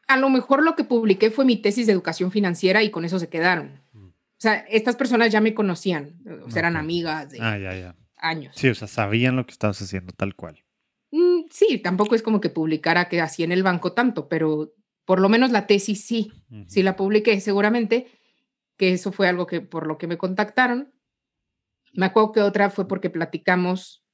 [0.07, 3.19] A lo mejor lo que publiqué fue mi tesis de educación financiera y con eso
[3.19, 3.81] se quedaron.
[3.93, 4.07] Mm.
[4.07, 8.55] O sea, estas personas ya me conocían, o sea, eran amigas de ah, años.
[8.57, 10.63] Sí, o sea, sabían lo que estabas haciendo tal cual.
[11.11, 14.73] Mm, sí, tampoco es como que publicara que hacía en el banco tanto, pero
[15.11, 16.31] por lo menos la tesis sí,
[16.67, 18.07] sí la publiqué seguramente,
[18.77, 20.93] que eso fue algo que por lo que me contactaron.
[21.91, 24.05] Me acuerdo que otra fue porque platicamos,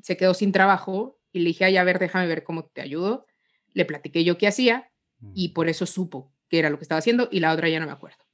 [0.00, 3.26] se quedó sin trabajo y le dije, ay, a ver, déjame ver cómo te ayudo.
[3.72, 4.92] Le platiqué yo qué hacía
[5.34, 7.86] y por eso supo que era lo que estaba haciendo y la otra ya no
[7.86, 8.24] me acuerdo.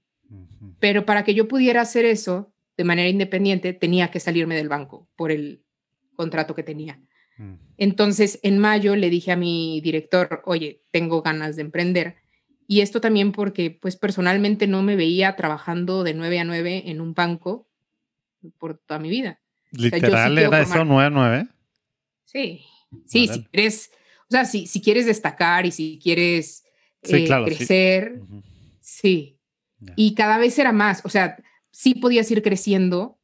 [0.81, 5.09] Pero para que yo pudiera hacer eso de manera independiente, tenía que salirme del banco
[5.17, 5.65] por el
[6.17, 7.01] contrato que tenía.
[7.39, 7.55] Mm.
[7.79, 12.17] Entonces, en mayo le dije a mi director, oye, tengo ganas de emprender.
[12.67, 17.01] Y esto también porque, pues, personalmente no me veía trabajando de 9 a 9 en
[17.01, 17.67] un banco
[18.59, 19.41] por toda mi vida.
[19.71, 21.49] ¿Literal era eso 9 a 9?
[22.25, 22.63] Sí,
[23.07, 23.91] sí, si quieres,
[24.23, 26.65] o sea, si, si quieres destacar y si quieres
[27.03, 28.21] eh, crecer,
[28.81, 29.39] sí.
[29.97, 31.37] Y cada vez era más, o sea,
[31.71, 33.19] sí podías ir creciendo,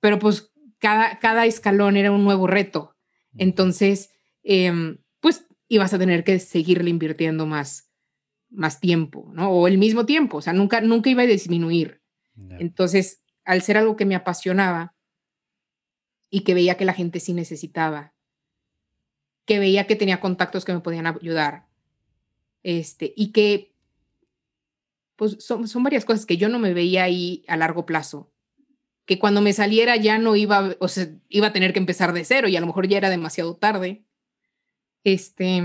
[0.00, 2.93] pero pues cada, cada escalón era un nuevo reto.
[3.38, 4.10] Entonces,
[4.42, 7.90] em, pues ibas a tener que seguirle invirtiendo más,
[8.50, 9.50] más tiempo, ¿no?
[9.50, 12.00] O el mismo tiempo, o sea, nunca, nunca iba a disminuir.
[12.58, 14.94] Entonces, al ser algo que me apasionaba
[16.30, 18.12] y que veía que la gente sí necesitaba,
[19.44, 21.66] que veía que tenía contactos que me podían ayudar,
[22.62, 23.72] este, y que,
[25.16, 28.33] pues son, son varias cosas que yo no me veía ahí a largo plazo
[29.06, 32.24] que cuando me saliera ya no iba, o sea, iba a tener que empezar de
[32.24, 34.04] cero y a lo mejor ya era demasiado tarde.
[35.04, 35.62] Este,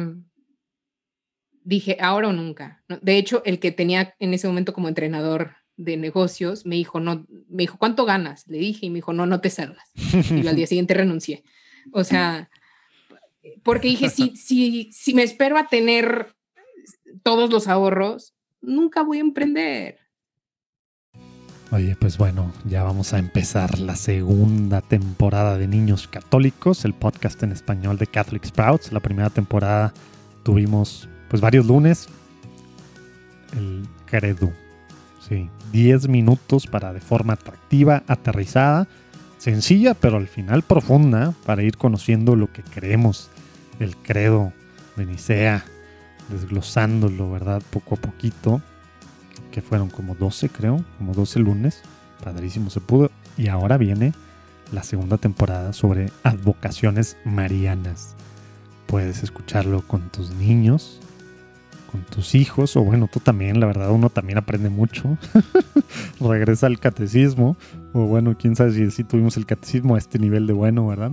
[1.63, 2.83] dije, ahora o nunca.
[3.01, 7.25] De hecho, el que tenía en ese momento como entrenador de negocios me dijo, no,
[7.47, 8.45] me dijo, ¿cuánto ganas?
[8.47, 9.89] Le dije y me dijo, no, no te salgas.
[9.95, 11.43] Y al día siguiente renuncié.
[11.93, 12.49] O sea,
[13.63, 16.35] porque dije, si, si, si me espero a tener
[17.23, 19.99] todos los ahorros, nunca voy a emprender.
[21.71, 27.43] Oye, pues bueno, ya vamos a empezar la segunda temporada de Niños Católicos, el podcast
[27.43, 28.91] en español de Catholic Sprouts.
[28.91, 29.93] La primera temporada
[30.41, 32.09] tuvimos pues varios lunes.
[33.55, 34.51] El credo.
[35.27, 38.87] Sí, 10 minutos para de forma atractiva, aterrizada,
[39.37, 43.29] sencilla, pero al final profunda para ir conociendo lo que creemos,
[43.79, 44.53] el credo
[44.95, 45.65] de Nicea,
[46.29, 47.61] desglosándolo, ¿verdad?
[47.69, 48.59] Poco a poquito
[49.51, 51.81] que fueron como 12 creo, como 12 lunes,
[52.23, 54.13] padrísimo se pudo, y ahora viene
[54.71, 58.15] la segunda temporada sobre advocaciones marianas.
[58.85, 60.99] Puedes escucharlo con tus niños,
[61.91, 65.17] con tus hijos, o bueno, tú también, la verdad, uno también aprende mucho.
[66.19, 67.55] Regresa al catecismo,
[67.93, 71.11] o bueno, quién sabe si, si tuvimos el catecismo a este nivel de bueno, ¿verdad?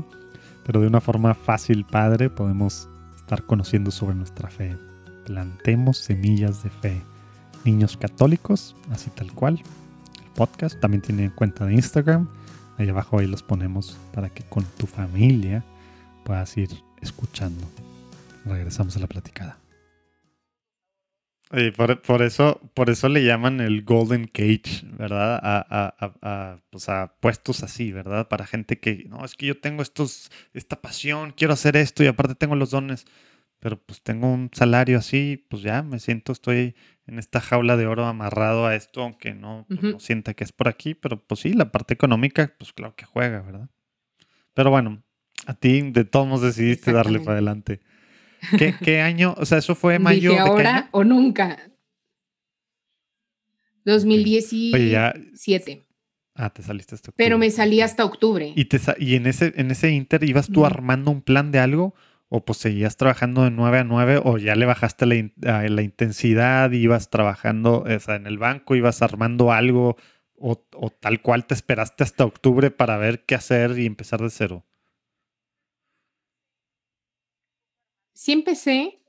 [0.65, 4.77] Pero de una forma fácil, padre, podemos estar conociendo sobre nuestra fe.
[5.25, 7.03] Plantemos semillas de fe
[7.67, 9.61] Niños Católicos, así tal cual.
[10.25, 12.29] El podcast también tiene cuenta de Instagram.
[12.79, 15.65] Ahí abajo ahí los ponemos para que con tu familia
[16.25, 16.71] puedas ir
[17.03, 17.65] escuchando.
[18.45, 19.59] Regresamos a la platicada.
[22.07, 25.41] por, eso, por eso le llaman el Golden Cage, ¿verdad?
[25.43, 28.29] A, pues a, puestos así, ¿verdad?
[28.29, 32.07] Para gente que, no, es que yo tengo estos, esta pasión, quiero hacer esto y
[32.07, 33.07] aparte tengo los dones,
[33.67, 36.77] pero pues tengo un salario así, pues ya me siento, estoy
[37.09, 40.53] en esta jaula de oro amarrado a esto, aunque no, pues, no, sienta que es
[40.53, 43.69] por aquí, pero pues sí, la parte económica, pues claro que juega, ¿verdad?
[44.55, 45.03] Pero bueno,
[45.47, 47.81] a ti de todos modos decidiste darle para adelante.
[48.57, 49.35] ¿Qué, año?
[49.37, 50.31] O sea, eso fue mayo.
[50.31, 51.59] Dije ahora o nunca.
[53.85, 55.85] 2017.
[56.37, 57.25] Ah, te saliste hasta octubre.
[57.25, 58.53] Pero me salí hasta octubre.
[58.55, 61.97] ¿Y, te, y en, ese, en ese inter ibas tú armando un plan de algo?
[62.29, 66.71] O pues seguías trabajando de 9 a 9 o ya le bajaste la, la intensidad,
[66.73, 69.97] ibas trabajando o sea, en el banco, ibas armando algo
[70.39, 74.67] o, tal cual te esperaste hasta octubre para ver qué hacer y empezar de cero?
[78.13, 79.03] Sí empecé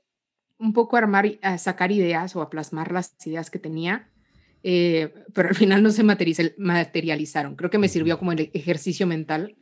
[0.58, 4.10] un poco a armar, a sacar ideas o a plasmar las ideas que tenía,
[4.62, 7.56] eh, pero al final no se materializaron.
[7.56, 9.56] Creo que me sirvió como el ejercicio mental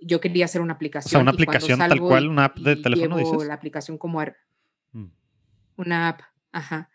[0.00, 1.08] yo quería hacer una aplicación.
[1.08, 3.46] O sea, una aplicación tal cual, una app de teléfono, dices.
[3.46, 4.20] la aplicación como
[4.92, 5.04] mm.
[5.76, 6.20] una app,
[6.52, 6.90] ajá.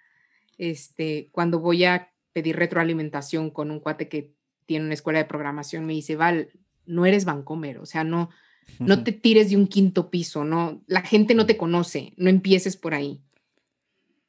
[0.57, 4.34] este, cuando voy a pedir retroalimentación con un cuate que
[4.65, 6.49] tiene una escuela de programación, me dice, Val,
[6.85, 8.30] no eres Vancomer, o sea, no,
[8.80, 12.77] no te tires de un quinto piso, no, la gente no te conoce, no empieces
[12.77, 13.22] por ahí.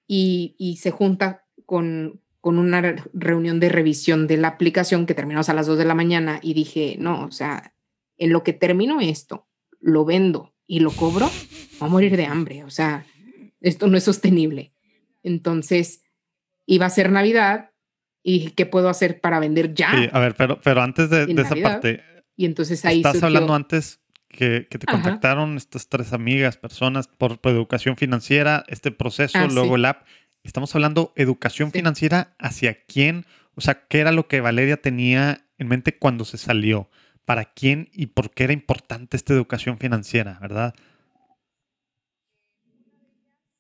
[0.06, 5.48] Y, y se junta con, con una reunión de revisión de la aplicación que terminamos
[5.48, 7.74] a las 2 de la mañana y dije, no, o sea,
[8.18, 9.46] en lo que termino esto,
[9.80, 11.30] lo vendo y lo cobro,
[11.80, 13.06] va a morir de hambre, o sea,
[13.60, 14.72] esto no es sostenible.
[15.22, 16.04] Entonces,
[16.66, 17.70] iba a ser Navidad
[18.22, 19.90] y ¿qué puedo hacer para vender ya?
[20.12, 22.02] a ver, pero, pero antes de, esa parte,
[22.36, 27.96] y entonces ahí estás hablando antes que, te contactaron estas tres amigas, personas por, educación
[27.96, 30.06] financiera, este proceso, ah, luego el app.
[30.42, 35.68] Estamos hablando educación financiera hacia quién, o sea, qué era lo que Valeria tenía en
[35.68, 36.88] mente cuando se salió,
[37.26, 40.74] para quién y por qué era importante esta educación financiera, ¿verdad?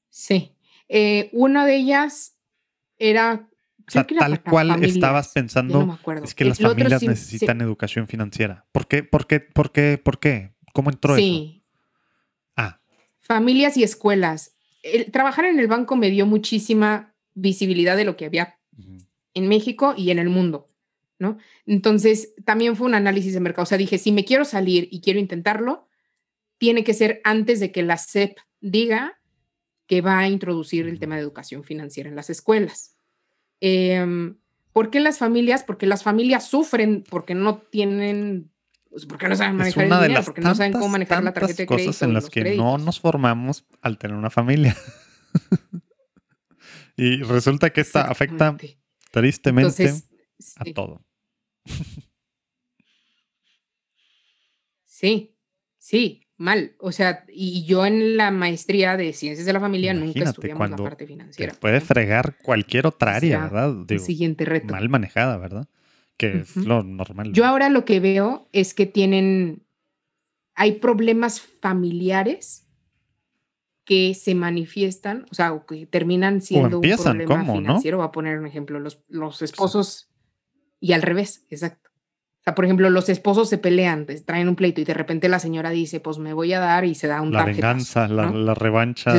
[0.08, 0.56] Sí.
[0.88, 2.38] Eh, una de ellas
[2.96, 3.50] era
[3.86, 8.66] o sea, tal cual estabas pensando, es que las familias necesitan educación financiera.
[8.72, 9.02] ¿Por qué?
[9.02, 9.40] ¿Por qué?
[9.40, 10.00] ¿Por qué?
[10.02, 10.54] ¿Por qué?
[10.72, 11.64] ¿Cómo entró sí.
[12.56, 12.80] Ah.
[13.20, 14.56] Familias y escuelas.
[15.12, 18.58] trabajar en el banco me dio muchísima visibilidad de lo que había
[19.34, 20.70] en México y en el mundo,
[21.18, 21.38] ¿no?
[21.64, 23.64] Entonces, también fue un análisis de mercado.
[23.64, 25.88] O sea, dije, si me quiero salir y quiero intentarlo,
[26.58, 29.20] tiene que ser antes de que la SEP diga
[29.86, 32.96] que va a introducir el tema de educación financiera en las escuelas.
[33.60, 34.34] Eh,
[34.76, 35.64] ¿Por qué las familias?
[35.64, 38.52] Porque las familias sufren porque no tienen,
[38.90, 41.66] pues, porque no saben manejar el dinero, porque no saben cómo manejar la tarjeta de
[41.66, 41.88] crédito.
[41.88, 44.76] cosas en las que no nos formamos al tener una familia.
[46.98, 48.54] y resulta que esta afecta
[49.10, 49.94] tristemente
[50.56, 51.05] a todo.
[54.84, 55.36] Sí,
[55.78, 56.72] sí mal.
[56.78, 60.76] O sea, y yo en la maestría de ciencias de la familia nunca estudiamos la
[60.76, 61.54] parte financiera.
[61.58, 63.84] puede fregar cualquier otra área, ¿verdad?
[63.88, 64.72] el siguiente reto.
[64.72, 65.68] Mal manejada, ¿verdad?
[66.16, 67.32] Que es lo normal.
[67.32, 69.66] Yo ahora lo que veo es que tienen,
[70.54, 72.66] hay problemas familiares
[73.84, 77.98] que se manifiestan, o sea, que terminan siendo un problema financiero.
[77.98, 80.10] Voy a poner un ejemplo, los, los esposos
[80.80, 81.86] y al revés, exacto
[82.46, 85.70] sea, por ejemplo, los esposos se pelean, traen un pleito y de repente la señora
[85.70, 89.12] dice, pues me voy a dar y se da un La venganza, la, revancha.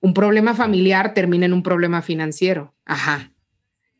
[0.00, 2.74] un, problema familiar termina en un problema financiero.
[2.86, 3.30] Ajá.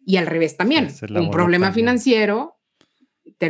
[0.06, 0.88] Y al revés también.
[1.14, 2.56] Un problema financiero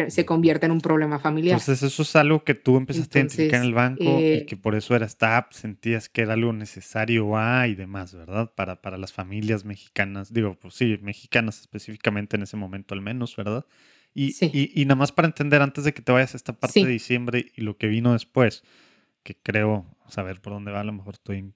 [0.08, 1.58] se convierte en un problema familiar.
[1.58, 4.56] Entonces eso es algo que tú empezaste a identificar en el banco y eh, que
[4.56, 8.52] por eso era app, sentías que era algo necesario ah, y demás, ¿verdad?
[8.54, 13.36] Para, para las familias mexicanas, digo, pues sí, mexicanas específicamente en ese momento al menos,
[13.36, 13.66] ¿verdad?
[14.14, 16.90] Y, y, nada más para entender antes de que te vayas a esta parte de
[16.90, 18.62] diciembre y lo que vino después,
[19.22, 21.54] que creo saber por dónde va, a lo mejor estoy...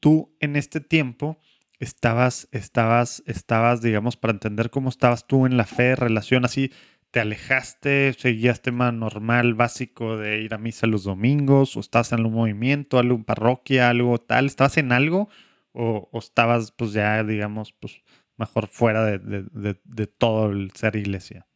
[0.00, 1.38] Tú en este tiempo
[1.84, 6.72] estabas, estabas, estabas, digamos, para entender cómo estabas tú en la fe, relación así,
[7.10, 12.18] te alejaste, seguías tema normal, básico de ir a misa los domingos, o estabas en
[12.18, 15.28] algún movimiento, algo parroquia, algo tal, ¿estabas en algo?
[15.72, 18.02] O, o estabas pues ya, digamos, pues
[18.36, 21.46] mejor fuera de, todo el ser iglesia.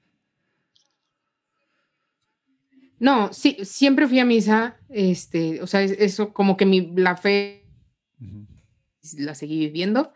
[3.00, 7.64] No, sí, siempre fui a misa, este, o sea, eso como que mi, la fe
[9.16, 10.12] la seguí viviendo.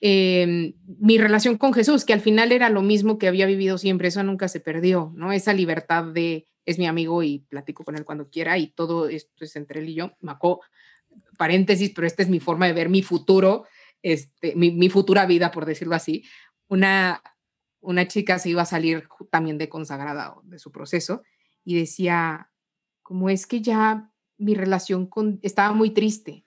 [0.00, 4.08] Em, mi relación con Jesús, que al final era lo mismo que había vivido siempre,
[4.08, 5.32] eso nunca se perdió, ¿no?
[5.32, 9.44] Esa libertad de es mi amigo y platico con él cuando quiera y todo esto
[9.44, 10.12] es entre él y yo.
[10.20, 10.60] Maco,
[11.36, 13.64] paréntesis, pero esta es mi forma de ver mi futuro
[14.02, 16.24] este, mi, futura vida, por decirlo así,
[16.68, 17.22] una,
[17.80, 21.22] una chica se iba a salir también de consagrada de su proceso
[21.64, 22.50] y decía,
[23.02, 26.46] como es que ya mi relación con, estaba muy triste.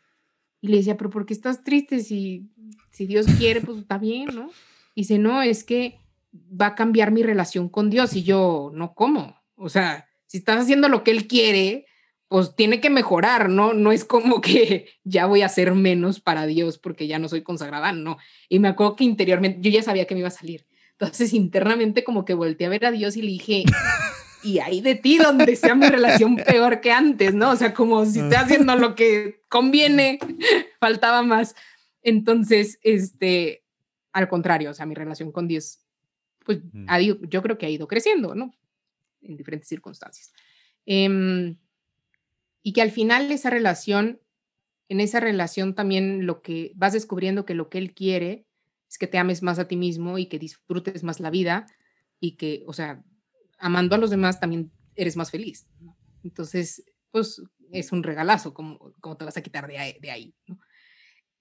[0.63, 1.99] Y le decía, pero ¿por qué estás triste?
[1.99, 2.49] Si,
[2.89, 4.49] si Dios quiere, pues está bien, ¿no?
[4.95, 5.99] Y dice, no, es que
[6.33, 8.15] va a cambiar mi relación con Dios.
[8.15, 9.35] Y yo, no, ¿cómo?
[9.57, 11.85] O sea, si estás haciendo lo que Él quiere,
[12.29, 13.73] pues tiene que mejorar, ¿no?
[13.73, 17.43] No es como que ya voy a hacer menos para Dios porque ya no soy
[17.43, 18.17] consagrada, no.
[18.47, 20.65] Y me acuerdo que interiormente, yo ya sabía que me iba a salir.
[20.93, 23.65] Entonces internamente como que volteé a ver a Dios y le dije,
[24.43, 27.51] y ahí de ti donde sea mi relación peor que antes, ¿no?
[27.51, 30.19] O sea, como si estoy haciendo lo que conviene,
[30.79, 31.55] faltaba más.
[32.01, 33.63] Entonces, este,
[34.11, 35.79] al contrario, o sea, mi relación con Dios,
[36.45, 38.53] pues ha yo creo que ha ido creciendo, ¿no?
[39.21, 40.33] En diferentes circunstancias.
[40.85, 41.55] Eh,
[42.63, 44.21] y que al final esa relación,
[44.87, 48.45] en esa relación también lo que vas descubriendo que lo que él quiere
[48.89, 51.67] es que te ames más a ti mismo y que disfrutes más la vida
[52.19, 53.03] y que, o sea,
[53.63, 55.65] amando a los demás también eres más feliz.
[56.23, 57.41] Entonces, pues
[57.71, 59.97] es un regalazo, como, como te vas a quitar de ahí.
[59.99, 60.35] De ahí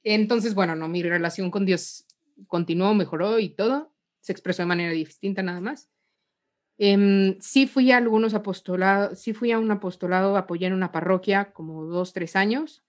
[0.03, 2.07] Entonces, bueno, no, mi relación con Dios
[2.47, 3.93] continuó, mejoró y todo.
[4.21, 5.91] Se expresó de manera distinta nada más.
[6.79, 11.53] Em, sí fui a algunos apostolados, sí fui a un apostolado, apoyé en una parroquia
[11.53, 12.83] como dos, tres años,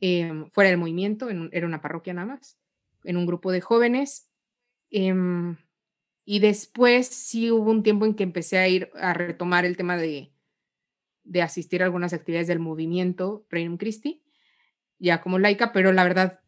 [0.00, 2.58] em, fuera del movimiento, era una parroquia nada más,
[3.04, 4.28] en un grupo de jóvenes.
[4.90, 5.56] Em,
[6.24, 9.96] y después sí hubo un tiempo en que empecé a ir a retomar el tema
[9.96, 10.32] de,
[11.22, 14.22] de asistir a algunas actividades del movimiento Reino Christi,
[14.98, 16.40] ya como laica, pero la verdad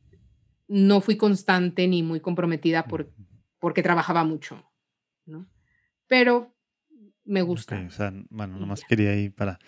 [0.68, 3.12] no fui constante ni muy comprometida por,
[3.58, 4.70] porque trabajaba mucho,
[5.26, 5.48] ¿no?
[6.06, 6.54] Pero
[7.24, 7.78] me gusta.
[7.86, 9.58] o sea, bueno, nomás quería ir para,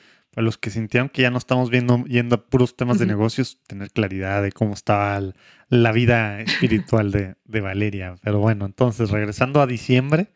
[0.43, 3.90] los que sintieron que ya no estamos viendo, yendo a puros temas de negocios, tener
[3.90, 5.20] claridad de cómo estaba
[5.69, 8.16] la vida espiritual de, de Valeria.
[8.23, 10.32] Pero bueno, entonces, regresando a diciembre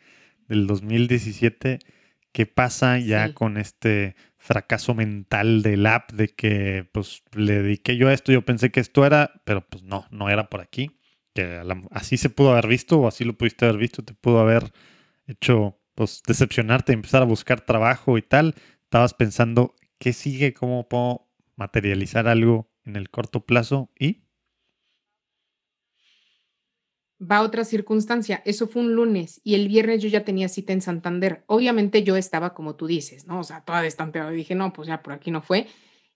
[0.48, 1.78] del 2017,
[2.32, 8.08] ¿qué pasa ya con este fracaso mental del app de que pues le dediqué yo
[8.08, 10.98] a esto, yo pensé que esto era, pero pues no, no era por aquí.
[11.32, 11.62] Que
[11.92, 14.72] así se pudo haber visto o así lo pudiste haber visto, te pudo haber
[15.26, 18.56] hecho pues decepcionarte, empezar a buscar trabajo y tal.
[18.82, 20.52] Estabas pensando, ¿qué sigue?
[20.52, 23.92] ¿Cómo puedo materializar algo en el corto plazo?
[23.96, 24.24] Y
[27.20, 28.42] va otra circunstancia.
[28.44, 31.44] Eso fue un lunes y el viernes yo ya tenía cita en Santander.
[31.46, 33.38] Obviamente yo estaba como tú dices, ¿no?
[33.38, 34.32] O sea, toda destampeada.
[34.32, 35.68] Y dije, no, pues ya por aquí no fue.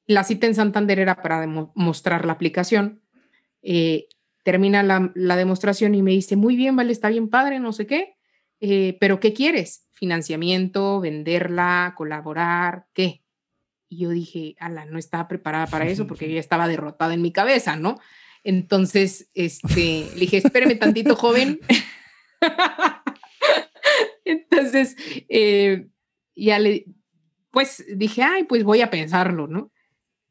[0.05, 3.05] La cita en Santander era para mostrar la aplicación.
[3.63, 4.09] Eh,
[4.43, 8.17] termina la, demostración y me dice, muy bien, vale, está bien padre, no sé qué,
[8.59, 9.89] eh, pero ¿qué quieres?
[9.93, 13.26] Financiamiento, venderla, colaborar, ¿qué?
[13.89, 17.23] Y yo dije, ala, no estaba preparada para eso porque yo ya estaba derrotada en
[17.23, 17.99] mi cabeza, ¿no?
[18.45, 21.61] Entonces, este, le dije, espéreme tantito, joven.
[24.25, 24.97] Entonces,
[25.29, 25.89] eh,
[26.35, 26.87] ya le,
[27.51, 29.73] pues dije, ay, pues voy a pensarlo, ¿no?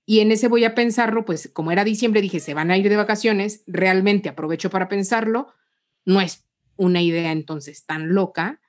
[0.06, 2.88] Y en ese voy a pensarlo, pues como era diciembre, dije, se van a ir
[2.88, 5.48] de vacaciones, realmente aprovecho para pensarlo,
[6.06, 6.46] no es
[6.76, 8.62] una idea entonces tan loca,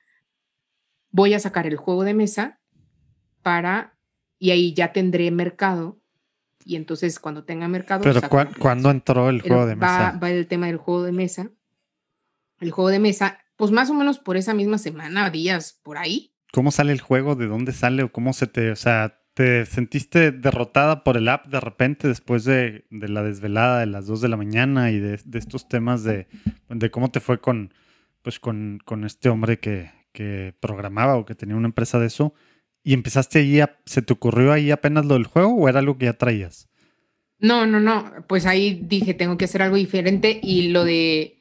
[1.11, 2.59] voy a sacar el juego de mesa
[3.43, 3.96] para,
[4.39, 5.99] y ahí ya tendré mercado
[6.67, 8.01] y entonces cuando tenga mercado...
[8.03, 8.21] Pero
[8.59, 10.19] ¿cuándo entró el juego de mesa?
[10.21, 11.49] Va, el tema del juego de mesa.
[12.59, 16.33] El juego de mesa, pues más o menos por esa misma semana, días, por ahí.
[16.51, 17.35] ¿Cómo sale el juego?
[17.35, 18.03] ¿De dónde sale?
[18.03, 18.71] ¿O cómo se te...
[18.71, 23.85] O sea, ¿te sentiste derrotada por el app de repente después de, la desvelada de
[23.85, 26.27] las 2 de la mañana y de, estos temas de,
[26.67, 27.73] de, cómo te fue con,
[28.23, 32.33] pues con, con este hombre que, que programaba o que tenía una empresa de eso?
[32.87, 36.05] ¿Y empezaste ahí, se te ocurrió ahí apenas lo del juego o era algo que
[36.05, 36.69] ya traías?
[37.37, 38.13] No, no, no.
[38.29, 41.37] Pues ahí dije, tengo que hacer algo diferente y lo de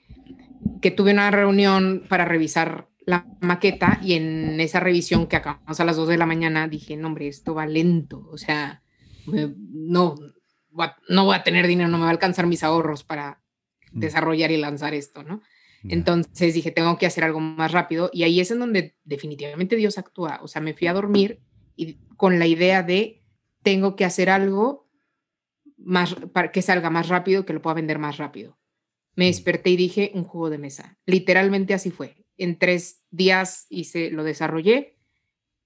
[0.82, 5.84] que tuve una reunión para revisar la maqueta y en esa revisión que acabamos a
[5.84, 8.26] las 2 de la mañana dije, no, hombre, esto va lento.
[8.32, 8.82] O sea,
[9.28, 10.16] no,
[11.08, 13.40] no voy a tener dinero, no me va a alcanzar mis ahorros para
[13.92, 14.00] mm.
[14.00, 15.42] desarrollar y lanzar esto, ¿no?
[15.88, 19.98] Entonces dije, tengo que hacer algo más rápido y ahí es en donde definitivamente Dios
[19.98, 20.40] actúa.
[20.42, 21.40] O sea, me fui a dormir
[21.76, 23.22] y con la idea de,
[23.62, 24.88] tengo que hacer algo
[25.76, 28.58] más para que salga más rápido, que lo pueda vender más rápido.
[29.14, 30.98] Me desperté y dije, un juego de mesa.
[31.06, 32.26] Literalmente así fue.
[32.36, 34.98] En tres días hice, lo desarrollé,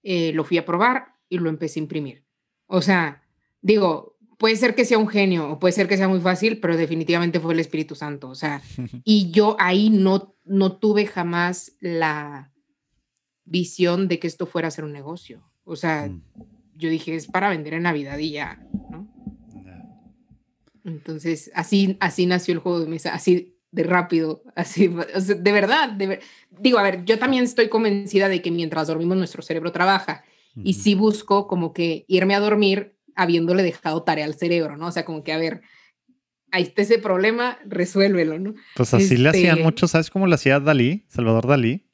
[0.03, 2.25] eh, lo fui a probar y lo empecé a imprimir.
[2.67, 3.23] O sea,
[3.61, 6.75] digo, puede ser que sea un genio o puede ser que sea muy fácil, pero
[6.75, 8.31] definitivamente fue el Espíritu Santo.
[8.31, 8.63] O sea,
[9.05, 12.51] y yo ahí no, no tuve jamás la
[13.45, 15.53] visión de que esto fuera a ser un negocio.
[15.65, 16.23] O sea, mm.
[16.75, 19.13] yo dije, es para vender en Navidad y ya, ¿no?
[20.87, 25.97] Entonces, así, así nació el juego de mesa, así de rápido, así, de verdad,
[26.51, 30.25] digo, a ver, yo también estoy convencida de que mientras dormimos nuestro cerebro trabaja
[30.57, 34.89] y sí busco como que irme a dormir habiéndole dejado tarea al cerebro, ¿no?
[34.89, 35.63] O sea, como que, a ver,
[36.51, 38.55] ahí está ese problema, resuélvelo, ¿no?
[38.77, 41.87] Pues así le hacían este mucho, ¿sabes cómo le hacía Dalí, Salvador Dalí?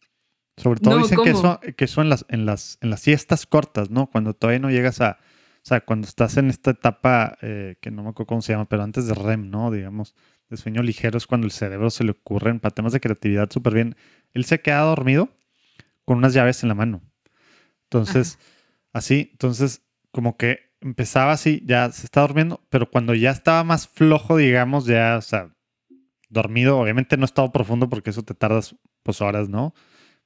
[0.57, 3.91] Sobre todo dicen que eso, que eso en, las, en, las, en las siestas cortas,
[3.91, 4.07] ¿no?
[4.07, 8.03] Cuando todavía no llegas a, o sea, cuando estás en esta etapa, eh, que no
[8.03, 9.71] me acuerdo cómo se llama, pero antes de REM, ¿no?
[9.71, 10.15] Digamos,
[10.49, 13.75] de sueño ligero es cuando el cerebro se le ocurren para temas de creatividad súper
[13.75, 13.97] bien.
[14.33, 15.29] Él se queda dormido
[16.05, 17.03] con unas llaves en la mano.
[17.85, 18.39] Entonces,
[18.93, 23.89] así, entonces, como que empezaba así, ya se está durmiendo, pero cuando ya estaba más
[23.89, 25.51] flojo, digamos, ya, o sea,
[26.29, 29.75] dormido, obviamente no estaba profundo porque eso te tardas pues horas, ¿no?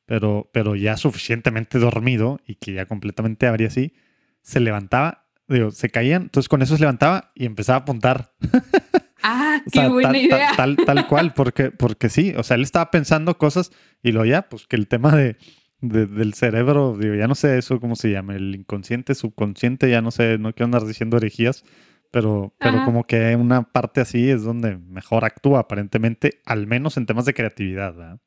[0.07, 3.95] Pero, pero ya suficientemente dormido y que ya completamente abría así,
[4.43, 8.35] se levantaba, digo, se caían, entonces con eso se levantaba y empezaba a apuntar.
[9.23, 10.53] Ah, qué buena idea.
[10.57, 13.71] Tal, tal, cual, porque, porque sí, o sea, él estaba pensando cosas
[14.03, 15.37] y lo ya, pues que el tema de,
[15.81, 20.11] del cerebro, digo, ya no sé eso cómo se llama, el inconsciente, subconsciente, ya no
[20.11, 21.65] sé, no quiero andar diciendo herejías,
[22.11, 27.07] pero, pero como que una parte así es donde mejor actúa, aparentemente, al menos en
[27.07, 27.95] temas de creatividad.
[27.95, 28.21] ¿verdad?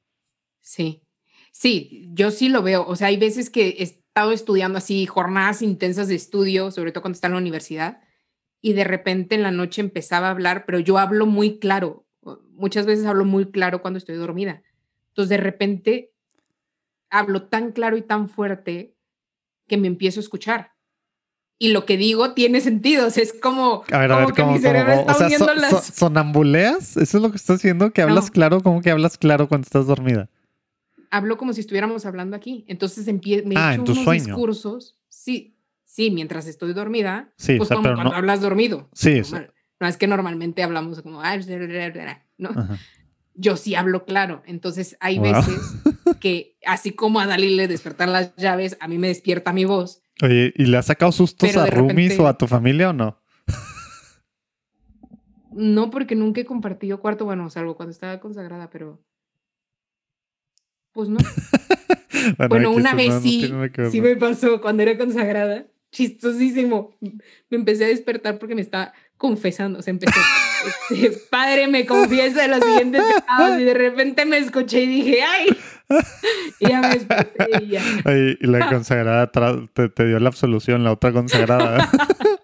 [0.61, 1.03] Sí,
[1.51, 2.85] sí, yo sí lo veo.
[2.87, 7.01] O sea, hay veces que he estado estudiando así jornadas intensas de estudio, sobre todo
[7.01, 8.01] cuando está en la universidad,
[8.61, 12.07] y de repente en la noche empezaba a hablar, pero yo hablo muy claro.
[12.51, 14.63] Muchas veces hablo muy claro cuando estoy dormida.
[15.09, 16.12] Entonces, de repente
[17.13, 18.97] hablo tan claro y tan fuerte
[19.67, 20.73] que me empiezo a escuchar
[21.59, 23.07] y lo que digo tiene sentido.
[23.07, 25.85] es como, a ver, a ver, que mi cerebro está o sea, las...
[25.85, 26.97] ¿Sonambuleas?
[26.97, 27.91] ¿Eso es lo que estás haciendo?
[27.91, 28.61] ¿Que hablas claro?
[28.61, 30.29] ¿Cómo que hablas claro cuando estás dormida?
[31.09, 32.65] Hablo como si estuviéramos hablando aquí.
[32.67, 33.07] Entonces
[33.45, 34.97] me ah, echo unos discursos.
[35.07, 37.31] Sí, sí, mientras estoy dormida.
[37.37, 38.89] Sí, pues como cuando hablas dormido.
[38.93, 39.21] Sí,
[39.79, 41.21] No es que normalmente hablamos como...
[42.37, 42.49] ¿no?
[43.35, 44.43] Yo sí hablo claro.
[44.45, 45.59] Entonces hay veces
[46.19, 50.03] que así como a Dalí le despertan las llaves, a mí me despierta mi voz
[50.21, 53.19] Oye, ¿y le has sacado sustos a Rumis o a tu familia o no?
[55.51, 59.03] No, porque nunca he compartido cuarto, bueno, salvo cuando estaba consagrada, pero.
[60.91, 61.17] Pues no.
[62.49, 63.51] bueno, una vez sí,
[63.91, 65.67] sí me pasó cuando era consagrada.
[65.91, 66.95] Chistosísimo.
[67.01, 68.93] Me empecé a despertar porque me estaba
[69.23, 69.79] confesando.
[69.79, 70.19] O sea, empecé,
[70.91, 75.19] este, padre, me confiesa de los siguientes pecados y de repente me escuché y dije,
[75.23, 75.57] ¡ay!
[76.59, 77.81] Y ya me desperté y ya.
[78.05, 81.89] y la consagrada te, dio la absolución, la otra consagrada.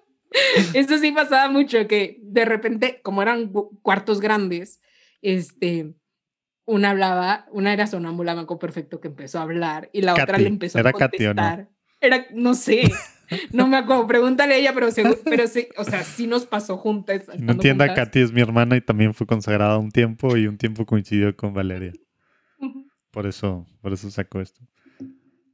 [0.74, 3.52] Eso sí pasaba mucho, que de repente, como eran
[3.82, 4.80] cuartos grandes,
[5.22, 5.96] este,
[6.66, 10.48] una hablaba, una era sonámbula, me perfecto que empezó a hablar y la otra le
[10.48, 11.68] empezó a contestar.
[12.00, 12.90] Era, no sé,
[13.52, 14.88] no me acuerdo, pregúntale a ella, pero,
[15.26, 17.24] pero sí, o sea, sí nos pasó juntas.
[17.40, 20.86] No entienda, Katy es mi hermana y también fue consagrada un tiempo y un tiempo
[20.86, 21.94] coincidió con Valeria.
[23.12, 24.62] Por eso, por eso sacó esto.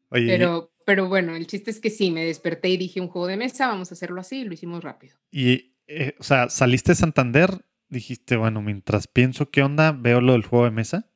[0.09, 3.37] pero, pero bueno, el chiste es que sí, me desperté y dije un juego de
[3.37, 5.15] mesa, vamos a hacerlo así, y lo hicimos rápido.
[5.31, 10.33] Y, eh, o sea, saliste de Santander, dijiste, bueno, mientras pienso qué onda, veo lo
[10.33, 11.09] del juego de mesa.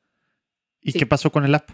[0.82, 1.70] ¿Y qué pasó con el app?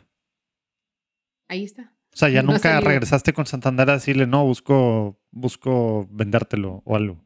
[1.48, 1.95] Ahí está.
[2.16, 7.22] O sea, ya nunca regresaste con Santander a decirle, no, busco, busco vendértelo o algo.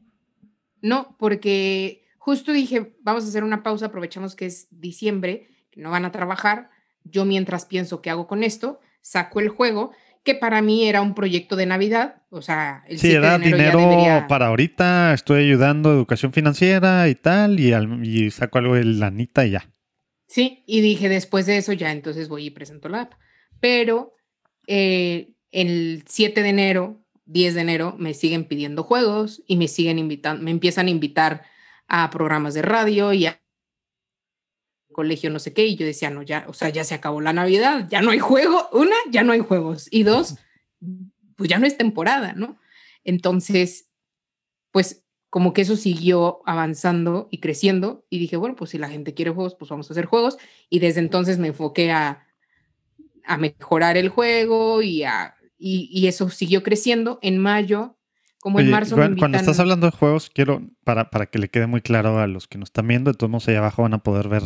[0.82, 5.92] No, porque justo dije, vamos a hacer una pausa, aprovechamos que es diciembre, que no
[5.92, 6.70] van a trabajar,
[7.04, 9.92] yo mientras pienso qué hago con esto, saco el juego,
[10.24, 14.48] que para mí era un proyecto de Navidad, o sea, el sí, era dinero para
[14.48, 17.72] ahorita, estoy ayudando educación financiera y tal, y,
[18.02, 19.70] y saco algo de lanita y ya.
[20.26, 23.12] Sí, y dije después de eso ya entonces voy y presento la app.
[23.60, 24.14] Pero
[24.66, 29.98] eh, el 7 de enero, 10 de enero, me siguen pidiendo juegos y me siguen
[29.98, 31.42] invitando, me empiezan a invitar
[31.88, 33.40] a programas de radio y a
[34.92, 37.32] colegio no sé qué, y yo decía, no, ya, o sea, ya se acabó la
[37.32, 40.36] Navidad, ya no hay juego, una, ya no hay juegos, y dos,
[41.36, 42.58] pues ya no es temporada, ¿no?
[43.04, 43.88] Entonces,
[44.72, 49.14] pues como que eso siguió avanzando y creciendo, y dije, bueno, pues si la gente
[49.14, 50.38] quiere juegos, pues vamos a hacer juegos,
[50.68, 52.26] y desde entonces me enfoqué a,
[53.30, 57.20] a mejorar el juego y, a, y, eso siguió creciendo.
[57.22, 57.96] En mayo
[58.40, 58.96] como en marzo.
[58.96, 62.48] cuando estás hablando de juegos, quiero, para, para que le quede muy claro a los
[62.48, 64.42] que nos están viendo, de todos modos, ahí abajo van a poder ver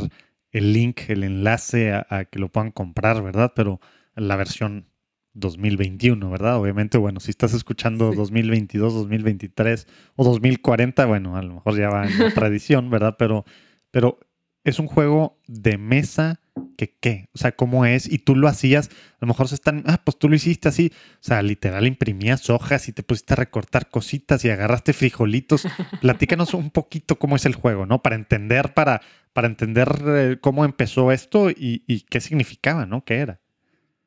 [0.51, 3.53] el link, el enlace a, que lo puedan comprar, ¿verdad?
[3.57, 3.81] Pero
[4.17, 4.87] la versión
[5.33, 6.59] 2021, ¿verdad?
[6.59, 9.87] Obviamente, bueno, si estás escuchando 2022, 2023
[10.17, 13.17] o 2040, bueno, a lo mejor ya va en otra edición, ¿verdad?
[13.19, 13.47] Pero,
[13.91, 14.19] pero
[14.65, 16.41] es un juego de mesa
[16.77, 19.85] que qué, o sea, cómo es, y tú lo hacías, a lo mejor se están,
[19.87, 23.37] ah, pues tú lo hiciste así, o sea, literal imprimías hojas y te pusiste a
[23.37, 25.67] recortar cositas y agarraste frijolitos.
[26.01, 28.03] Platícanos un poquito cómo es el juego, ¿no?
[28.03, 33.05] Para entender, para, para entender eh, cómo empezó esto y, qué significaba, ¿no?
[33.05, 33.41] ¿Qué era?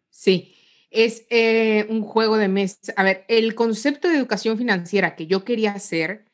[0.09, 0.55] Sí,
[0.89, 2.93] es eh, un juego de mesa.
[2.97, 6.25] A ver, el concepto de educación financiera que yo quería hacer,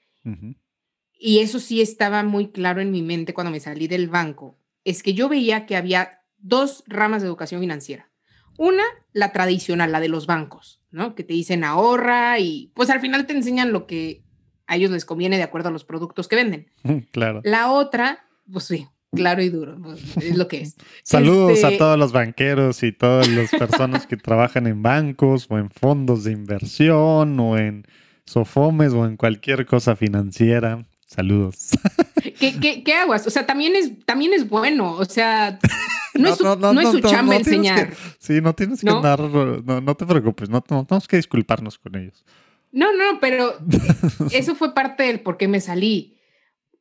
[1.26, 5.02] y eso sí estaba muy claro en mi mente cuando me salí del banco, es
[5.02, 8.12] que yo veía que había dos ramas de educación financiera.
[8.58, 8.84] Una,
[9.14, 11.16] la tradicional, la de los bancos, ¿no?
[11.16, 14.26] Que te dicen ahorra y pues al final te enseñan lo que
[14.68, 16.70] a ellos les conviene de acuerdo a los productos que venden.
[17.14, 17.40] Claro.
[17.45, 20.76] La otra, pues sí, claro y duro, pues, es lo que es.
[21.04, 25.58] Saludos a este todos los banqueros y todas las personas que trabajan en bancos o
[25.58, 27.88] en fondos de inversión o en
[28.26, 30.86] sofomes o en cualquier cosa financiera.
[31.14, 31.69] Saludos.
[32.40, 33.27] ¿Qué, qué, qué aguas?
[33.27, 34.94] O sea, también es, también es bueno.
[34.94, 35.60] O sea,
[36.15, 37.94] no, es su, no, es su chamba enseñar.
[38.18, 42.26] sí, no tienes que andar, no, te preocupes, no, tenemos que disculparnos con ellos.
[42.72, 43.53] No, no, pero
[44.31, 46.18] eso fue parte del por qué me salí.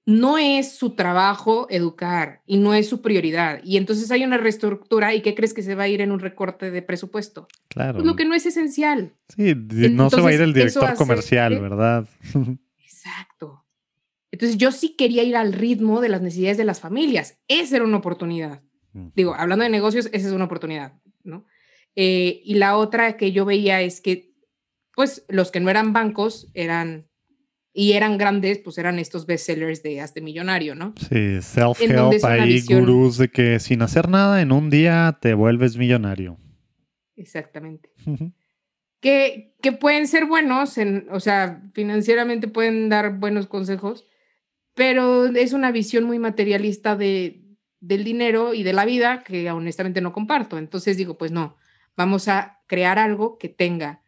[0.07, 3.61] No es su trabajo educar y no es su prioridad.
[3.63, 6.21] Y entonces hay una reestructura y ¿qué crees que se va a ir en un
[6.21, 7.47] recorte de presupuesto?
[7.69, 7.99] Claro.
[7.99, 9.13] Pues lo que no es esencial.
[9.29, 12.09] Sí, no se va a ir el director comercial, ¿verdad?
[12.83, 13.62] Exacto.
[14.33, 17.39] Entonces yo sí quería ir al ritmo de las necesidades de las familias.
[17.47, 18.63] Esa era una oportunidad.
[19.15, 21.47] Digo, hablando de negocios, esa es una oportunidad, ¿no?
[21.95, 24.35] Eh, y la otra que yo veía es que,
[24.95, 27.09] pues, los que no eran bancos eran,
[27.73, 30.95] y eran grandes, pues eran estos bestsellers de Hazte Millonario, ¿no?
[30.99, 36.39] Sí, self-help, ahí gurús de que sin hacer nada en un día te vuelves millonario.
[37.17, 37.91] Exactamente.
[39.01, 44.07] que, que pueden ser buenos, en, o sea, financieramente pueden dar buenos consejos,
[44.75, 47.43] pero es una visión muy materialista de,
[47.81, 50.57] del dinero y de la vida que honestamente no comparto.
[50.57, 51.57] Entonces digo, pues no,
[51.97, 54.03] vamos a crear algo que tenga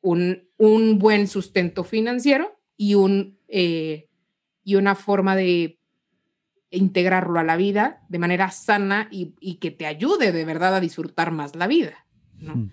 [0.00, 4.08] un, un buen sustento financiero y, un, eh,
[4.62, 5.80] y una forma de
[6.70, 10.80] integrarlo a la vida de manera sana y, y, que te ayude de verdad a
[10.80, 12.06] disfrutar más la vida.
[12.36, 12.56] ¿no?
[12.56, 12.70] Hmm.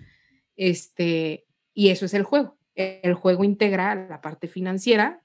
[0.54, 2.58] Este, y eso es el juego.
[2.74, 5.22] El juego integra la parte financiera.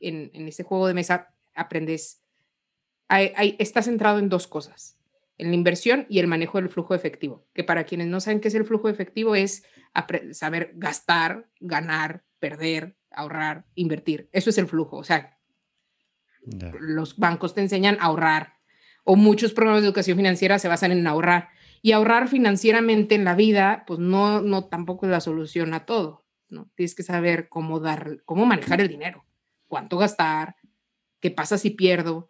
[0.00, 2.22] En, en ese juego de mesa aprendes,
[3.58, 4.98] está centrado en dos cosas,
[5.36, 8.48] en la inversión y el manejo del flujo efectivo, que para quienes no saben qué
[8.48, 9.64] es el flujo efectivo es
[10.32, 14.28] saber gastar, ganar, perder, ahorrar, invertir.
[14.32, 14.96] Eso es el flujo.
[14.96, 15.38] O sea,
[16.80, 18.54] los bancos te enseñan a ahorrar
[19.04, 21.48] o muchos programas de educación financiera se basan en ahorrar.
[21.80, 26.26] Y ahorrar financieramente en la vida, pues no, no tampoco es la solución a todo.
[26.50, 26.70] ¿no?
[26.74, 29.24] Tienes que saber cómo dar, cómo manejar el dinero,
[29.66, 30.56] cuánto gastar,
[31.20, 32.28] qué pasa si pierdo,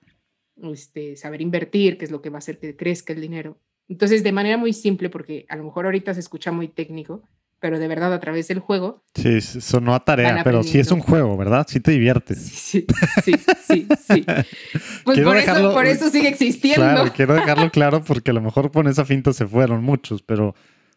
[0.63, 3.59] este, saber invertir, que es lo que va a hacer que crezca el dinero.
[3.89, 7.23] Entonces, de manera muy simple, porque a lo mejor ahorita se escucha muy técnico,
[7.61, 9.03] pero de verdad a través del juego.
[9.15, 11.67] Sí, sonó a tarea, pero sí es un juego, ¿verdad?
[11.69, 12.39] Sí te diviertes.
[12.39, 12.87] Sí,
[13.25, 13.33] sí,
[13.67, 14.25] sí, sí.
[15.05, 16.83] Pues por, eso, por eso sigue existiendo.
[16.83, 20.55] Claro, quiero dejarlo claro porque a lo mejor con esa finta se fueron muchos, pero,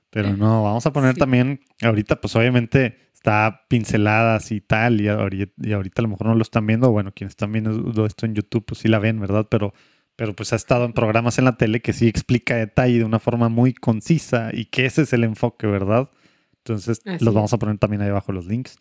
[0.09, 5.53] pero no, vamos a poner también, ahorita pues obviamente está pinceladas y tal, y ahorita,
[5.61, 8.34] y ahorita a lo mejor no lo están viendo, bueno, quienes están viendo esto en
[8.34, 9.48] YouTube, pues sí la ven, ¿verdad?
[9.48, 9.76] Pero,
[10.15, 13.19] pero pues ha estado en programas en la tele que sí explica detalle de una
[13.19, 16.10] forma muy concisa y que ese es el enfoque, ¿verdad?
[16.57, 18.80] Entonces los vamos a poner también ahí abajo los links.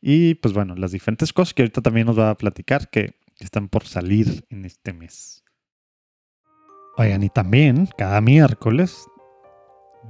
[0.00, 3.68] Y pues bueno, las diferentes cosas que ahorita también nos va a platicar que están
[3.68, 5.44] por salir en este mes.
[6.96, 9.06] Oigan, y también cada miércoles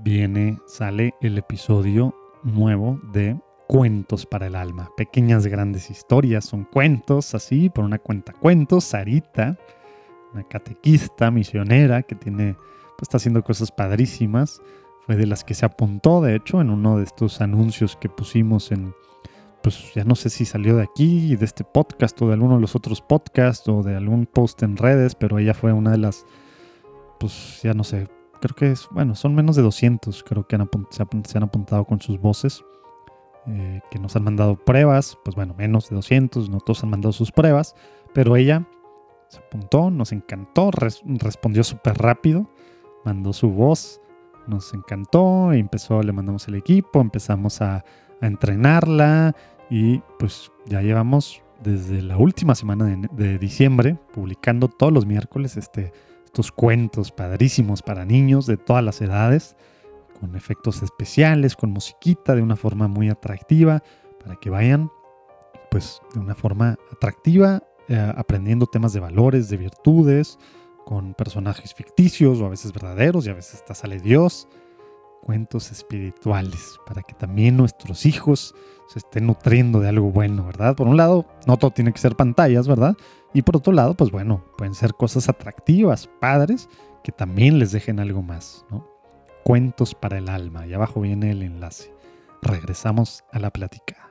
[0.04, 2.14] viene, sale el episodio
[2.44, 3.36] nuevo de
[3.72, 9.56] cuentos para el alma, pequeñas grandes historias, son cuentos así, por una cuenta cuentos, Sarita,
[10.34, 12.54] una catequista misionera que tiene,
[12.98, 14.60] pues está haciendo cosas padrísimas,
[15.06, 18.72] fue de las que se apuntó, de hecho, en uno de estos anuncios que pusimos
[18.72, 18.92] en,
[19.62, 22.60] pues ya no sé si salió de aquí, de este podcast o de alguno de
[22.60, 26.26] los otros podcasts o de algún post en redes, pero ella fue una de las,
[27.18, 28.06] pues ya no sé,
[28.38, 30.58] creo que es, bueno, son menos de 200, creo que
[31.24, 32.62] se han apuntado con sus voces.
[33.48, 37.12] Eh, que nos han mandado pruebas, pues bueno, menos de 200, no todos han mandado
[37.12, 37.74] sus pruebas,
[38.14, 38.68] pero ella
[39.26, 42.48] se apuntó, nos encantó, respondió súper rápido,
[43.04, 44.00] mandó su voz,
[44.46, 47.84] nos encantó, y empezó, le mandamos el equipo, empezamos a,
[48.20, 49.34] entrenarla
[49.68, 55.56] y pues ya llevamos desde la última semana de, de, diciembre publicando todos los miércoles
[55.56, 55.92] este,
[56.24, 59.56] estos cuentos padrísimos para niños de todas las edades
[60.22, 63.82] con efectos especiales, con musiquita, de una forma muy atractiva,
[64.22, 64.88] para que vayan,
[65.68, 70.38] pues, de una forma atractiva, eh, aprendiendo temas de valores, de virtudes,
[70.84, 74.46] con personajes ficticios o a veces verdaderos y a veces hasta sale Dios,
[75.22, 78.54] cuentos espirituales, para que también nuestros hijos
[78.86, 80.76] se estén nutriendo de algo bueno, ¿verdad?
[80.76, 82.96] Por un lado, no todo tiene que ser pantallas, ¿verdad?
[83.34, 86.68] Y por otro lado, pues bueno, pueden ser cosas atractivas, padres,
[87.02, 88.91] que también les dejen algo más, ¿no?
[89.44, 90.66] Cuentos para el alma.
[90.66, 91.92] Y abajo viene el enlace.
[92.42, 94.10] Regresamos a la plática.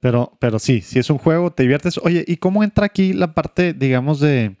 [0.00, 1.98] Pero, pero sí, si es un juego, te diviertes.
[1.98, 4.56] Oye, ¿y cómo entra aquí la parte, digamos, de...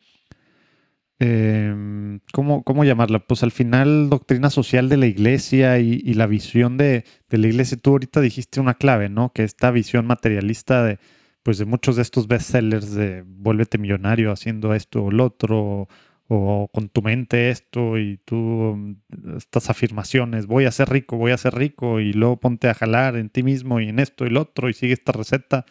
[1.18, 3.20] Em, ¿cómo, ¿cómo, llamarla?
[3.20, 7.78] Pues al final, doctrina social de la iglesia y, la visión de, de, la iglesia.
[7.78, 9.32] Tú ahorita dijiste una clave, ¿no?
[9.32, 10.98] Que esta visión materialista de,
[11.46, 15.86] pues de muchos de estos bestsellers de vuélvete millonario haciendo esto o lo otro,
[16.28, 21.32] o con tu mente esto y tú mm, estas afirmaciones, voy a ser rico, voy
[21.32, 24.30] a ser rico y luego ponte a jalar en ti mismo y en esto y
[24.30, 25.66] lo otro y sigue esta receta,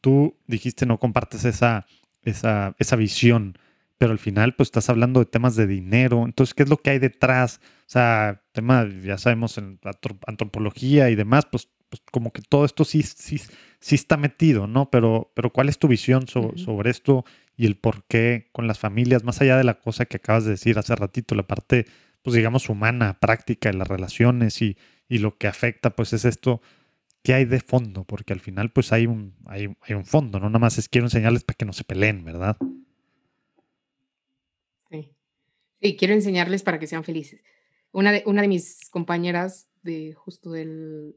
[0.00, 1.86] tú dijiste no compartes esa,
[2.22, 3.56] esa, esa visión,
[3.96, 6.90] pero al final pues estás hablando de temas de dinero, entonces ¿qué es lo que
[6.90, 7.60] hay detrás?
[7.86, 9.78] O sea, tema, ya sabemos en
[10.26, 13.40] antropología y demás, pues, pues como que todo esto sí, sí,
[13.80, 14.90] sí está metido, ¿no?
[14.90, 17.24] Pero, pero ¿cuál es tu visión sobre esto?
[17.56, 20.52] Y el por qué con las familias, más allá de la cosa que acabas de
[20.52, 21.86] decir hace ratito, la parte,
[22.22, 24.76] pues digamos, humana, práctica de las relaciones y,
[25.08, 26.60] y lo que afecta, pues es esto
[27.22, 30.48] qué hay de fondo, porque al final pues hay un, hay, hay un fondo, no
[30.48, 32.56] nada más es quiero enseñarles para que no se peleen, ¿verdad?
[34.90, 35.14] Sí.
[35.80, 37.40] Sí, quiero enseñarles para que sean felices.
[37.92, 41.16] Una de, una de mis compañeras de justo del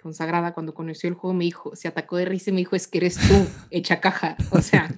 [0.00, 2.86] consagrada cuando conoció el juego me dijo, se atacó de risa y me dijo, es
[2.86, 4.36] que eres tú, hecha caja.
[4.50, 4.88] O sea,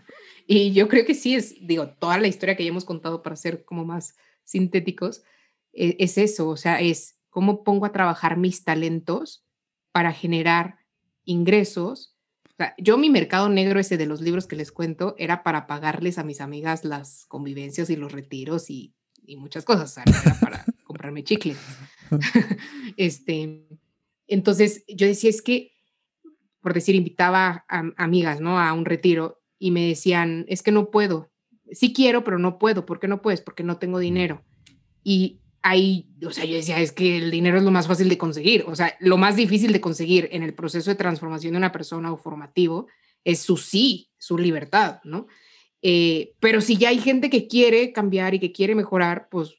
[0.52, 3.36] y yo creo que sí es, digo, toda la historia que ya hemos contado para
[3.36, 5.22] ser como más sintéticos,
[5.72, 9.44] e, es eso, o sea, es cómo pongo a trabajar mis talentos
[9.92, 10.80] para generar
[11.24, 12.16] ingresos.
[12.48, 15.68] O sea, yo mi mercado negro ese de los libros que les cuento era para
[15.68, 18.92] pagarles a mis amigas las convivencias y los retiros y,
[19.24, 21.58] y muchas cosas, o sea, era para comprarme chicles.
[22.96, 23.68] este,
[24.26, 25.76] entonces yo decía, es que,
[26.60, 28.58] por decir, invitaba a, amigas, ¿no?
[28.58, 31.30] A un retiro y me decían, es que no puedo.
[31.70, 32.86] Sí quiero, pero no puedo.
[32.86, 33.42] ¿Por qué no puedes?
[33.42, 34.42] Porque no tengo dinero.
[35.04, 38.18] Y ahí, o sea, yo decía, es que el dinero es lo más fácil de
[38.18, 38.64] conseguir.
[38.66, 42.10] O sea, lo más difícil de conseguir en el proceso de transformación de una persona
[42.10, 42.88] o formativo
[43.22, 45.26] es su sí, su libertad, ¿no?
[45.82, 49.56] Eh, pero si ya hay gente que quiere cambiar y que quiere mejorar, pues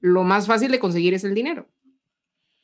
[0.00, 1.68] lo más fácil de conseguir es el dinero.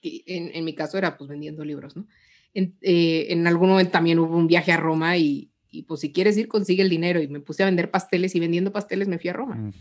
[0.01, 2.06] Y en, mi caso era pues vendiendo libros, ¿no?
[2.55, 6.12] En, eh, en, algún momento también hubo un viaje a Roma y, y, pues si
[6.12, 7.20] quieres ir, consigue el dinero.
[7.20, 9.57] Y me puse a vender pasteles y vendiendo pasteles me fui a Roma.
[9.57, 9.73] Mm.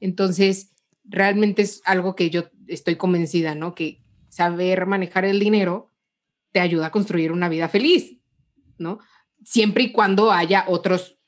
[0.00, 0.72] Entonces,
[1.04, 3.74] realmente es algo que yo estoy convencida, ¿no?
[3.74, 5.90] Que saber manejar el dinero
[6.52, 8.18] te ayuda a construir una vida feliz,
[8.78, 8.98] ¿no?
[9.44, 11.18] Siempre y cuando haya otros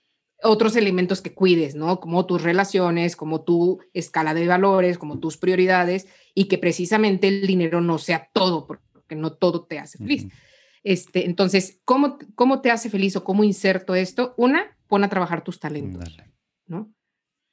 [0.42, 1.98] otros elementos que cuides, ¿no?
[2.00, 7.46] Como tus relaciones, como tu escala de valores, como tus prioridades y que precisamente el
[7.46, 10.26] dinero no sea todo, porque no todo te hace feliz.
[10.86, 14.34] Este, entonces, ¿cómo, ¿cómo te hace feliz o cómo inserto esto?
[14.36, 16.16] Una, pon a trabajar tus talentos,
[16.68, 16.94] ¿no?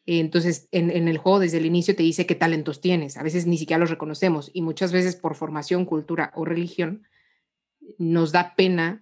[0.06, 3.18] Entonces, en, en, el juego desde el inicio te dice qué talentos tienes.
[3.18, 7.08] A veces ni siquiera los reconocemos y muchas veces por formación, cultura o religión
[7.98, 9.02] nos da pena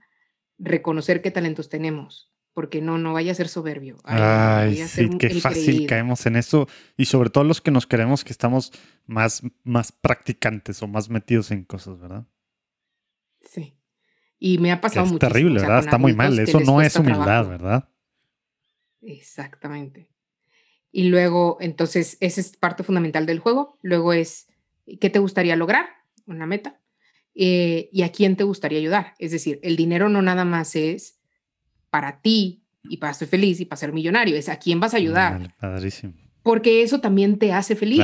[0.58, 3.98] reconocer qué talentos tenemos porque no, no vaya a ser soberbio.
[4.06, 6.70] Ay, sí, qué fácil caemos en eso.
[6.96, 8.72] Y sobre todo los que nos queremos que estamos
[9.06, 12.26] más, más practicantes o más metidos en cosas, ¿verdad?
[13.42, 13.76] Sí.
[14.44, 15.24] Y me ha pasado mucho.
[15.24, 15.82] Es terrible, ¿verdad?
[15.82, 16.38] Está muy mal.
[16.40, 17.88] Eso no es humildad, ¿verdad?
[19.04, 20.10] Exactamente.
[20.92, 23.78] Y luego, entonces, esa es parte fundamental del juego.
[23.84, 24.48] Luego es,
[25.00, 25.86] ¿qué te gustaría lograr?
[26.26, 26.82] Una meta.
[27.36, 29.14] Eh, ¿Y a quién te gustaría ayudar?
[29.20, 31.20] Es decir, el dinero no nada más es
[31.92, 34.98] para ti y para ser feliz y para ser millonario, es a quién vas a
[34.98, 35.56] ayudar.
[35.60, 36.14] padrísimo.
[36.42, 38.04] Porque eso también te hace feliz.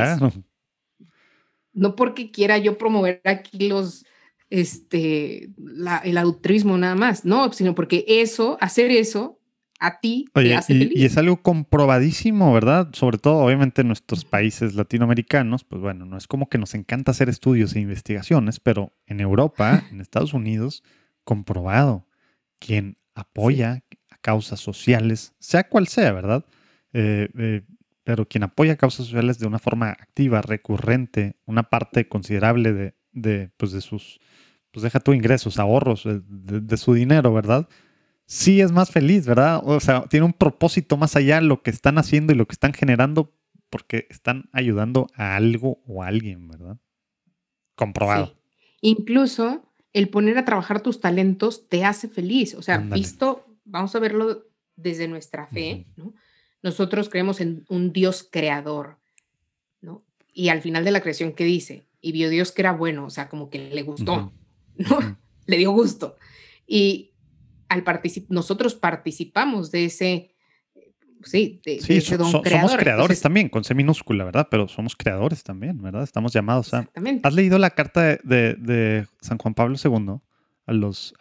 [1.74, 4.06] No porque quiera yo promover aquí los,
[4.50, 5.50] este,
[6.04, 9.38] el adulterismo nada más, no, sino porque eso, hacer eso,
[9.80, 10.98] a ti te hace y, feliz.
[10.98, 12.90] Y es algo comprobadísimo, ¿verdad?
[12.94, 17.12] Sobre todo, obviamente, en nuestros países latinoamericanos, pues bueno, no es como que nos encanta
[17.12, 20.84] hacer estudios e investigaciones, pero en Europa, en Estados Unidos,
[21.24, 22.08] comprobado.
[22.60, 26.46] Quien apoya a causas sociales, sea cual sea, ¿verdad?
[26.94, 27.62] Eh, eh,
[28.04, 33.52] pero quien apoya causas sociales de una forma activa, recurrente, una parte considerable de, de,
[33.58, 34.20] pues de sus,
[34.78, 37.68] pues deja tu ingresos, ahorros, eh, de, su dinero, ¿verdad?
[38.28, 39.60] Sí es más feliz, ¿verdad?
[39.64, 42.74] O sea, tiene un propósito más allá lo que están haciendo y lo que están
[42.74, 43.34] generando
[43.72, 46.78] porque están ayudando a algo o a alguien, ¿verdad?
[47.74, 48.36] Comprobado.
[48.82, 49.64] Incluso
[49.94, 52.54] el poner a trabajar tus talentos te hace feliz.
[52.54, 54.46] O sea, visto, vamos a verlo
[54.76, 56.14] desde nuestra fe, ¿no?
[56.62, 59.00] Nosotros creemos en un Dios creador,
[59.82, 60.04] ¿no?
[60.32, 61.88] Y al final de la creación, ¿qué dice?
[62.00, 64.32] Y vio Dios que era bueno, o sea, como que le gustó,
[64.78, 65.18] ¿no?
[65.46, 66.16] Le dio gusto.
[66.66, 67.14] Y
[67.70, 67.84] al
[68.30, 70.36] nosotros participamos de ese,
[71.24, 72.70] sí, de, ese don creador.
[72.70, 74.48] Somos creadores también, con C minúscula, ¿verdad?
[74.50, 76.04] Pero somos creadores también, ¿verdad?
[76.04, 76.90] Estamos llamados a...
[77.24, 80.20] ¿Has leído la carta de, San Juan Pablo II
[80.66, 81.14] a los...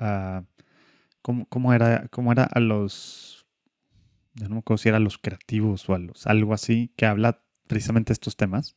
[1.22, 3.46] ¿cómo, era, ¿Cómo era a los...
[4.34, 6.26] Yo no me acuerdo si era a los creativos o a los...
[6.26, 8.76] algo así, que habla precisamente de estos temas.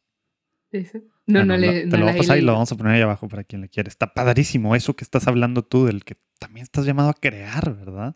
[1.25, 3.27] No, no, le, te lo voy a pasar y lo vamos a poner ahí abajo
[3.27, 3.89] para quien le quiera.
[3.89, 8.15] Está padrísimo eso que estás hablando tú, del que también estás llamado a crear, ¿verdad?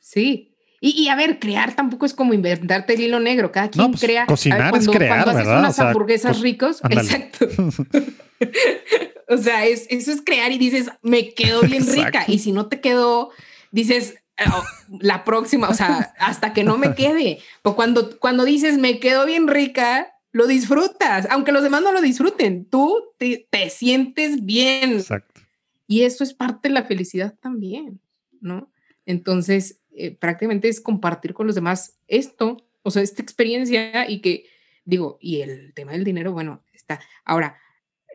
[0.00, 3.50] Sí, y, a ver, crear tampoco es como inventarte el hilo negro.
[3.50, 4.26] Cada quien pues, crea.
[4.26, 7.48] Cocinar cuando, es crear, cuando haces unas hamburguesas ricos, exacto.
[9.28, 12.24] o sea, es, eso es crear y dices, me quedó bien rica.
[12.28, 13.30] Y si no te quedó,
[13.72, 14.14] dices,
[14.46, 14.64] oh,
[15.00, 17.40] la próxima, o sea, hasta que no me quede.
[17.62, 22.00] O cuando, cuando dices, me quedó bien rica, lo disfrutas, aunque los demás no lo
[22.00, 22.64] disfruten.
[22.64, 24.92] Tú te, te sientes bien.
[24.94, 25.40] Exacto.
[25.86, 28.00] Y eso es parte de la felicidad también,
[28.40, 28.70] ¿no?
[29.06, 34.44] Entonces, eh, prácticamente es compartir con los demás esto, o sea, esta experiencia y que,
[34.84, 37.00] digo, y el tema del dinero, bueno, está.
[37.24, 37.58] Ahora,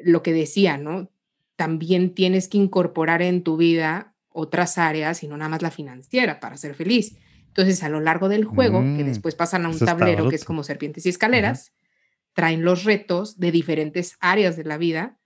[0.04, 1.10] lo que decía, ¿no?
[1.56, 6.40] también tienes que incorporar en tu vida otras áreas y no nada más la financiera
[6.40, 7.16] para ser feliz.
[7.48, 10.44] Entonces, a lo largo del juego, que Mm, después pasan a un tablero que es
[10.44, 11.72] como serpientes y escaleras,
[12.34, 15.18] traen los retos de diferentes áreas de la vida,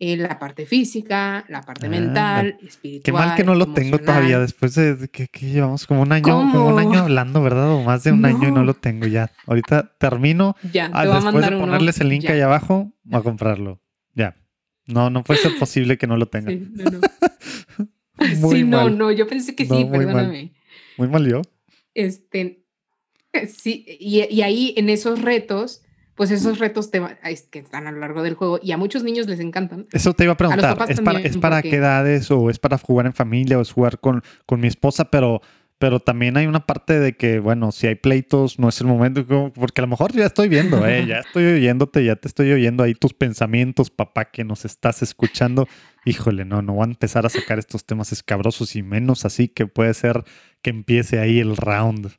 [0.00, 3.14] eh, la parte física, la parte Ah, mental, Qué espiritual.
[3.26, 4.42] mal que no lo tengo todavía emocional.
[4.42, 6.78] después de que, que llevamos como un año, como un ¿Cómo?
[6.78, 7.70] año hablando, ¿verdad?
[7.72, 8.64] O más de un año y no No.
[8.64, 9.32] lo tengo ya.
[9.46, 10.54] Ahorita termino.
[10.72, 11.66] Ya, Ah, te voy a después mandar de uno.
[11.66, 12.32] ponerles el link ya.
[12.32, 13.80] ahí abajo, a comprarlo.
[14.14, 14.36] Ya.
[14.86, 16.50] No, no puede ser posible que no lo tenga.
[16.52, 17.00] Sí, no, no.
[18.38, 18.98] Muy Sí, no, mal.
[18.98, 20.14] no, yo pensé que No, sí, muy mal.
[20.14, 20.52] perdóname.
[20.96, 21.42] Muy mal yo.
[21.94, 22.64] Este,
[23.48, 25.82] sí, y, y ahí en esos retos,
[26.18, 27.16] pues esos retos te, va-
[27.50, 29.86] que están a lo largo del juego y a muchos niños les encantan.
[29.92, 30.72] Eso te iba a preguntar.
[30.72, 33.62] ¿Es para, también, ¿Es para porque- qué edades o es para jugar en familia o
[33.62, 35.10] es jugar con, con mi esposa?
[35.10, 35.40] Pero,
[35.78, 39.24] pero también hay una parte de que, bueno, si hay pleitos, no es el momento.
[39.54, 41.06] Porque a lo mejor ya estoy viendo, ¿eh?
[41.08, 45.68] Ya estoy oyéndote, ya te estoy oyendo ahí tus pensamientos, papá, que nos estás escuchando.
[46.04, 49.66] Híjole, no, no voy a empezar a sacar estos temas escabrosos y menos así que
[49.66, 50.24] puede ser
[50.62, 52.10] que empiece ahí el round.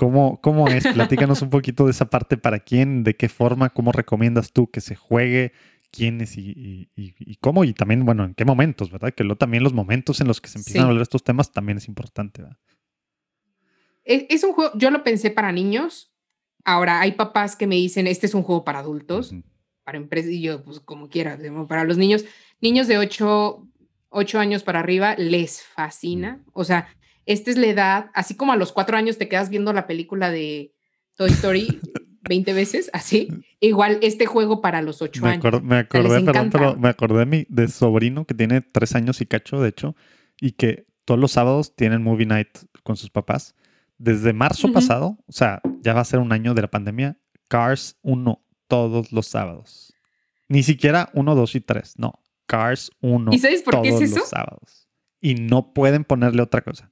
[0.00, 0.82] ¿Cómo, ¿Cómo es?
[0.94, 4.80] Platícanos un poquito de esa parte para quién, de qué forma, cómo recomiendas tú que
[4.80, 5.52] se juegue,
[5.90, 9.12] quiénes y, y- y- y cómo, y también, bueno, en qué momentos, ¿verdad?
[9.12, 10.86] Que lo, también los momentos en los que se empiezan Sí.
[10.86, 12.56] a hablar estos temas también es importante, ¿verdad?
[14.04, 16.10] Es, es un juego, yo lo pensé para niños.
[16.64, 19.34] Ahora hay papás que me dicen, este es un juego para adultos,
[19.84, 22.24] para empresas, y yo, pues como quiera, para los niños,
[22.62, 23.66] niños de 8,
[24.38, 26.42] años para arriba, les fascina.
[26.52, 26.88] O sea,
[27.32, 30.30] esta es la edad, así como a los 4 años te quedas viendo la película
[30.30, 30.74] de
[31.14, 31.80] Toy Story
[32.28, 33.28] 20 veces, así,
[33.60, 35.62] igual este juego para los 8 Me, años.
[35.62, 39.26] me acordé, perdón, pero me acordé de mi de sobrino que tiene tres años y
[39.26, 39.96] cacho, de hecho,
[40.40, 42.48] y que todos los sábados tienen movie night
[42.82, 43.54] con sus papás.
[43.98, 47.98] Desde marzo pasado, o sea, ya va a ser un año de la pandemia, Cars
[48.02, 49.92] 1 todos los sábados.
[50.48, 52.20] Ni siquiera 1, 2 y 3, no.
[52.46, 54.18] Cars 1 ¿Y sabes por qué es todos eso?
[54.20, 54.88] los sábados.
[55.20, 56.90] Y no pueden ponerle otra cosa.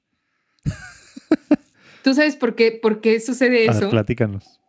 [2.04, 3.90] ¿Tú sabes por qué, por qué sucede A ver, eso?
[3.90, 4.60] platícanos.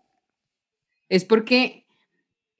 [1.09, 1.85] es porque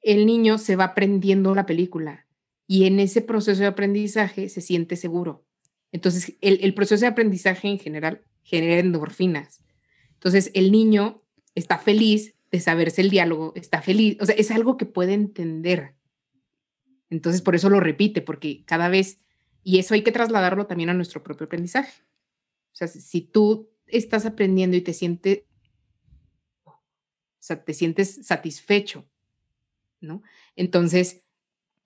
[0.02, 2.26] el niño se va aprendiendo la película
[2.68, 5.45] y en ese proceso de aprendizaje se siente seguro.
[5.91, 9.61] Entonces, el, el proceso de aprendizaje en general genera endorfinas.
[10.14, 11.24] Entonces, el niño
[11.56, 15.95] está feliz de saberse el diálogo, está feliz, o sea, es algo que puede entender.
[17.10, 19.20] Entonces, por eso lo repite, porque cada vez,
[19.64, 21.91] y eso hay que trasladarlo también a nuestro propio aprendizaje.
[22.81, 25.41] O sea, si- tú estás aprendiendo y te sientes
[26.65, 29.06] o sea, te sientes satisfecho,
[30.01, 30.22] ¿no?
[30.56, 31.23] Entonces,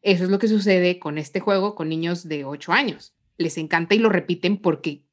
[0.02, 3.14] eso es lo que sucede con este juego con niños de 8 años.
[3.38, 5.06] Les encanta y lo repiten porque,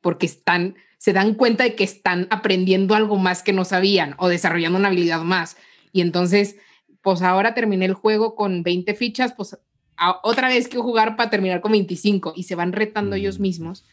[0.00, 4.28] porque están, se dan cuenta de que están aprendiendo algo más que no sabían o
[4.28, 5.56] desarrollando una habilidad más.
[5.92, 6.56] Y entonces,
[7.02, 9.58] pues ahora terminé el juego con 20 fichas, pues
[9.96, 13.42] a- otra vez que jugar para terminar con 25 y se van retando ellos Mm.
[13.42, 13.84] mismos.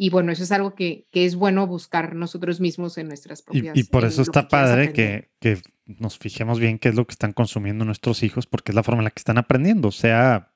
[0.00, 3.76] Y bueno, eso es algo que, que es bueno buscar nosotros mismos en nuestras propias.
[3.76, 7.04] y por en eso está que padre que, que nos fijemos bien qué es lo
[7.04, 10.52] que están consumiendo nuestros hijos, porque es la forma en la que están aprendiendo, sea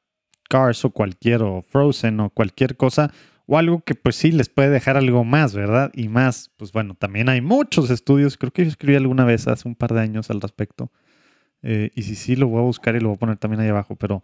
[0.48, 3.12] Cars o cualquier, o Frozen o cualquier cosa,
[3.46, 5.90] o algo que pues sí les puede dejar algo más, ¿verdad?
[5.92, 9.66] Y más, pues bueno, también hay muchos estudios, creo que yo escribí alguna vez hace
[9.66, 10.92] un par de años al respecto,
[11.62, 13.68] eh, y si sí, lo voy a buscar y lo voy a poner también ahí
[13.70, 14.22] abajo, pero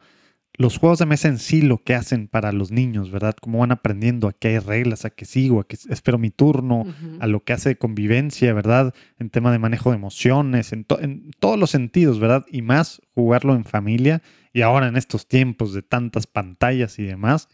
[0.59, 3.35] los juegos de mesa en sí lo que hacen para los niños, ¿verdad?
[3.41, 6.85] Cómo van aprendiendo, a qué hay reglas, a qué sigo, a qué espero mi turno,
[7.21, 8.93] a lo que hace de convivencia, ¿verdad?
[9.19, 12.45] En tema de manejo de emociones, en, to- en todos los sentidos, ¿verdad?
[12.51, 14.21] Y más jugarlo en familia
[14.53, 17.49] y ahora en estos tiempos de tantas pantallas y demás,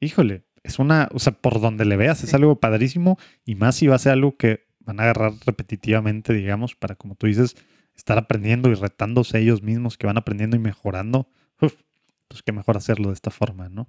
[0.00, 3.86] híjole, es una, o sea, por donde le veas, es algo padrísimo y más si
[3.86, 7.56] va a ser algo que van a agarrar repetitivamente, digamos, para, como tú dices,
[7.96, 11.28] estar aprendiendo y retándose ellos mismos que van aprendiendo y mejorando.
[11.60, 11.74] Uf,
[12.32, 13.88] pues qué mejor hacerlo de esta forma, ¿no?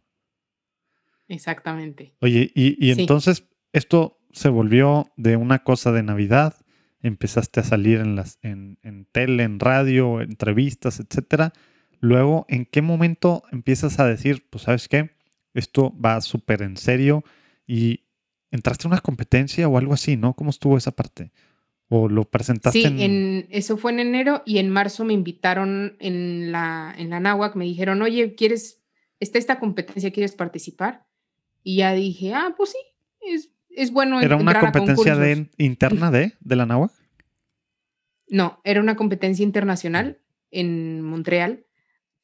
[1.27, 2.15] Exactamente.
[2.21, 3.01] Oye, y, y Sí.
[3.01, 6.55] entonces esto se volvió de una cosa de Navidad,
[7.01, 11.53] empezaste a salir en las, en, en tele, en radio, entrevistas, etcétera.
[11.99, 15.11] Luego, ¿en qué momento empiezas a decir, pues, sabes qué?
[15.53, 17.23] Esto va súper en serio
[17.65, 18.05] y
[18.51, 20.33] entraste a una competencia o algo así, ¿no?
[20.33, 21.31] ¿Cómo estuvo esa parte?
[21.89, 22.99] ¿O lo presentaste Sí, en...
[22.99, 27.55] en, eso fue en enero y en marzo me invitaron en la, en la náhuac,
[27.55, 28.81] me dijeron, oye, ¿quieres,
[29.19, 31.05] está esta competencia, ¿quieres participar?
[31.61, 32.77] Y ya dije, ah, pues sí,
[33.22, 35.55] es, es bueno ¿Era una competencia de, concursos".
[35.60, 36.91] interna de, de la NAWAC?
[38.27, 40.19] No, era una competencia internacional
[40.49, 41.65] en Montreal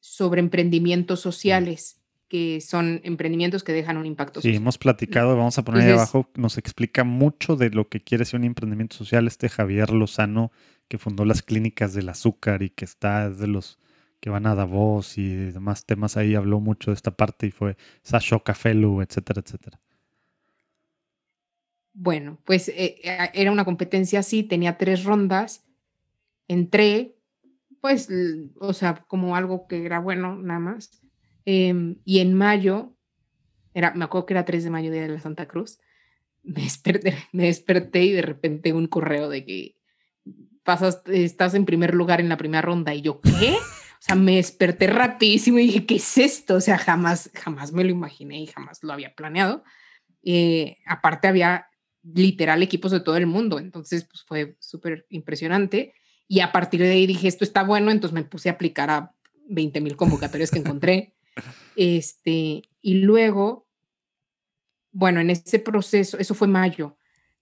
[0.00, 1.99] sobre emprendimientos sociales,
[2.30, 4.62] que son emprendimientos que dejan un impacto Sí, social.
[4.62, 8.38] hemos platicado, vamos a poner ahí abajo, nos explica mucho de lo que quiere ser
[8.38, 10.52] un emprendimiento social este Javier Lozano,
[10.88, 13.78] que fundó las clínicas del azúcar y que está es de los
[14.20, 17.76] que van a Davos y demás temas ahí habló mucho de esta parte y fue
[18.02, 19.80] Sashoka Fellow, etcétera, etcétera.
[21.92, 25.64] Bueno, pues eh, eh, era una competencia así, tenía tres rondas,
[26.46, 27.16] entré,
[27.80, 28.08] pues,
[28.60, 31.02] o sea, como algo que era bueno, nada más.
[31.52, 32.94] Em, y en mayo,
[33.74, 35.80] era, me acuerdo que era 3 de mayo, día de la Santa Cruz,
[36.44, 39.76] me desperté, me desperté y de repente un correo de que
[40.62, 42.94] pasas, estás en primer lugar en la primera ronda.
[42.94, 43.54] Y yo, ¿qué?
[43.54, 46.54] O sea, me desperté rapidísimo y dije, ¿qué es esto?
[46.54, 49.64] O sea, jamás, jamás me lo imaginé y jamás lo había planeado.
[50.22, 51.66] Eh, aparte había
[52.04, 55.94] literal equipos de todo el mundo, entonces pues fue súper impresionante.
[56.28, 59.16] Y a partir de ahí dije, esto está bueno, entonces me puse a aplicar a
[59.48, 61.16] 20 mil convocatorias que encontré.
[61.76, 63.66] Este, y luego,
[64.92, 66.96] bueno, en ese proceso, eso fue mayo.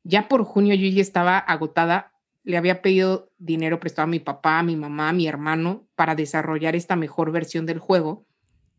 [0.05, 2.13] Ya por junio yo ya estaba agotada.
[2.45, 6.15] Le había pedido dinero prestado a mi papá, a mi mamá, a mi hermano para
[6.15, 8.27] desarrollar esta mejor versión del juego.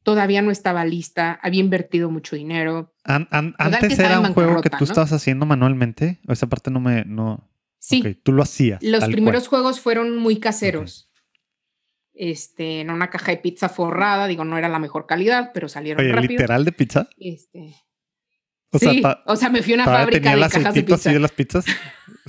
[0.04, 2.94] Todavía no estaba lista, había invertido mucho dinero.
[3.04, 6.20] antes era un juego que tú estabas haciendo manualmente.
[6.28, 7.04] esa parte no me.
[7.06, 7.48] No...
[7.78, 8.20] Sí.
[8.24, 8.82] tú lo hacías.
[8.82, 11.09] Los primeros juegos fueron muy caseros
[12.20, 16.04] este, en una caja de pizza forrada, digo, no era la mejor calidad, pero salieron
[16.04, 16.34] Oye, rápido.
[16.34, 17.08] ¿literal de pizza?
[17.18, 17.74] Este,
[18.72, 20.96] o sí, sea, o sea, me fui a una fábrica de cajas de pizza.
[20.96, 21.66] Así de las pizzas?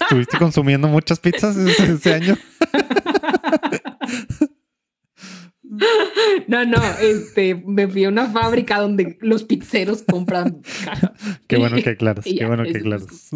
[0.00, 2.36] ¿Estuviste consumiendo muchas pizzas ese, año?
[6.48, 10.62] No, no, este, me fui a una fábrica donde los pizzeros compran.
[11.46, 13.30] Qué bueno que aclaras, qué bueno que aclaras.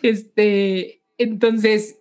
[0.00, 1.98] Este, entonces,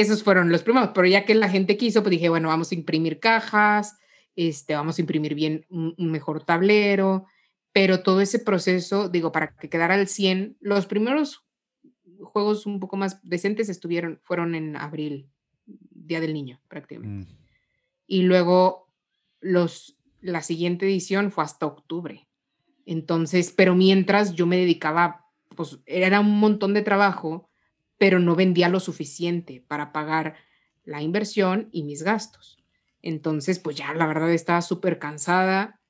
[0.00, 2.74] esos fueron los primeros, pero ya que la gente quiso, pues dije, bueno, vamos a
[2.74, 3.98] imprimir cajas,
[4.36, 7.26] este, vamos a imprimir bien un, mejor tablero,
[7.72, 11.44] pero todo ese proceso, digo, para que quedara al 100, los primeros
[12.20, 15.28] juegos un poco más decentes estuvieron, fueron en abril,
[15.64, 17.32] Día del Niño, prácticamente.
[17.32, 17.36] Mm.
[18.06, 18.88] Y luego
[19.40, 22.28] los, la siguiente edición fue hasta octubre.
[22.84, 27.51] Entonces, pero mientras yo me dedicaba, pues era un montón de trabajo
[28.02, 30.34] pero no vendía lo suficiente para pagar
[30.82, 32.58] la inversión y mis gastos.
[33.00, 35.80] Entonces, pues ya la verdad estaba súper cansada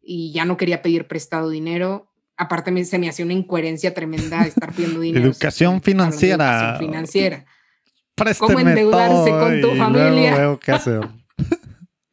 [0.00, 2.14] y ya no quería pedir prestado dinero.
[2.38, 5.26] Aparte, se me hacía una incoherencia tremenda estar pidiendo dinero.
[5.26, 6.46] educación financiera.
[6.46, 7.46] Educación financiera.
[8.38, 10.58] ¿Cómo endeudarse con tu familia?
[10.62, 11.10] qué hacer.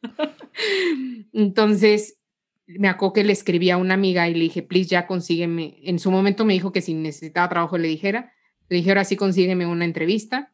[1.32, 2.18] Entonces,
[2.66, 5.78] me acuerdo que le escribí a una amiga y le dije, please, ya consígueme.
[5.84, 8.34] En su momento me dijo que si necesitaba trabajo le dijera.
[8.68, 10.52] Le dije, ahora sí consígueme una entrevista.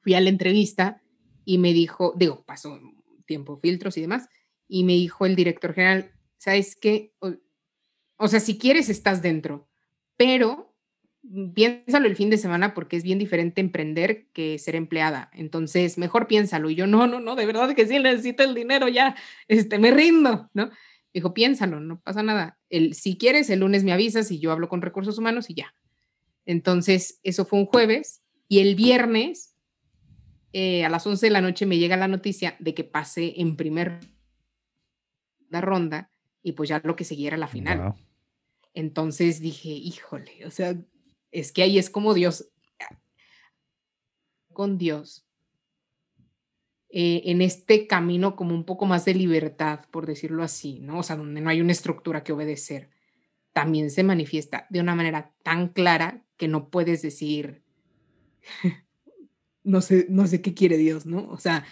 [0.00, 1.02] Fui a la entrevista
[1.44, 2.78] y me dijo, digo, pasó
[3.26, 4.28] tiempo, filtros y demás,
[4.68, 7.14] y me dijo el director general, ¿sabes qué?
[8.16, 9.68] O, sea, si quieres, estás dentro,
[10.16, 10.74] pero
[11.54, 15.30] piénsalo el fin de semana porque es bien diferente emprender que ser empleada.
[15.34, 16.68] Entonces, mejor piénsalo.
[16.68, 19.16] Y yo, no, no, no, de verdad que sí necesito el dinero ya,
[19.48, 20.70] este, me rindo, ¿no?
[21.14, 22.58] Dijo, piénsalo, no pasa nada.
[22.70, 25.74] El, si quieres, el lunes me avisas y yo hablo con recursos humanos y ya.
[26.46, 29.56] Entonces, eso fue un jueves y el viernes
[30.52, 33.56] eh, a las 11 de la noche me llega la noticia de que pasé en
[33.56, 34.00] primer
[35.48, 36.10] la ronda
[36.42, 37.94] y pues ya lo que seguía era la final.
[38.74, 40.74] Entonces dije, híjole, o sea,
[41.30, 42.50] es que ahí es como Dios,
[44.52, 45.26] con Dios,
[46.88, 50.98] eh, en este camino como un poco más de libertad, por decirlo así, ¿no?
[50.98, 52.90] O sea, donde no hay una estructura que obedecer,
[53.52, 57.62] también se manifiesta de una manera tan clara que no puedes decir,
[59.64, 61.28] no sé, no sé qué quiere Dios, ¿no?
[61.30, 61.64] O sea,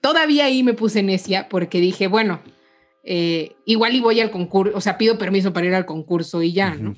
[0.00, 2.40] todavía ahí me puse necia porque dije, bueno,
[3.04, 6.52] eh, igual y voy al concurso, o sea, pido permiso para ir al concurso y
[6.52, 6.94] ya, ¿no?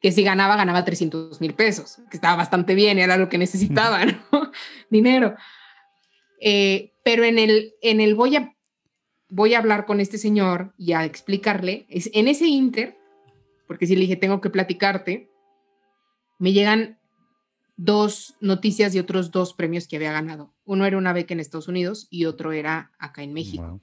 [0.00, 4.04] Que si ganaba, ganaba 300 mil pesos, que estaba bastante bien, era lo que necesitaba,
[4.04, 4.16] ¿no?
[4.90, 5.34] Dinero.
[6.40, 8.54] Eh, pero en el, en el voy a,
[9.28, 12.96] voy a hablar con este señor y a explicarle, es, en ese inter,
[13.66, 15.30] porque si le dije, tengo que platicarte,
[16.38, 16.98] me llegan
[17.76, 20.54] dos noticias de otros dos premios que había ganado.
[20.64, 23.80] Uno era una beca en Estados Unidos y otro era acá en México.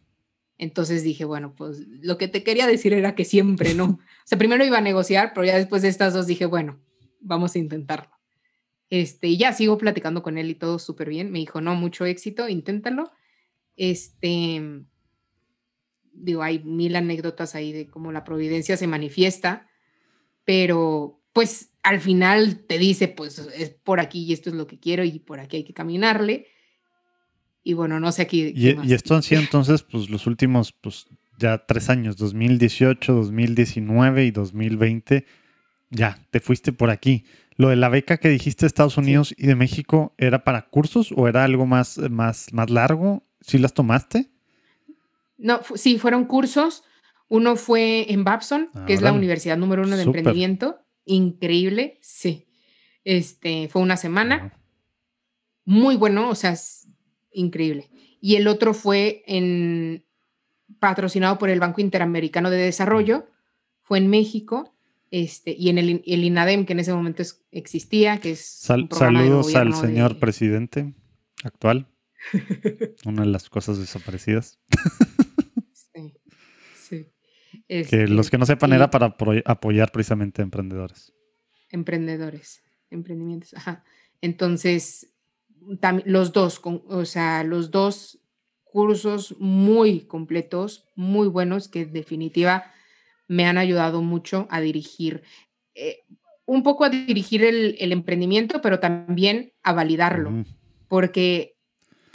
[0.57, 3.85] Entonces dije, bueno, pues lo que te quería decir era que siempre, ¿no?
[3.85, 6.79] o sea, primero iba a negociar, pero ya después de estas dos dije, bueno,
[7.19, 8.11] vamos a intentarlo.
[8.89, 11.31] Este, y ya sigo platicando con él y todo súper bien.
[11.31, 13.11] Me dijo, no, mucho éxito, inténtalo.
[13.75, 14.85] Este,
[16.15, 19.67] digo, hay mil anécdotas ahí de cómo la providencia se manifiesta,
[20.43, 24.79] pero pues al final te dice, pues es por aquí y esto es lo que
[24.79, 26.47] quiero y por aquí hay que caminarle.
[27.63, 28.53] Y bueno, no sé aquí.
[28.55, 34.31] Y, esto han sido entonces, pues los últimos, pues ya tres años, 2018, 2019 y
[34.31, 35.25] 2020,
[35.89, 37.25] ya, te fuiste por aquí.
[37.57, 41.11] Lo de la beca que dijiste de Estados Unidos y de México, ¿era para cursos
[41.15, 43.23] o era algo más, más, más largo?
[43.41, 44.29] ¿Sí las tomaste?
[45.45, 46.83] No, sí, fueron cursos.
[47.27, 50.79] Uno fue en Babson, que es la universidad número uno de emprendimiento.
[51.05, 52.47] Increíble, sí.
[53.03, 54.59] Este, fue una semana.
[55.63, 56.87] Muy bueno, o sea, es
[57.31, 57.91] increíble.
[58.19, 60.03] Y el otro fue en
[60.79, 63.27] patrocinado por el Banco Interamericano de Desarrollo,
[63.83, 64.75] fue en México,
[65.11, 68.41] este, y en el, INADEM, que en ese momento existía, que es...
[68.41, 70.95] saludos al señor presidente
[71.43, 71.87] actual.
[73.05, 74.59] Una de las cosas desaparecidas.
[77.67, 79.15] que este, los que no sepan era para
[79.45, 81.13] apoyar precisamente a emprendedores.
[81.69, 83.83] Emprendedores, emprendimientos, ajá.
[84.21, 85.13] Entonces,
[86.05, 88.19] los dos, o sea, los dos
[88.63, 92.71] cursos muy completos, muy buenos, que en definitiva
[93.27, 95.23] me han ayudado mucho a dirigir,
[95.73, 96.03] eh,
[96.45, 100.43] un poco a dirigir el, emprendimiento, pero también a validarlo,
[100.87, 101.54] porque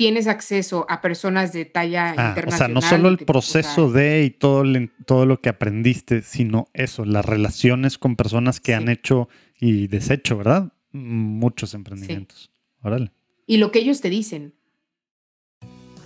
[0.00, 2.52] tienes acceso a personas de talla internacional.
[2.52, 4.64] Ah, o sea, no solo el proceso de y todo,
[5.04, 9.28] todo lo que aprendiste, sino eso, las relaciones con personas que han hecho
[9.60, 10.72] y deshecho, ¿verdad?
[10.92, 12.50] Muchos emprendimientos.
[12.82, 13.12] Órale
[13.50, 14.54] y lo que ellos te dicen.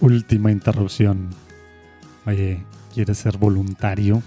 [0.01, 1.29] Última interrupción.
[2.25, 2.65] Oye,
[2.95, 4.23] ¿quieres ser voluntario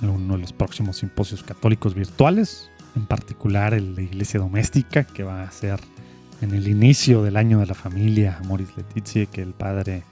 [0.00, 2.70] en uno de los próximos simposios católicos virtuales?
[2.96, 5.80] En particular el de Iglesia Doméstica, que va a ser
[6.40, 10.02] en el inicio del año de la familia, Moris Letizia, que el padre,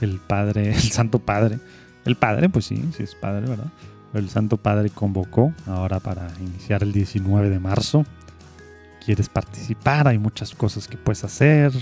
[0.00, 1.58] el padre, el Santo Padre,
[2.04, 3.70] el padre, pues sí, sí es padre, ¿verdad?
[4.12, 8.04] El Santo Padre convocó ahora para iniciar el 19 de marzo
[9.04, 11.72] quieres participar, hay muchas cosas que puedes hacer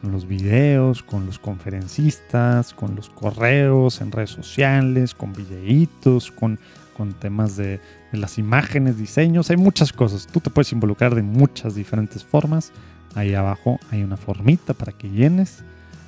[0.00, 6.58] con los videos, con los conferencistas, con los correos en redes sociales, con videitos, con,
[6.96, 7.80] con temas de,
[8.12, 10.26] de las imágenes, diseños, hay muchas cosas.
[10.26, 12.72] Tú te puedes involucrar de muchas diferentes formas.
[13.14, 15.64] Ahí abajo hay una formita para que llenes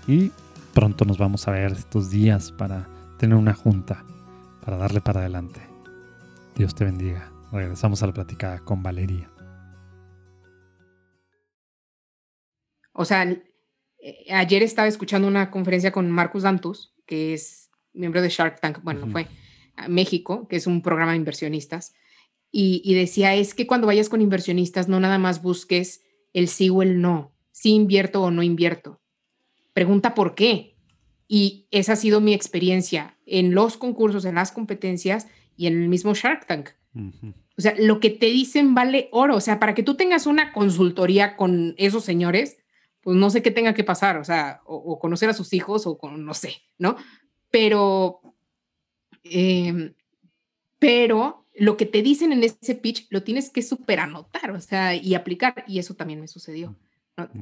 [0.06, 0.30] y
[0.72, 2.88] pronto nos vamos a ver estos días para
[3.18, 4.04] tener una junta,
[4.64, 5.60] para darle para adelante.
[6.56, 7.32] Dios te bendiga.
[7.50, 9.30] Regresamos a la plática con Valeria.
[12.92, 18.28] O sea, eh, ayer estaba escuchando una conferencia con Marcus Dantus, que es miembro de
[18.28, 19.28] Shark Tank, bueno, fue
[19.76, 21.94] a México, que es un programa de inversionistas,
[22.54, 26.02] y, decía, es que cuando vayas con inversionistas no nada más busques
[26.32, 29.00] el sí o el no, si invierto o no invierto.
[29.72, 30.76] Pregunta por qué.
[31.28, 35.88] Y esa ha sido mi experiencia en los concursos, en las competencias y en el
[35.88, 36.70] mismo Shark Tank.
[37.56, 39.36] O sea, lo que te dicen vale oro.
[39.36, 42.58] O sea, para que tú tengas una consultoría con esos señores,
[43.02, 45.98] pues no sé qué tenga que pasar, o sea, o, conocer a sus hijos o
[45.98, 46.96] con, no sé, ¿no?
[47.50, 48.20] Pero,
[49.24, 49.94] em,
[50.78, 54.94] pero lo que te dicen en ese pitch lo tienes que super anotar, o sea,
[54.94, 56.76] y aplicar, y eso también me sucedió.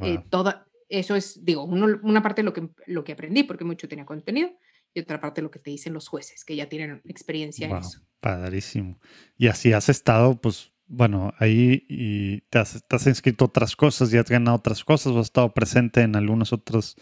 [0.03, 3.89] Eh, toda, eso es, digo, una parte de lo que, lo que aprendí, porque mucho
[3.89, 4.51] tenía contenido,
[4.93, 7.77] y otra parte de lo que te dicen los jueces, que ya tienen experiencia en
[7.77, 8.01] eso.
[8.21, 8.99] Padrísimo.
[9.39, 14.29] Y así has estado, pues, bueno, ahí y te, has, inscrito otras cosas y has
[14.29, 16.97] ganado otras cosas, o has estado presente en algunos otros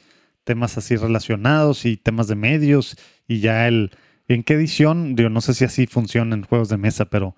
[0.45, 3.91] temas así relacionados y temas de medios y ya el...
[4.29, 5.17] ¿En qué edición?
[5.17, 7.35] Digo, no sé si así funciona en juegos de mesa, pero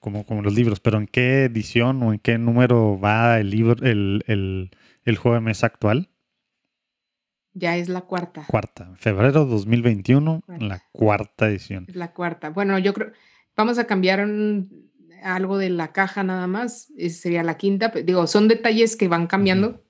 [0.00, 3.84] como, como los libros, pero ¿en qué edición o en qué número va el libro,
[3.84, 4.70] el, el,
[5.04, 6.10] el juego de mesa actual?
[7.54, 8.44] Ya es la cuarta.
[8.48, 8.92] Cuarta.
[8.96, 11.86] Febrero 2021, la cuarta edición.
[11.88, 12.50] Es la cuarta.
[12.50, 13.12] Bueno, yo creo,
[13.56, 14.90] vamos a cambiar un,
[15.22, 17.88] algo de la caja nada más, esa sería la quinta.
[18.04, 19.84] Digo, son detalles que van cambiando,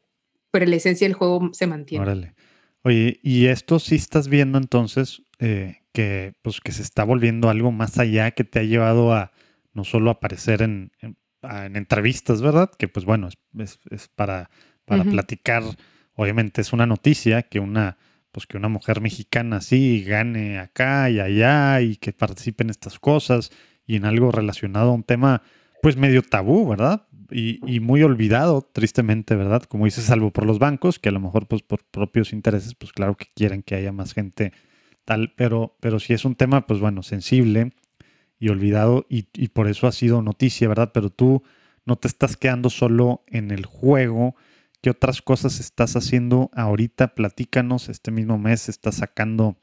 [0.50, 2.02] pero la esencia del juego se mantiene.
[2.02, 2.34] Órale.
[2.82, 7.70] Oye, y esto sí estás viendo entonces eh, que, pues, que se está volviendo algo
[7.70, 9.30] más allá que te ha llevado a
[9.72, 11.16] no solo aparecer en, en,
[11.76, 12.70] entrevistas, ¿verdad?
[12.76, 14.50] Que pues bueno, es, es, para,
[14.86, 15.62] para platicar.
[16.16, 17.96] Obviamente es una noticia que una,
[18.32, 22.98] pues que una mujer mexicana así gane acá y allá y que participe en estas
[22.98, 23.50] cosas
[23.86, 25.42] y en algo relacionado a un tema
[25.80, 27.06] pues medio tabú, ¿verdad?
[27.30, 29.62] Y, muy olvidado, tristemente, ¿verdad?
[29.64, 32.92] Como dices, salvo por los bancos, que a lo mejor pues por propios intereses, pues
[32.92, 34.52] claro que quieren que haya más gente
[35.04, 37.72] tal, pero, pero si es un tema, pues bueno, sensible
[38.38, 40.90] y olvidado y, y por eso ha sido noticia, ¿verdad?
[40.92, 41.42] Pero tú
[41.84, 44.34] no te estás quedando solo en el juego,
[44.80, 47.14] ¿qué otras cosas estás haciendo ahorita?
[47.14, 49.56] Platícanos, este mismo mes estás sacando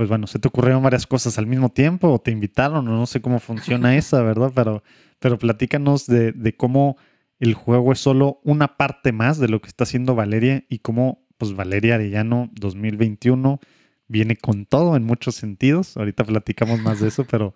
[0.00, 3.04] pues bueno, se te ocurrieron varias cosas al mismo tiempo o te invitaron o no
[3.04, 4.50] sé cómo funciona esa, ¿verdad?
[4.54, 4.82] Pero,
[5.18, 6.96] pero platícanos de, de, cómo
[7.38, 11.26] el juego es solo una parte más de lo que está haciendo Valeria y cómo
[11.36, 13.60] pues Valeria Arellano 2021
[14.10, 15.96] viene con todo en muchos sentidos.
[15.96, 17.54] Ahorita platicamos más de eso, pero,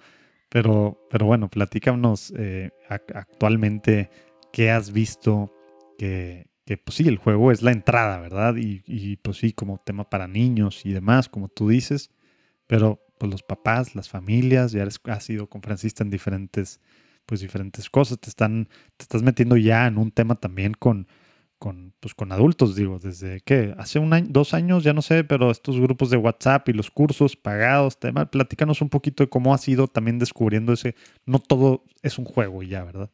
[0.48, 4.08] pero, pero bueno, platícanos eh, actualmente
[4.52, 5.52] ¿qué has visto
[5.98, 8.54] que, que, pues sí, el juego es la entrada, ¿verdad?
[8.54, 12.10] Y, y, pues sí, como tema para niños y demás, como tú dices,
[12.68, 16.80] pero pues los papás, las familias, ya eres, has sido conferencista en diferentes,
[17.26, 21.08] pues diferentes cosas, te están, te estás metiendo ya en un tema también con,
[21.64, 25.24] con, pues, con adultos, digo, desde que hace un año, dos años, ya no sé,
[25.24, 29.54] pero estos grupos de WhatsApp y los cursos pagados, tema, platícanos un poquito de cómo
[29.54, 33.10] ha sido también descubriendo ese, no todo es un juego y ya, ¿verdad?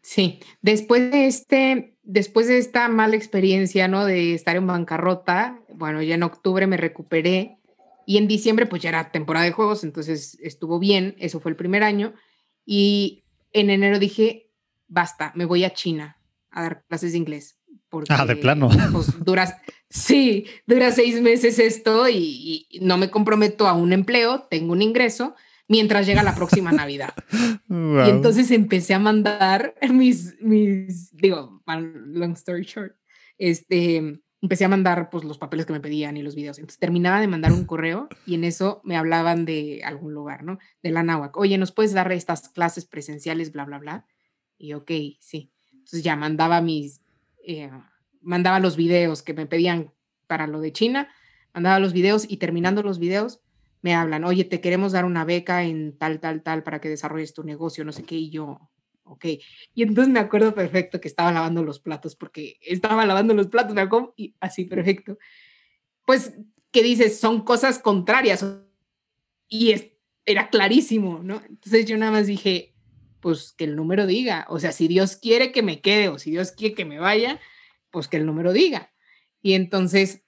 [0.00, 4.06] Sí, después de este, después de esta mala experiencia, ¿no?
[4.06, 7.58] De estar en bancarrota, bueno, ya en octubre me recuperé
[8.06, 11.56] y en diciembre pues ya era temporada de juegos, entonces estuvo bien, eso fue el
[11.56, 12.14] primer año
[12.64, 13.22] y
[13.52, 14.50] en enero dije,
[14.88, 16.16] basta, me voy a China
[16.54, 17.58] a dar clases de inglés.
[17.88, 18.70] Porque, ah, de plano.
[18.92, 19.56] Pues duras,
[19.90, 25.34] sí, dura seis meses esto y, no me comprometo a un empleo, tengo un ingreso
[25.68, 27.14] mientras llega la próxima Navidad.
[27.68, 32.94] Y entonces empecé a mandar mis, mis, digo, long story short,
[33.36, 36.58] este, empecé a mandar pues los papeles que me pedían y los videos.
[36.58, 40.58] Entonces terminaba de mandar un correo y en eso me hablaban de algún lugar, ¿no?
[40.82, 41.36] De la náhuac.
[41.36, 44.06] Oye, ¿nos puedes dar estas clases presenciales, bla, bla, bla?
[44.58, 45.53] Y ok, sí.
[45.84, 47.02] Entonces ya mandaba mis,
[47.46, 47.70] eh,
[48.22, 49.92] mandaba los videos que me pedían
[50.26, 51.08] para lo de China,
[51.52, 53.40] mandaba los videos y terminando los videos
[53.82, 57.34] me hablan, oye, te queremos dar una beca en tal, tal, tal para que desarrolles
[57.34, 58.70] tu negocio, no sé qué, y yo,
[59.02, 59.26] ok.
[59.74, 63.74] Y entonces me acuerdo perfecto que estaba lavando los platos, porque estaba lavando los platos,
[63.74, 65.18] me acuerdo, y así, perfecto.
[66.06, 66.32] Pues,
[66.70, 67.20] ¿qué dices?
[67.20, 68.46] Son cosas contrarias.
[69.48, 69.74] Y
[70.24, 71.42] era clarísimo, ¿no?
[71.46, 72.73] Entonces yo nada más dije,
[73.24, 74.44] pues que el número diga.
[74.50, 77.40] O sea, si Dios quiere que me quede o si Dios quiere que me vaya,
[77.90, 78.92] pues que el número diga.
[79.40, 80.26] Y entonces,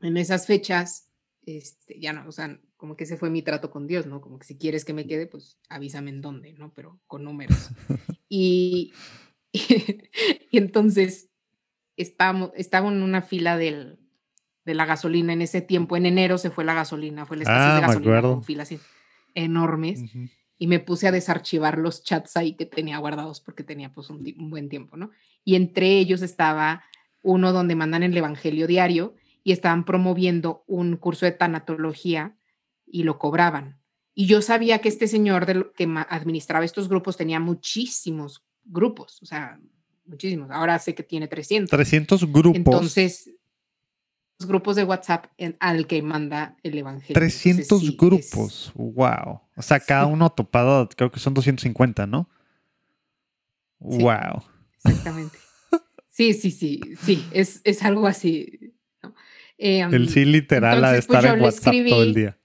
[0.00, 1.10] en esas fechas,
[1.44, 4.22] este, ya no, o sea, como que ese fue mi trato con Dios, ¿no?
[4.22, 6.72] Como que si quieres que me quede, pues avísame en dónde, ¿no?
[6.72, 7.68] Pero con números.
[8.30, 8.94] y,
[9.52, 11.28] y, entonces
[11.98, 13.98] estábamos, estaba en una fila del,
[14.64, 15.98] de la gasolina en ese tiempo.
[15.98, 18.70] En enero se fue la gasolina, fue la estación de ah, gasolina con filas
[19.34, 20.00] enormes
[20.58, 24.22] y me puse a desarchivar los chats ahí que tenía guardados porque tenía pues un,
[24.50, 25.10] buen tiempo, ¿no?
[25.44, 26.82] Y entre ellos estaba
[27.22, 29.14] uno donde mandan el Evangelio diario
[29.44, 32.36] y estaban promoviendo un curso de tanatología
[32.86, 33.78] y lo cobraban.
[34.14, 39.60] Y yo sabía que este señor que administraba estos grupos tenía muchísimos grupos, o sea,
[40.06, 40.50] muchísimos.
[40.50, 41.70] Ahora sé que tiene 300.
[41.70, 42.56] 300 grupos.
[42.56, 43.30] Entonces,
[44.40, 45.26] grupos de WhatsApp
[45.60, 47.14] al que manda el Evangelio.
[47.14, 49.40] 300 grupos, wow.
[49.56, 52.28] O sea, cada uno topado, creo que son 250, ¿no?
[53.78, 54.42] wow.
[54.84, 55.38] Exactamente.
[56.10, 58.74] Sí, sí, sí, sí, es, es algo así.
[59.58, 62.38] Em, el sí literal a pues, estar en WhatsApp todo el día.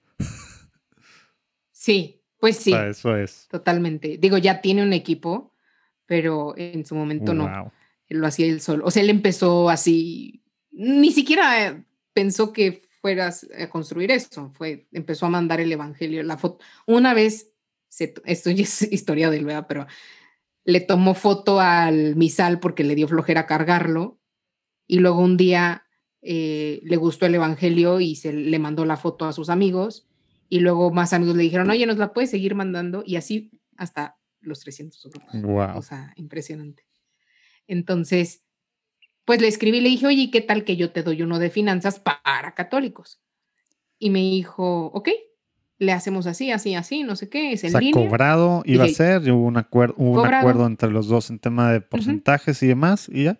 [1.70, 2.72] Sí, pues sí.
[2.72, 3.48] eso es.
[3.50, 4.18] Totalmente.
[4.18, 5.54] Digo, ya tiene un equipo,
[6.06, 7.72] pero en su momento no.
[8.08, 8.84] Él lo hacía él solo.
[8.84, 10.41] O sea, él empezó así
[10.72, 16.38] ni siquiera pensó que fueras a construir esto, fue, empezó a mandar el evangelio, la
[16.38, 16.64] foto.
[16.86, 17.52] Una vez,
[17.98, 19.86] esto ya es historia del verdad, pero
[20.64, 24.20] le tomó foto al misal porque le dio flojera cargarlo
[24.86, 25.84] y luego un día
[26.22, 30.06] eh, le gustó el evangelio y se le mandó la foto a sus amigos
[30.48, 34.18] y luego más amigos le dijeron, oye, nos la puedes seguir mandando y así hasta
[34.40, 35.10] los 300
[35.42, 35.76] Wow.
[35.76, 36.86] O sea, impresionante.
[37.66, 38.44] Entonces,
[39.24, 41.50] pues le escribí y le dije, oye, ¿qué tal que yo te doy uno de
[41.50, 43.20] finanzas para católicos?
[43.98, 45.08] Y me dijo, ok,
[45.78, 49.30] le hacemos así, así, así, no sé qué, es en o cobrado iba a ser,
[49.30, 53.24] hubo un, acuerdo, un acuerdo entre los dos en tema de porcentajes y demás, y
[53.24, 53.38] ya.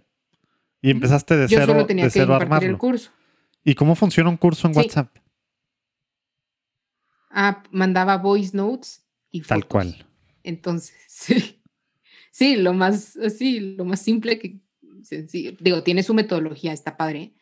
[0.80, 2.70] Y empezaste de cero, solo tenía de cero a armarlo.
[2.70, 3.10] El curso.
[3.64, 5.16] ¿Y cómo funciona un curso en WhatsApp?
[7.30, 9.48] Ah, mandaba voice notes y fotos.
[9.48, 10.06] Tal cual.
[10.42, 11.60] Entonces, sí.
[12.32, 14.58] Sí, lo más, sí, lo más simple que
[15.60, 17.34] digo, tiene su metodología, está padre.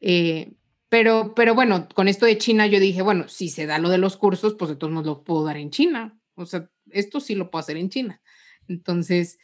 [0.00, 0.52] Eh,
[0.88, 3.98] pero, pero bueno, con esto de China yo dije, bueno, si se da lo de
[3.98, 6.18] los cursos, pues todos modos lo puedo dar en China.
[6.34, 8.20] O sea, esto sí lo puedo hacer en China.
[8.68, 9.38] Entonces,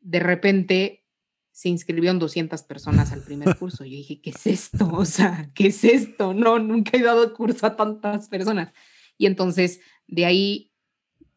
[0.00, 1.04] de repente
[1.52, 3.84] se inscribieron 200 personas al primer curso.
[3.84, 4.88] Yo dije, ¿qué es esto?
[4.92, 6.34] O sea, ¿qué es esto?
[6.34, 8.72] No, nunca he dado curso a tantas personas.
[9.16, 10.72] Y entonces, de ahí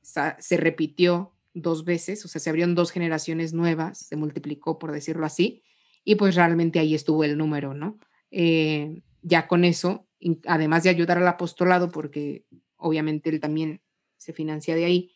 [0.03, 5.25] se repitió dos veces, o sea, se abrieron dos generaciones nuevas, se multiplicó, por decirlo
[5.25, 5.63] así,
[6.03, 7.99] y pues realmente ahí estuvo el número, ¿no?
[8.31, 10.07] Eh, ya con eso,
[10.45, 12.45] además de ayudar al apostolado, porque
[12.77, 13.81] obviamente él también
[14.17, 15.11] se financia de ahí,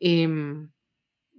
[0.00, 0.70] em,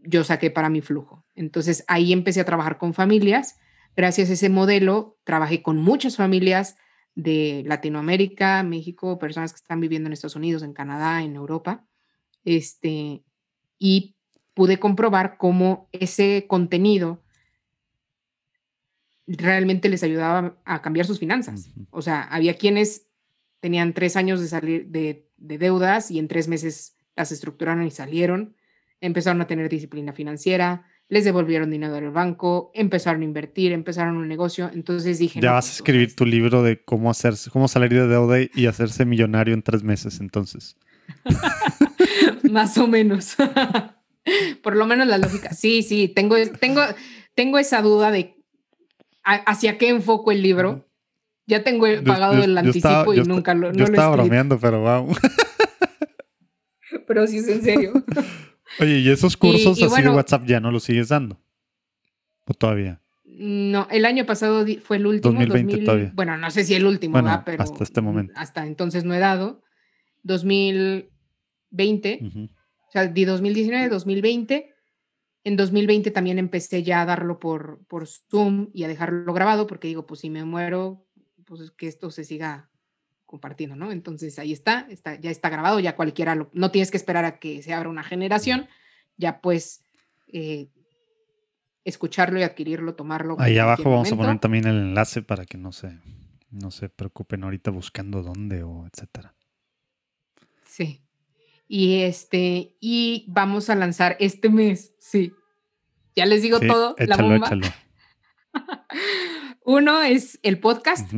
[0.04, 1.26] yo saqué para mi flujo.
[1.36, 3.58] Entonces ahí empecé a trabajar con familias.
[3.96, 6.78] Gracias a ese modelo, trabajé con muchas familias
[7.16, 11.86] de Latinoamérica, México, personas que están viviendo en Estados Unidos, en Canadá, en Europa.
[12.44, 13.24] Este,
[13.80, 14.16] y
[14.54, 17.25] pude comprobar cómo ese contenido
[19.28, 21.70] realmente les ayudaba a cambiar sus finanzas.
[21.90, 23.08] O sea, había quienes
[23.60, 27.92] tenían tres años de salir de, de deudas y en tres meses las estructuraron y
[27.92, 28.56] salieron,
[29.02, 34.28] empezaron a tener disciplina financiera, les devolvieron dinero del banco, empezaron a invertir, empezaron un
[34.28, 34.70] negocio.
[34.74, 35.40] Entonces dije.
[35.40, 38.66] Ya vas a pues, escribir tu libro de cómo hacerse, cómo salir de deuda y
[38.66, 40.78] hacerse millonario en tres meses, entonces.
[42.50, 43.36] Más o menos.
[44.64, 45.54] Por lo menos la lógica.
[45.54, 46.82] Sí, sí, tengo, tengo,
[47.36, 48.35] tengo esa duda de
[49.26, 50.88] hacia qué enfoco el libro.
[51.48, 53.72] Ya tengo pagado el anticipo y nunca lo.
[53.72, 55.18] No yo estaba bromeando, pero vamos.
[57.08, 57.94] pero sí es en serio.
[58.80, 61.40] Oye, ¿y esos cursos así de WhatsApp ya no los sigues dando?
[62.46, 63.02] ¿O todavía?
[63.24, 65.34] No, el año pasado fue el último.
[65.34, 66.12] 2020 todavía.
[66.16, 68.34] Bueno, no sé si el último, pero hasta este momento.
[68.36, 69.62] Hasta entonces no he dado.
[70.24, 74.75] 2020, o sea, di 2019, 2020.
[75.46, 79.88] En 2020 también empecé ya a darlo por, por Zoom y a dejarlo grabado porque
[79.88, 81.06] digo, pues si me muero,
[81.46, 82.72] pues que esto se siga
[83.28, 83.92] compartiendo, ¿no?
[83.92, 87.38] Entonces ahí está, está ya está grabado, ya cualquiera, lo, no tienes que esperar a
[87.38, 88.68] que se abra una generación,
[89.18, 89.84] ya pues
[90.34, 90.70] eh,
[91.84, 93.36] escucharlo y adquirirlo, tomarlo.
[93.40, 96.00] Ahí abajo vamos a poner también el enlace para que no se,
[96.50, 99.36] no se preocupen ahorita buscando dónde o etcétera.
[100.66, 101.05] Sí.
[101.68, 105.34] Y este, y vamos a lanzar este mes, sí.
[106.16, 107.50] Ya les digo todo, la bomba.
[109.66, 111.12] Uno es el podcast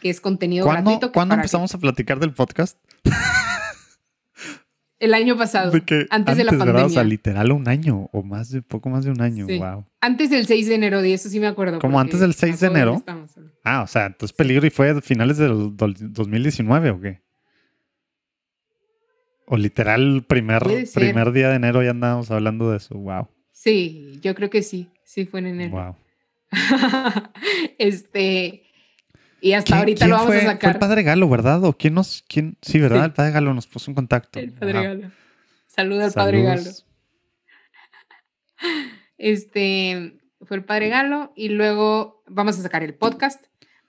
[0.00, 1.12] que es contenido gratuito.
[1.12, 2.78] ¿Cuándo empezamos a platicar del podcast?
[4.98, 5.72] El año pasado,
[6.10, 6.84] antes, de la pandemia.
[6.84, 9.46] o sea, literal un año o más de poco más de un año.
[9.46, 9.86] Wow.
[10.02, 11.78] Antes del 6 de enero, de eso sí me acuerdo.
[11.78, 13.02] ¿Cómo antes del 6 de enero?
[13.64, 17.22] Ah, o sea, entonces peligro y fue a finales del 2019 o qué?
[19.52, 20.62] O literal primer,
[20.94, 22.94] primer día de enero ya andábamos hablando de eso.
[22.96, 23.26] Wow.
[23.50, 24.88] Sí, yo creo que sí.
[25.02, 25.72] Sí fue en enero.
[25.72, 25.96] Wow.
[27.78, 28.62] este,
[29.40, 30.60] y hasta ahorita lo vamos a sacar.
[30.60, 31.64] Fue el padre Galo, ¿verdad?
[31.64, 32.24] ¿O quién nos.?
[32.28, 32.58] Quién?
[32.62, 33.06] Sí, ¿verdad?
[33.06, 34.38] El padre Galo nos puso en contacto.
[34.38, 35.10] El padre Galo.
[35.66, 36.70] Saluda al padre Galo.
[39.18, 41.32] Este fue el padre Galo.
[41.34, 43.44] Y luego vamos a sacar el podcast.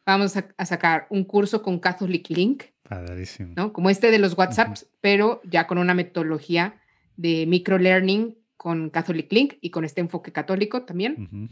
[0.07, 2.63] Vamos a, sacar un curso con Catholic Link.
[2.91, 3.53] Padrísimo.
[3.55, 3.71] ¿no?
[3.71, 6.75] Como este de los WhatsApps, pero ya con una metodología
[7.15, 11.49] de microlearning con Catholic Link y con este enfoque católico también.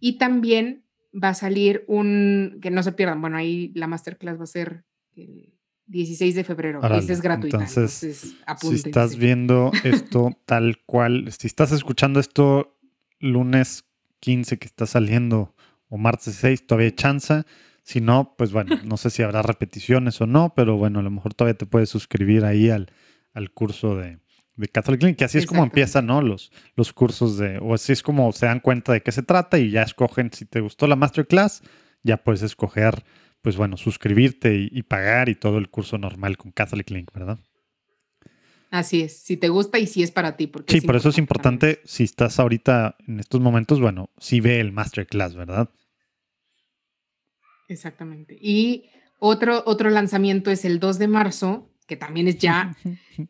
[0.00, 4.44] Y también va a salir un, que no se pierdan, bueno, ahí la masterclass va
[4.44, 4.84] a ser
[5.16, 5.54] el
[5.86, 11.72] 16 de febrero, este es gratuito Entonces, si estás viendo esto tal cual, si estás
[11.72, 12.78] escuchando esto
[13.18, 13.86] lunes
[14.20, 15.54] 15 que está saliendo
[15.88, 17.44] o martes 6, todavía hay chance.
[17.82, 21.10] Si no, pues bueno, no sé si habrá repeticiones o no, pero bueno, a lo
[21.10, 22.92] mejor todavía te puedes suscribir ahí al,
[23.34, 24.18] al curso de,
[24.56, 26.20] de Catholic Clinic, que así es como empiezan, ¿no?
[26.22, 29.58] Los, los cursos de, o así es como se dan cuenta de qué se trata
[29.58, 31.62] y ya escogen, si te gustó la masterclass,
[32.02, 33.04] ya puedes escoger,
[33.40, 37.38] pues bueno, suscribirte y, pagar y todo el curso normal con Catholic Link, ¿verdad?
[38.70, 40.46] Así es, si te gusta y si es para ti.
[40.46, 44.60] Porque sí, por eso es importante, si estás ahorita en estos momentos, bueno, sí ve
[44.60, 45.68] el masterclass, ¿verdad?
[47.72, 48.36] Exactamente.
[48.40, 52.76] Y otro, otro lanzamiento es el 2 de marzo, que también es ya,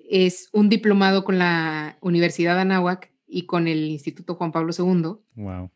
[0.09, 5.17] es un diplomado con la Universidad de Anáhuac y con el Instituto Juan Pablo II.
[5.37, 5.71] Wow.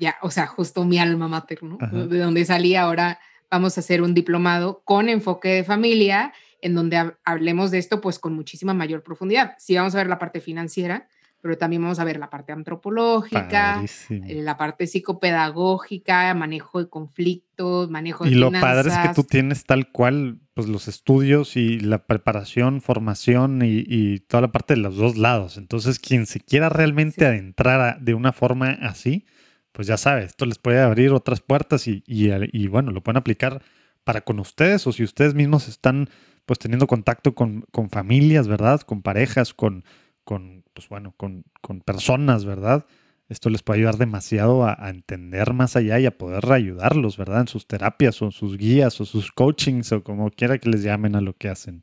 [0.00, 1.78] Ya, o sea, justo mi alma mater, ¿no?
[1.78, 3.18] De donde salí ahora
[3.50, 8.18] vamos a hacer un diplomado con enfoque de familia, en donde hablemos de esto pues
[8.18, 9.54] con muchísima mayor profundidad.
[9.58, 11.08] Sí vamos a ver la parte financiera,
[11.46, 17.88] pero también vamos a ver la parte antropológica, eh, la parte psicopedagógica, manejo de conflictos,
[17.88, 21.78] manejo de Y lo padre es que tú tienes tal cual, pues los estudios y
[21.78, 25.56] la preparación, formación y, toda la parte de los dos lados.
[25.56, 29.24] Entonces, quien se quiera realmente adentrar de una forma así,
[29.70, 33.62] pues ya sabe, esto les puede abrir otras puertas y, y, bueno, lo pueden aplicar
[34.02, 36.08] para con ustedes o si ustedes mismos están
[36.44, 38.80] pues teniendo contacto con, con familias, ¿verdad?
[38.80, 39.84] Con parejas, con
[40.26, 41.42] con, pues bueno, con,
[41.86, 42.84] personas, ¿verdad?
[43.30, 47.40] Esto les puede ayudar demasiado a, entender más allá y a poder ayudarlos, ¿verdad?
[47.40, 51.16] En sus terapias o sus guías o sus coachings o como quiera que les llamen
[51.16, 51.82] a lo que hacen.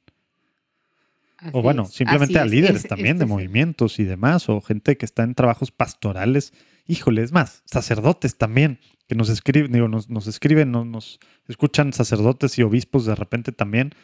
[1.52, 5.34] o bueno, simplemente a líderes también de movimientos y demás, o gente que está en
[5.34, 6.54] trabajos pastorales.
[6.86, 11.94] Híjole, es más, sacerdotes también, que nos escriben, digo, nos, nos escriben, nos, nos, escuchan
[11.94, 13.96] sacerdotes y obispos de repente también.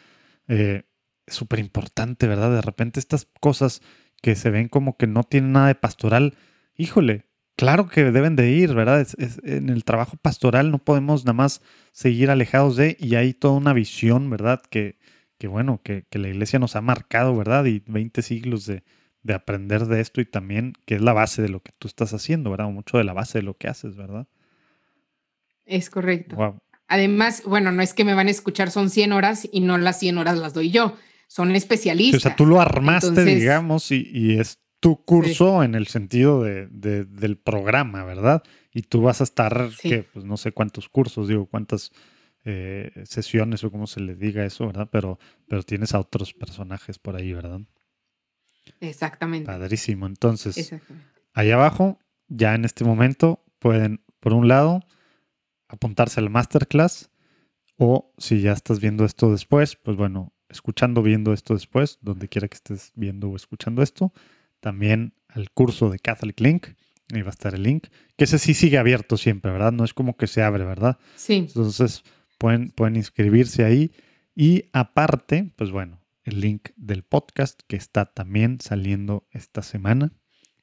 [0.48, 0.84] Eh,
[1.28, 2.52] es súper importante, ¿verdad?
[2.52, 3.82] De repente estas cosas
[4.22, 6.36] que se ven como que no tienen nada de pastoral,
[6.76, 7.26] híjole,
[7.56, 9.06] claro que deben de ir, ¿verdad?
[9.44, 13.74] en el trabajo pastoral no podemos nada más seguir alejados de, y hay toda una
[13.74, 14.62] visión, ¿verdad?
[14.70, 14.98] Que,
[15.38, 17.66] que bueno, que, la iglesia nos ha marcado, ¿verdad?
[17.66, 18.84] Y 20 siglos de,
[19.24, 22.14] de aprender de esto y también que es la base de lo que tú estás
[22.14, 22.70] haciendo, ¿verdad?
[22.70, 24.28] Mucho de la base de lo que haces, ¿verdad?
[25.66, 26.62] Es correcto.
[26.88, 30.00] Además, bueno, no es que me van a escuchar, son 100 horas y no las
[30.00, 30.96] 100 horas las doy yo,
[31.30, 32.22] son especialistas.
[32.22, 37.38] o sea, tú lo armaste, digamos, y, es tu curso en el sentido de, del
[37.38, 38.42] programa, ¿verdad?
[38.74, 41.92] Y tú vas a estar, que pues no sé cuántos cursos, digo, cuántas
[42.46, 44.90] eh, sesiones o cómo se le diga eso, ¿verdad?
[44.92, 47.62] Pero, pero tienes a otros personajes por ahí, ¿verdad?
[48.80, 49.46] Exactamente.
[49.46, 50.08] Padrísimo.
[50.08, 50.74] Entonces,
[51.34, 54.82] ahí abajo, ya en este momento, pueden, por un lado,
[55.68, 57.12] apuntarse al masterclass
[57.78, 62.48] o si ya estás viendo esto después, pues bueno, escuchando, viendo esto después, donde quiera
[62.48, 64.14] que estés viendo o escuchando esto,
[64.60, 66.68] también al curso de Catholic Link,
[67.14, 69.72] ahí va a estar el link, que ese sí sigue abierto siempre, ¿verdad?
[69.72, 70.98] No es como que se abre, ¿verdad?
[71.16, 71.36] Sí.
[71.36, 72.04] Entonces
[72.38, 73.92] pueden, pueden inscribirse ahí
[74.36, 80.12] y aparte, pues bueno, el link del podcast que está también saliendo esta semana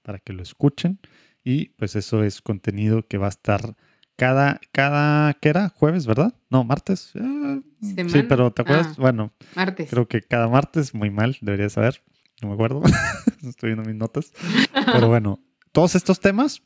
[0.03, 1.01] para que lo escuchen
[1.43, 3.77] y pues eso es contenido que va a estar
[4.17, 5.69] cada, cada, ¿qué era?
[5.69, 6.35] Jueves, ¿verdad?
[6.51, 7.13] No, martes.
[7.15, 8.89] Eh, sí, pero ¿te acuerdas?
[8.91, 9.89] Ah, bueno, martes.
[9.91, 12.03] Creo que cada martes, muy mal, debería saber.
[12.43, 12.83] No me acuerdo.
[13.47, 14.33] Estoy viendo mis notas.
[14.73, 15.41] Pero bueno,
[15.73, 16.63] todos estos temas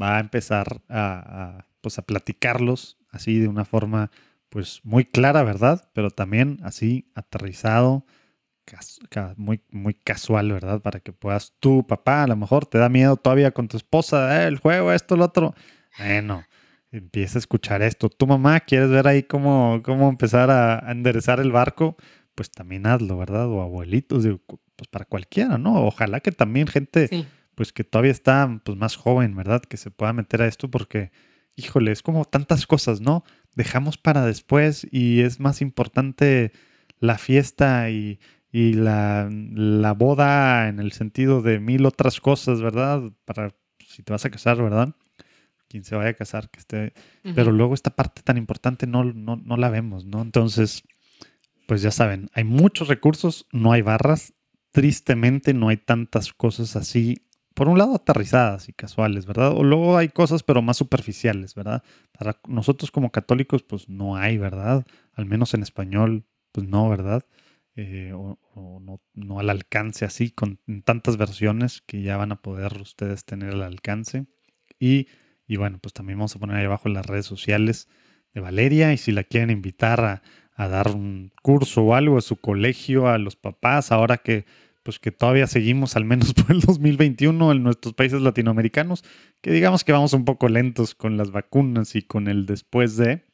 [0.00, 4.10] va a empezar a, pues a platicarlos así de una forma
[4.48, 5.88] pues muy clara, ¿verdad?
[5.92, 8.06] Pero también así aterrizado,
[9.36, 10.80] muy, muy casual, ¿verdad?
[10.80, 14.42] Para que puedas tú, papá, a lo mejor te da miedo todavía con tu esposa,
[14.42, 15.54] eh, el juego, esto, lo otro.
[15.98, 16.44] Bueno,
[16.90, 18.08] empieza a escuchar esto.
[18.08, 21.96] Tu mamá, ¿quieres ver ahí cómo, cómo empezar a, enderezar el barco?
[22.34, 23.46] Pues también hazlo, ¿verdad?
[23.48, 24.24] O abuelitos,
[24.76, 25.86] pues para cualquiera, ¿no?
[25.86, 27.08] Ojalá que también gente,
[27.54, 29.62] pues que todavía está pues más joven, ¿verdad?
[29.62, 31.12] Que se pueda meter a esto porque,
[31.56, 33.24] híjole, es como tantas cosas, ¿no?
[33.54, 36.52] Dejamos para después y es más importante
[36.98, 38.20] la fiesta y,
[38.52, 43.02] y la, la boda en el sentido de mil otras cosas, ¿verdad?
[43.24, 43.54] Para
[43.86, 44.94] si te vas a casar, ¿verdad?
[45.68, 46.92] Quien se vaya a casar, que esté.
[47.34, 50.22] Pero luego esta parte tan importante no, no, la vemos, ¿no?
[50.22, 50.84] Entonces,
[51.66, 54.34] pues ya saben, hay muchos recursos, no hay barras.
[54.72, 57.26] Tristemente no hay tantas cosas así,
[57.56, 59.52] por un lado aterrizadas y casuales, ¿verdad?
[59.56, 61.82] O luego hay cosas, pero más superficiales, ¿verdad?
[62.12, 64.84] Para nosotros como católicos, pues no hay, ¿verdad?
[65.14, 67.24] Al menos en español, pues no, ¿verdad?
[67.74, 68.38] Eh, o,
[68.80, 73.54] no, no, al alcance así, con tantas versiones que ya van a poder ustedes tener
[73.54, 74.26] al alcance.
[74.78, 75.08] Y
[75.46, 77.88] y bueno, pues también vamos a poner ahí abajo las redes sociales
[78.34, 80.22] de Valeria y si la quieren invitar
[80.56, 84.46] a, dar un curso o algo a su colegio, a los papás, ahora que
[84.82, 89.04] pues que todavía seguimos al menos por el 2021 en nuestros países latinoamericanos,
[89.40, 93.24] que digamos que vamos un poco lentos con las vacunas y con el después de,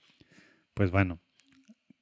[0.74, 1.20] pues bueno,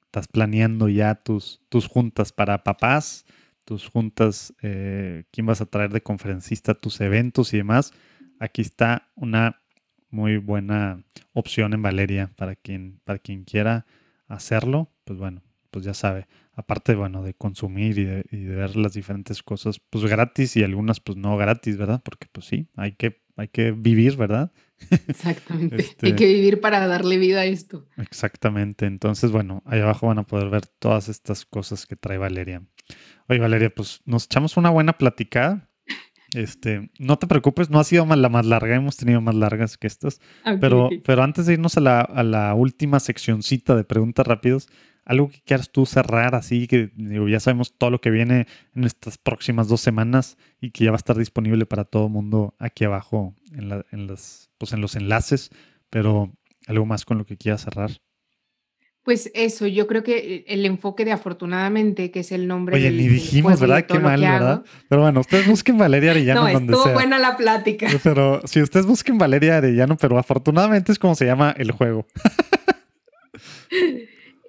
[0.04, 3.26] estás planeando ya tus, tus juntas para papás,
[3.64, 7.92] tus juntas, eh, quién vas a traer de conferencista, tus eventos y demás.
[8.40, 9.59] Aquí está una
[10.10, 13.86] muy buena opción en Valeria para quien, para quien quiera
[14.28, 16.26] hacerlo, pues bueno, pues ya sabe.
[16.52, 21.16] Aparte, bueno, de consumir y de, ver las diferentes cosas, pues gratis y algunas pues
[21.16, 22.02] no gratis, ¿verdad?
[22.04, 24.52] Porque pues sí, hay que, hay que vivir, ¿verdad?
[25.08, 25.76] Exactamente.
[25.78, 27.86] Este hay que vivir para darle vida a esto.
[27.96, 28.86] Exactamente.
[28.86, 32.62] Entonces, bueno, ahí abajo van a poder ver todas estas cosas que trae Valeria.
[33.28, 35.69] Oye, Valeria, pues nos echamos una buena platicada.
[36.35, 39.86] Este, no te preocupes, no ha sido la más larga, hemos tenido más largas que
[39.86, 40.20] estas.
[40.61, 44.69] pero, pero antes de irnos a la, a la última seccioncita de preguntas rápidos,
[45.05, 49.19] algo que quieras tú cerrar así, que ya sabemos todo lo que viene en estas
[49.19, 52.85] próximas dos semanas y que ya va a estar disponible para todo el mundo aquí
[52.85, 55.51] abajo en, la, en, las, pues en los enlaces,
[55.89, 56.32] pero
[56.66, 57.90] algo más con lo que quieras cerrar.
[59.02, 63.09] Pues eso, yo creo que el enfoque de afortunadamente, que es el nombre Oye, ni
[63.09, 63.86] dijimos, ¿verdad?
[63.86, 64.62] Qué mal, ¿verdad?
[64.89, 67.89] Pero bueno, ustedes busquen Valeria Arellano no, donde estuvo buena la plática.
[68.02, 72.06] Pero si ustedes busquen Valeria Arellano, pero afortunadamente es como se llama el juego.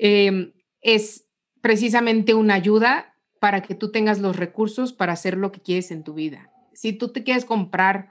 [0.03, 0.52] Em,
[0.82, 1.28] es
[1.61, 6.03] precisamente una ayuda para que tú tengas los recursos para hacer lo que quieres en
[6.03, 6.49] tu vida.
[6.73, 8.10] Si tú te quieres comprar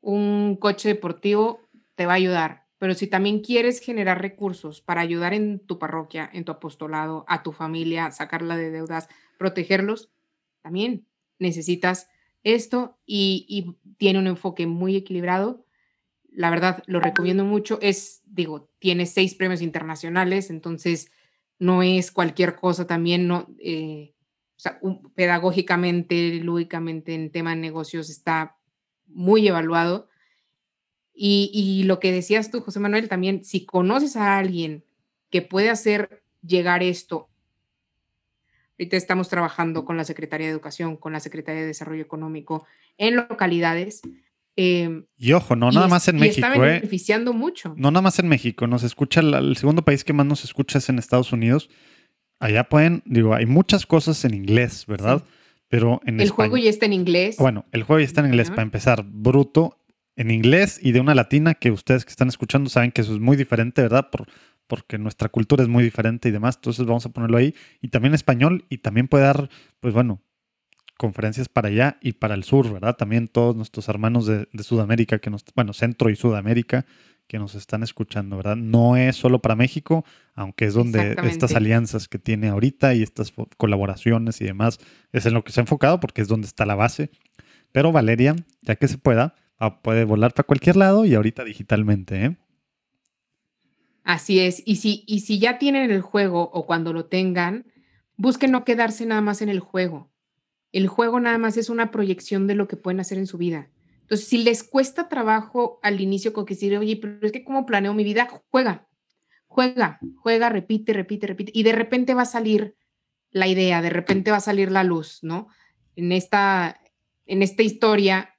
[0.00, 1.60] un coche deportivo,
[1.94, 6.30] te va a ayudar pero si también quieres generar recursos para ayudar en tu parroquia,
[6.32, 10.10] en tu apostolado, a tu familia, sacarla de deudas, protegerlos,
[10.62, 11.06] también
[11.38, 12.08] necesitas
[12.44, 15.64] esto y, tiene un enfoque muy equilibrado.
[16.30, 17.80] La verdad, lo recomiendo mucho.
[17.82, 21.10] Es, digo, tiene seis premios internacionales, entonces
[21.58, 24.14] no es cualquier cosa también, no, eh,
[25.16, 28.56] pedagógicamente, lúdicamente, en tema de negocios está
[29.06, 30.07] muy evaluado
[31.20, 34.84] y, lo que decías tú, José Manuel, también, si conoces a alguien
[35.30, 37.28] que puede hacer llegar esto
[38.78, 42.64] Ahorita estamos trabajando con la Secretaría de Educación, con la Secretaría de Desarrollo Económico
[42.96, 44.02] en localidades.
[44.54, 46.46] Em, y ojo, no nada más en y México.
[46.46, 46.74] Está ¿eh?
[46.74, 47.74] beneficiando mucho.
[47.76, 48.68] No nada más en México.
[48.68, 51.68] Nos escucha, el segundo país que más nos escucha es en Estados Unidos.
[52.38, 55.24] Allá pueden, digo, hay muchas cosas en inglés, ¿verdad?
[55.66, 57.36] Pero en El juego ya está en inglés.
[57.36, 59.77] Bueno, el juego ya está en inglés, para empezar, bruto,
[60.18, 63.20] en inglés y de una latina que ustedes que están escuchando saben que eso es
[63.20, 64.10] muy diferente, ¿verdad?
[64.10, 64.26] Por,
[64.66, 66.56] porque nuestra cultura es muy diferente y demás.
[66.56, 67.54] Entonces vamos a ponerlo ahí.
[67.80, 70.20] Y también español y también puede dar, pues bueno,
[70.96, 72.96] conferencias para allá y para el sur, ¿verdad?
[72.96, 76.84] También todos nuestros hermanos de, Sudamérica, que nos, bueno, Centro y Sudamérica,
[77.28, 78.56] que nos están escuchando, ¿verdad?
[78.56, 80.04] No es solo para México,
[80.34, 84.80] aunque es donde estas alianzas que tiene ahorita y estas colaboraciones y demás
[85.12, 87.12] es en lo que se ha enfocado porque es donde está la base.
[87.70, 92.24] Pero Valeria, ya que se pueda, ah, puede volar para cualquier lado y ahorita digitalmente,
[92.24, 92.36] ¿eh?
[94.04, 94.62] Así es.
[94.64, 97.66] Y si, y si ya tienen el juego o cuando lo tengan,
[98.16, 100.10] busquen no quedarse nada más en el juego.
[100.72, 103.70] El juego nada más es una proyección de lo que pueden hacer en su vida.
[104.00, 107.66] Entonces, si les cuesta trabajo al inicio con que decir, oye, pero es que cómo
[107.66, 108.88] planeo mi vida, juega,
[109.46, 111.52] juega, juega, repite, repite, repite.
[111.54, 112.76] Y de repente va a salir
[113.30, 115.48] la idea, de repente va a salir la luz, ¿no?
[115.96, 116.80] En esta,
[117.26, 118.37] en esta historia,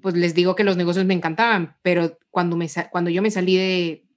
[0.00, 3.56] pues les digo que los negocios me encantaban, pero cuando, me, cuando yo me salí
[3.56, 4.10] de,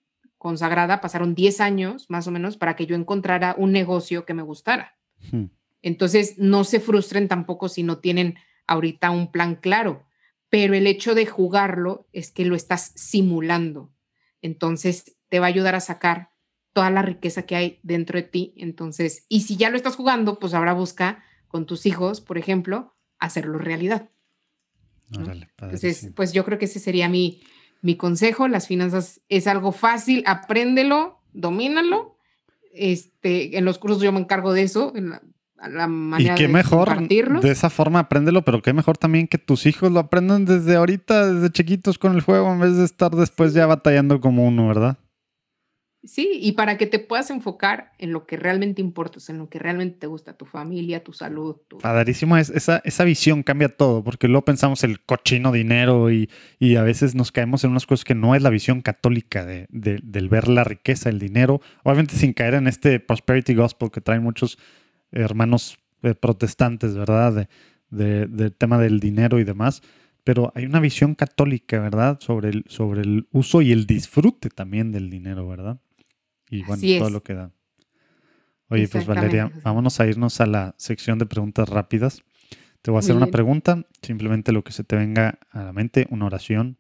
[0.44, 4.44] consagrada, pasaron 10 años más o menos para que yo encontrara un negocio que me
[4.44, 4.98] gustara.
[5.32, 5.46] Hmm.
[5.82, 8.36] Entonces, no se frustren tampoco si no tienen
[8.68, 10.04] ahorita un plan claro,
[10.50, 13.94] pero el hecho de jugarlo es que lo estás simulando.
[14.42, 16.32] Entonces, te va a ayudar a sacar
[16.74, 18.54] toda la riqueza que hay dentro de ti.
[18.58, 22.94] Entonces, y si ya lo estás jugando, pues ahora busca con tus hijos, por ejemplo,
[23.18, 24.10] hacerlo realidad.
[25.14, 27.42] Entonces, pues yo creo que ese sería mi,
[27.82, 32.18] mi consejo, las finanzas es algo fácil, apréndelo, domínalo.
[32.74, 35.12] Este, en los cursos yo me encargo de eso, en
[35.70, 39.66] la, manera y qué mejor de esa forma apréndelo, pero qué mejor también que tus
[39.66, 43.54] hijos lo aprendan desde ahorita, desde chiquitos con el juego, en vez de estar después
[43.54, 44.98] ya batallando como uno, ¿verdad?
[46.06, 49.58] Sí, y para que te puedas enfocar en lo que realmente importa, en lo que
[49.58, 51.56] realmente te gusta, tu familia, tu salud.
[51.70, 51.78] Tu...
[51.78, 56.30] Padrísimo, es, esa, esa visión cambia todo, porque luego pensamos el cochino dinero y,
[56.76, 60.28] a veces nos caemos en unas cosas que no es la visión católica de, del
[60.28, 64.58] ver la riqueza, el dinero, obviamente sin caer en este prosperity gospel que traen muchos
[65.14, 67.48] hermanos eh, protestantes, ¿verdad?
[67.90, 69.82] De, del tema del dinero y demás
[70.26, 72.18] pero hay una visión católica, ¿verdad?
[72.22, 75.80] Sobre el, sobre el uso y el disfrute también del dinero, ¿verdad?
[76.54, 77.52] Y bueno, todo lo que da.
[78.70, 82.24] Oye, pues Valeria, vámonos a irnos a la sección de preguntas rápidas.
[82.84, 86.06] Te voy a hacer una pregunta, simplemente lo que se te venga a la mente,
[86.12, 86.78] una oración.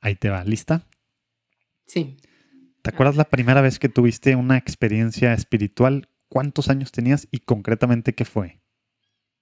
[0.00, 0.86] Ahí te va, ¿lista?
[1.90, 2.18] Sí.
[2.82, 6.08] ¿Te acuerdas la primera vez que tuviste una experiencia espiritual?
[6.28, 8.62] ¿Cuántos años tenías y concretamente qué fue?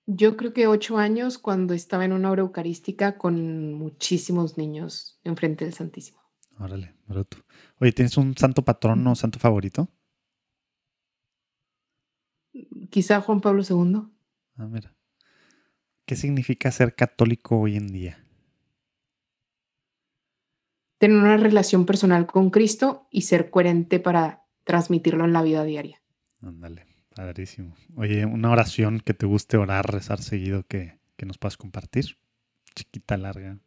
[0.07, 5.67] Yo creo que ocho años cuando estaba en una hora eucarística con muchísimos niños enfrente
[5.67, 6.23] del Santísimo.
[6.59, 7.37] Órale, bruto.
[7.81, 9.91] Oye, ¿tienes un santo patrón o santo favorito?
[12.89, 14.05] Quizá Juan Pablo II.
[14.57, 14.95] Ah, mira.
[16.07, 18.25] ¿Qué significa ser católico hoy en día?
[20.99, 26.03] Tener una relación personal con Cristo y ser coherente para transmitirlo en la vida diaria.
[26.43, 27.75] Ándale, padrísimo.
[27.97, 32.19] Oye, una oración que te guste orar, rezar seguido que, nos puedas compartir.
[32.75, 33.59] Chiquita, larga.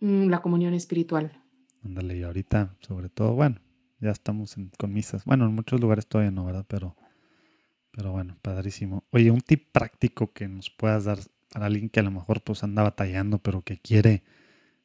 [0.00, 1.42] Mm, la comunión espiritual.
[1.84, 3.60] Ándale, y ahorita, sobre todo, bueno,
[4.00, 5.24] ya estamos con misas.
[5.24, 6.64] Bueno, en muchos lugares todavía no, ¿verdad?
[6.68, 6.96] Pero,
[7.90, 9.04] pero bueno, padrísimo.
[9.10, 11.18] Oye, un tip práctico que nos puedas dar
[11.52, 14.22] para alguien que a lo mejor pues anda batallando, pero que quiere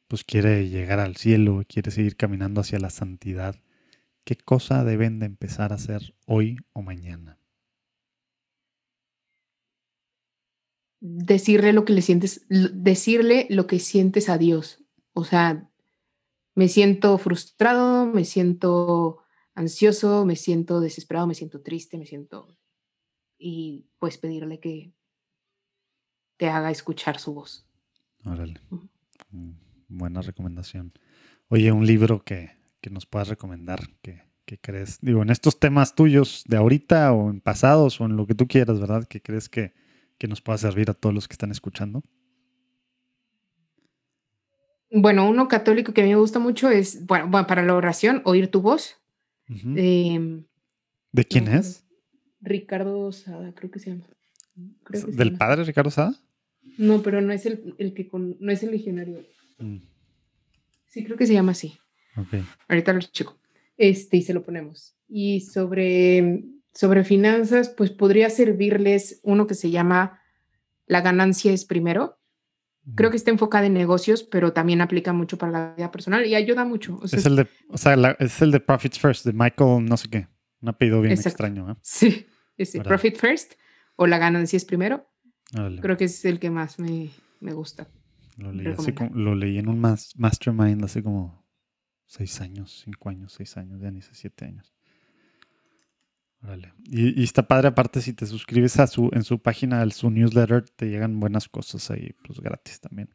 [0.08, 3.56] pues quiere llegar al cielo, quiere seguir caminando hacia la santidad,
[4.24, 7.38] ¿qué cosa deben de empezar a hacer hoy o mañana?
[11.00, 14.84] Decirle lo que le sientes, decirle lo que sientes a Dios.
[15.14, 15.68] O sea,
[16.54, 19.18] me siento frustrado, me siento
[19.54, 22.56] ansioso, me siento desesperado, me siento triste, me siento...
[23.38, 24.92] Y pues pedirle que
[26.36, 27.66] te haga escuchar su voz.
[28.24, 28.60] Órale.
[29.94, 30.92] Buena recomendación.
[31.48, 32.52] Oye, un libro que,
[32.90, 34.22] nos puedas recomendar, que,
[34.60, 38.34] crees, digo, en estos temas tuyos de ahorita o en pasados o en lo que
[38.34, 39.06] tú quieras, ¿verdad?
[39.06, 39.74] Que crees que,
[40.28, 42.00] nos pueda servir a todos los que están escuchando.
[44.92, 48.48] Bueno, uno católico que a mí me gusta mucho es, bueno, para la oración, oír
[48.48, 48.98] tu voz.
[49.48, 50.44] Em,
[51.10, 51.84] ¿De quién es?
[52.40, 54.04] Ricardo Sada, creo que se llama.
[54.84, 55.38] Creo que se ¿Del llama.
[55.38, 56.14] padre Ricardo Sada?
[56.78, 59.24] No, pero no es el, el que con, no es el legionario.
[59.62, 59.82] Mm,
[60.86, 61.78] Sí, creo que se llama así.
[62.16, 62.34] ok.
[62.68, 63.38] Ahorita lo checo.
[63.78, 64.94] Este, y se lo ponemos.
[65.08, 70.20] Y sobre, sobre finanzas, pues podría servirles uno que se llama
[70.86, 72.18] La ganancia es primero.
[72.96, 76.34] Creo que está enfocada en negocios, pero también aplica mucho para la vida personal y
[76.34, 76.98] ayuda mucho.
[77.00, 79.84] O sea, Es el de, o sea, la- es el de Profits First, de Michael,
[79.84, 80.26] no sé qué.
[80.60, 81.28] Un apellido bien Exacto.
[81.30, 81.76] extraño, ¿eh?
[81.82, 82.26] Sí,
[82.58, 82.84] ¿Verdad?
[82.88, 83.52] Profit First
[83.96, 85.06] o La ganancia es primero.
[85.54, 87.10] Órale, Creo que es el que más me,
[87.40, 87.88] me gusta.
[88.36, 91.44] Lo, leí hace como- lo leí en un mas- mastermind hace como
[92.06, 94.72] seis años, cinco años, seis años, ya ni sé, siete años.
[96.42, 96.72] Órale.
[96.84, 100.10] Y, y está padre, aparte, si te suscribes a su, en su página, a su
[100.10, 103.10] newsletter, te llegan buenas cosas ahí, pues gratis también.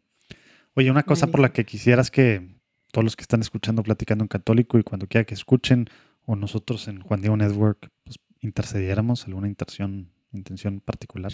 [0.75, 2.55] Oye, una cosa por la que quisieras que
[2.91, 5.89] todos los que están escuchando Platicando en Católico y cuando quiera que escuchen,
[6.25, 11.33] o nosotros en Juan Diego Network, pues intercediéramos, alguna intención, intención particular.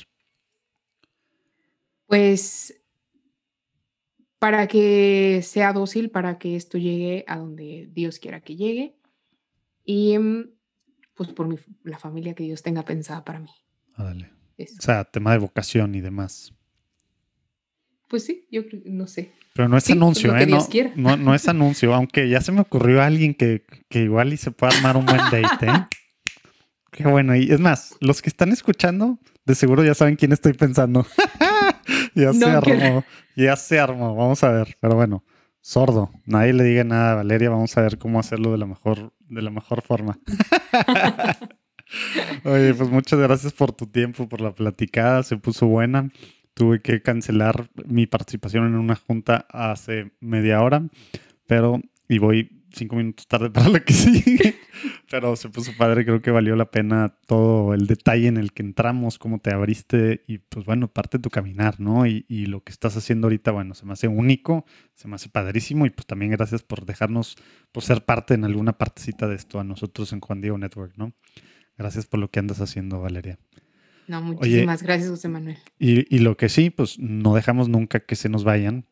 [2.07, 2.73] Pues
[4.43, 8.93] para que sea dócil, para que esto llegue a donde Dios quiera que llegue
[9.85, 10.49] y mm,
[11.13, 11.55] pues por mi-
[11.85, 13.49] la familia que Dios tenga pensada para mí.
[13.97, 14.29] Órale.
[14.57, 14.75] Eso.
[14.79, 16.53] O sea, tema de vocación y demás.
[18.09, 19.31] Pues sí, yo no sé.
[19.53, 20.45] Pero no es Sí, pues, anuncio, ¿eh?
[20.45, 24.33] No, no, no es anuncio, aunque ya se me ocurrió a alguien que, que igual
[24.33, 25.85] y se puede armar un buen date, ¿eh?
[26.91, 27.33] Qué bueno.
[27.33, 31.07] Y es más, los que están escuchando, de seguro ya saben quién estoy pensando.
[32.15, 33.03] ya se que- armó,
[33.35, 34.15] ya se armó.
[34.15, 34.77] Vamos a ver.
[34.79, 35.23] Pero bueno,
[35.61, 36.11] sordo.
[36.25, 37.49] Nadie le diga nada a Valeria.
[37.49, 40.19] Vamos a ver cómo hacerlo de la mejor, de la mejor forma.
[42.45, 45.23] Oye, pues muchas gracias por tu tiempo, por la platicada.
[45.23, 46.09] Se puso buena.
[46.53, 50.83] Tuve que cancelar mi participación en una junta hace media hora,
[51.47, 54.55] pero y voy cinco minutos tarde para la que sigue.
[55.09, 58.63] Pero se puso padre, creo que valió la pena todo el detalle en el que
[58.63, 62.05] entramos, cómo te abriste y pues bueno, parte de tu caminar, ¿no?
[62.05, 65.29] Y, y lo que estás haciendo ahorita, bueno, se me hace único, se me hace
[65.29, 67.37] padrísimo y pues también gracias por dejarnos,
[67.71, 71.13] por ser parte en alguna partecita de esto a nosotros en Juan Diego Network, ¿no?
[71.77, 73.39] Gracias por lo que andas haciendo, Valeria.
[74.07, 75.57] No, muchísimas gracias, José Manuel.
[75.79, 78.85] Y, y lo que sí, pues no dejamos nunca que se nos vayan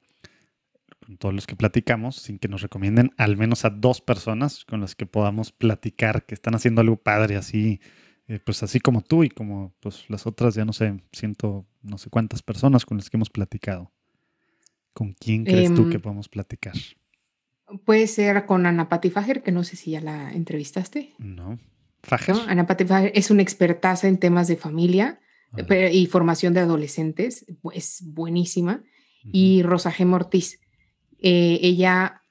[1.06, 4.82] con todos los que platicamos, sin que nos recomienden al menos a dos personas con
[4.82, 7.82] las que podamos platicar, que están haciendo algo padre, así,
[8.28, 11.98] eh, pues así como tú y como pues las otras, ya no sé, siento no
[11.98, 13.92] sé cuántas personas con las que hemos platicado.
[14.94, 16.74] ¿Con quién crees tú Em, que podemos platicar?
[17.86, 21.14] Puede ser con Ana Patti Fager, que no sé si ya la entrevistaste.
[21.18, 21.60] ¿No?
[22.04, 22.36] Fajer.
[22.36, 22.42] ¿no?
[22.44, 25.20] Ana Patti Fager es una expertaza en temas de familia
[25.92, 27.46] y formación de adolescentes.
[27.74, 28.84] Es buenísima.
[29.32, 30.12] Y Rosa G.
[30.14, 30.61] Ortiz.
[31.22, 32.24] Eh, ella,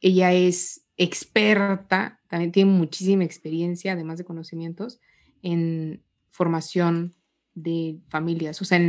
[0.00, 5.00] ella es experta, también tiene muchísima experiencia, además de conocimientos,
[5.42, 7.14] en formación
[7.54, 8.80] de familias, o sea,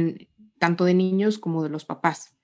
[0.59, 2.35] tanto de niños como de los papás.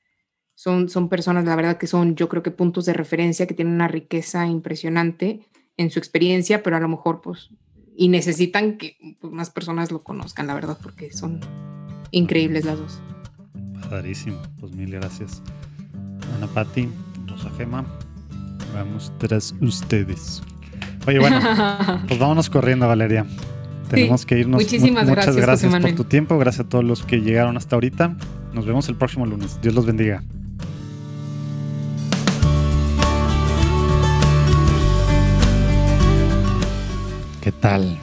[0.55, 3.73] Son, son personas, la verdad, que son, yo creo que puntos de referencia, que tienen
[3.73, 7.49] una riqueza impresionante en su experiencia, pero a lo mejor, pues,
[7.95, 11.39] y necesitan que pues, más personas lo conozcan, la verdad, porque son
[12.11, 12.99] increíbles las dos.
[13.89, 15.41] Padrísimo, pues mil gracias.
[16.35, 16.89] Ana Patti,
[17.27, 17.85] Rosa Gema,
[18.73, 20.41] vamos tras ustedes.
[21.07, 21.39] Oye, bueno,
[22.07, 23.25] pues vámonos corriendo, Valeria.
[23.89, 24.61] Tenemos que irnos.
[24.61, 26.37] Mu- Muchísimas Muchas gracias, José gracias por tu tiempo.
[26.37, 28.15] Gracias a todos los que llegaron hasta ahorita.
[28.53, 29.59] Nos vemos el próximo lunes.
[29.61, 30.23] Dios los bendiga.
[37.41, 37.97] ¿Qué tal?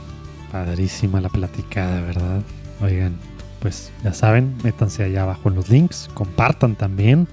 [0.50, 2.42] Padrísima la platicada, ¿verdad?
[2.82, 3.16] Oigan,
[3.60, 7.28] pues ya saben, métanse allá abajo en los links, compartan también,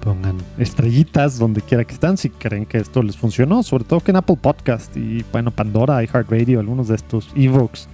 [0.00, 4.10] pongan estrellitas donde quiera que están si creen que esto les funcionó, sobre todo que
[4.10, 7.88] en Apple Podcast y bueno, Pandora, iHeartRadio, algunos de estos ebooks,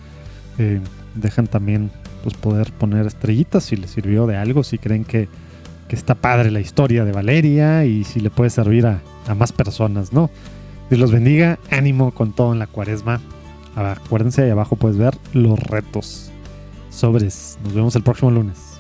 [0.59, 0.81] eh,
[1.15, 1.91] dejan también
[2.23, 5.29] pues poder poner estrellitas si les sirvió de algo, si creen que,
[5.89, 9.53] que está padre la historia de Valeria y si le puede servir a, a más
[9.53, 10.31] personas, ¿no?
[10.89, 13.21] Dios los bendiga, ánimo con todo en la cuaresma.
[13.77, 16.31] Acuérdense, ahí abajo puedes ver los retos.
[16.91, 17.59] Sobres.
[17.65, 18.74] Nos vemos el próximo lunes.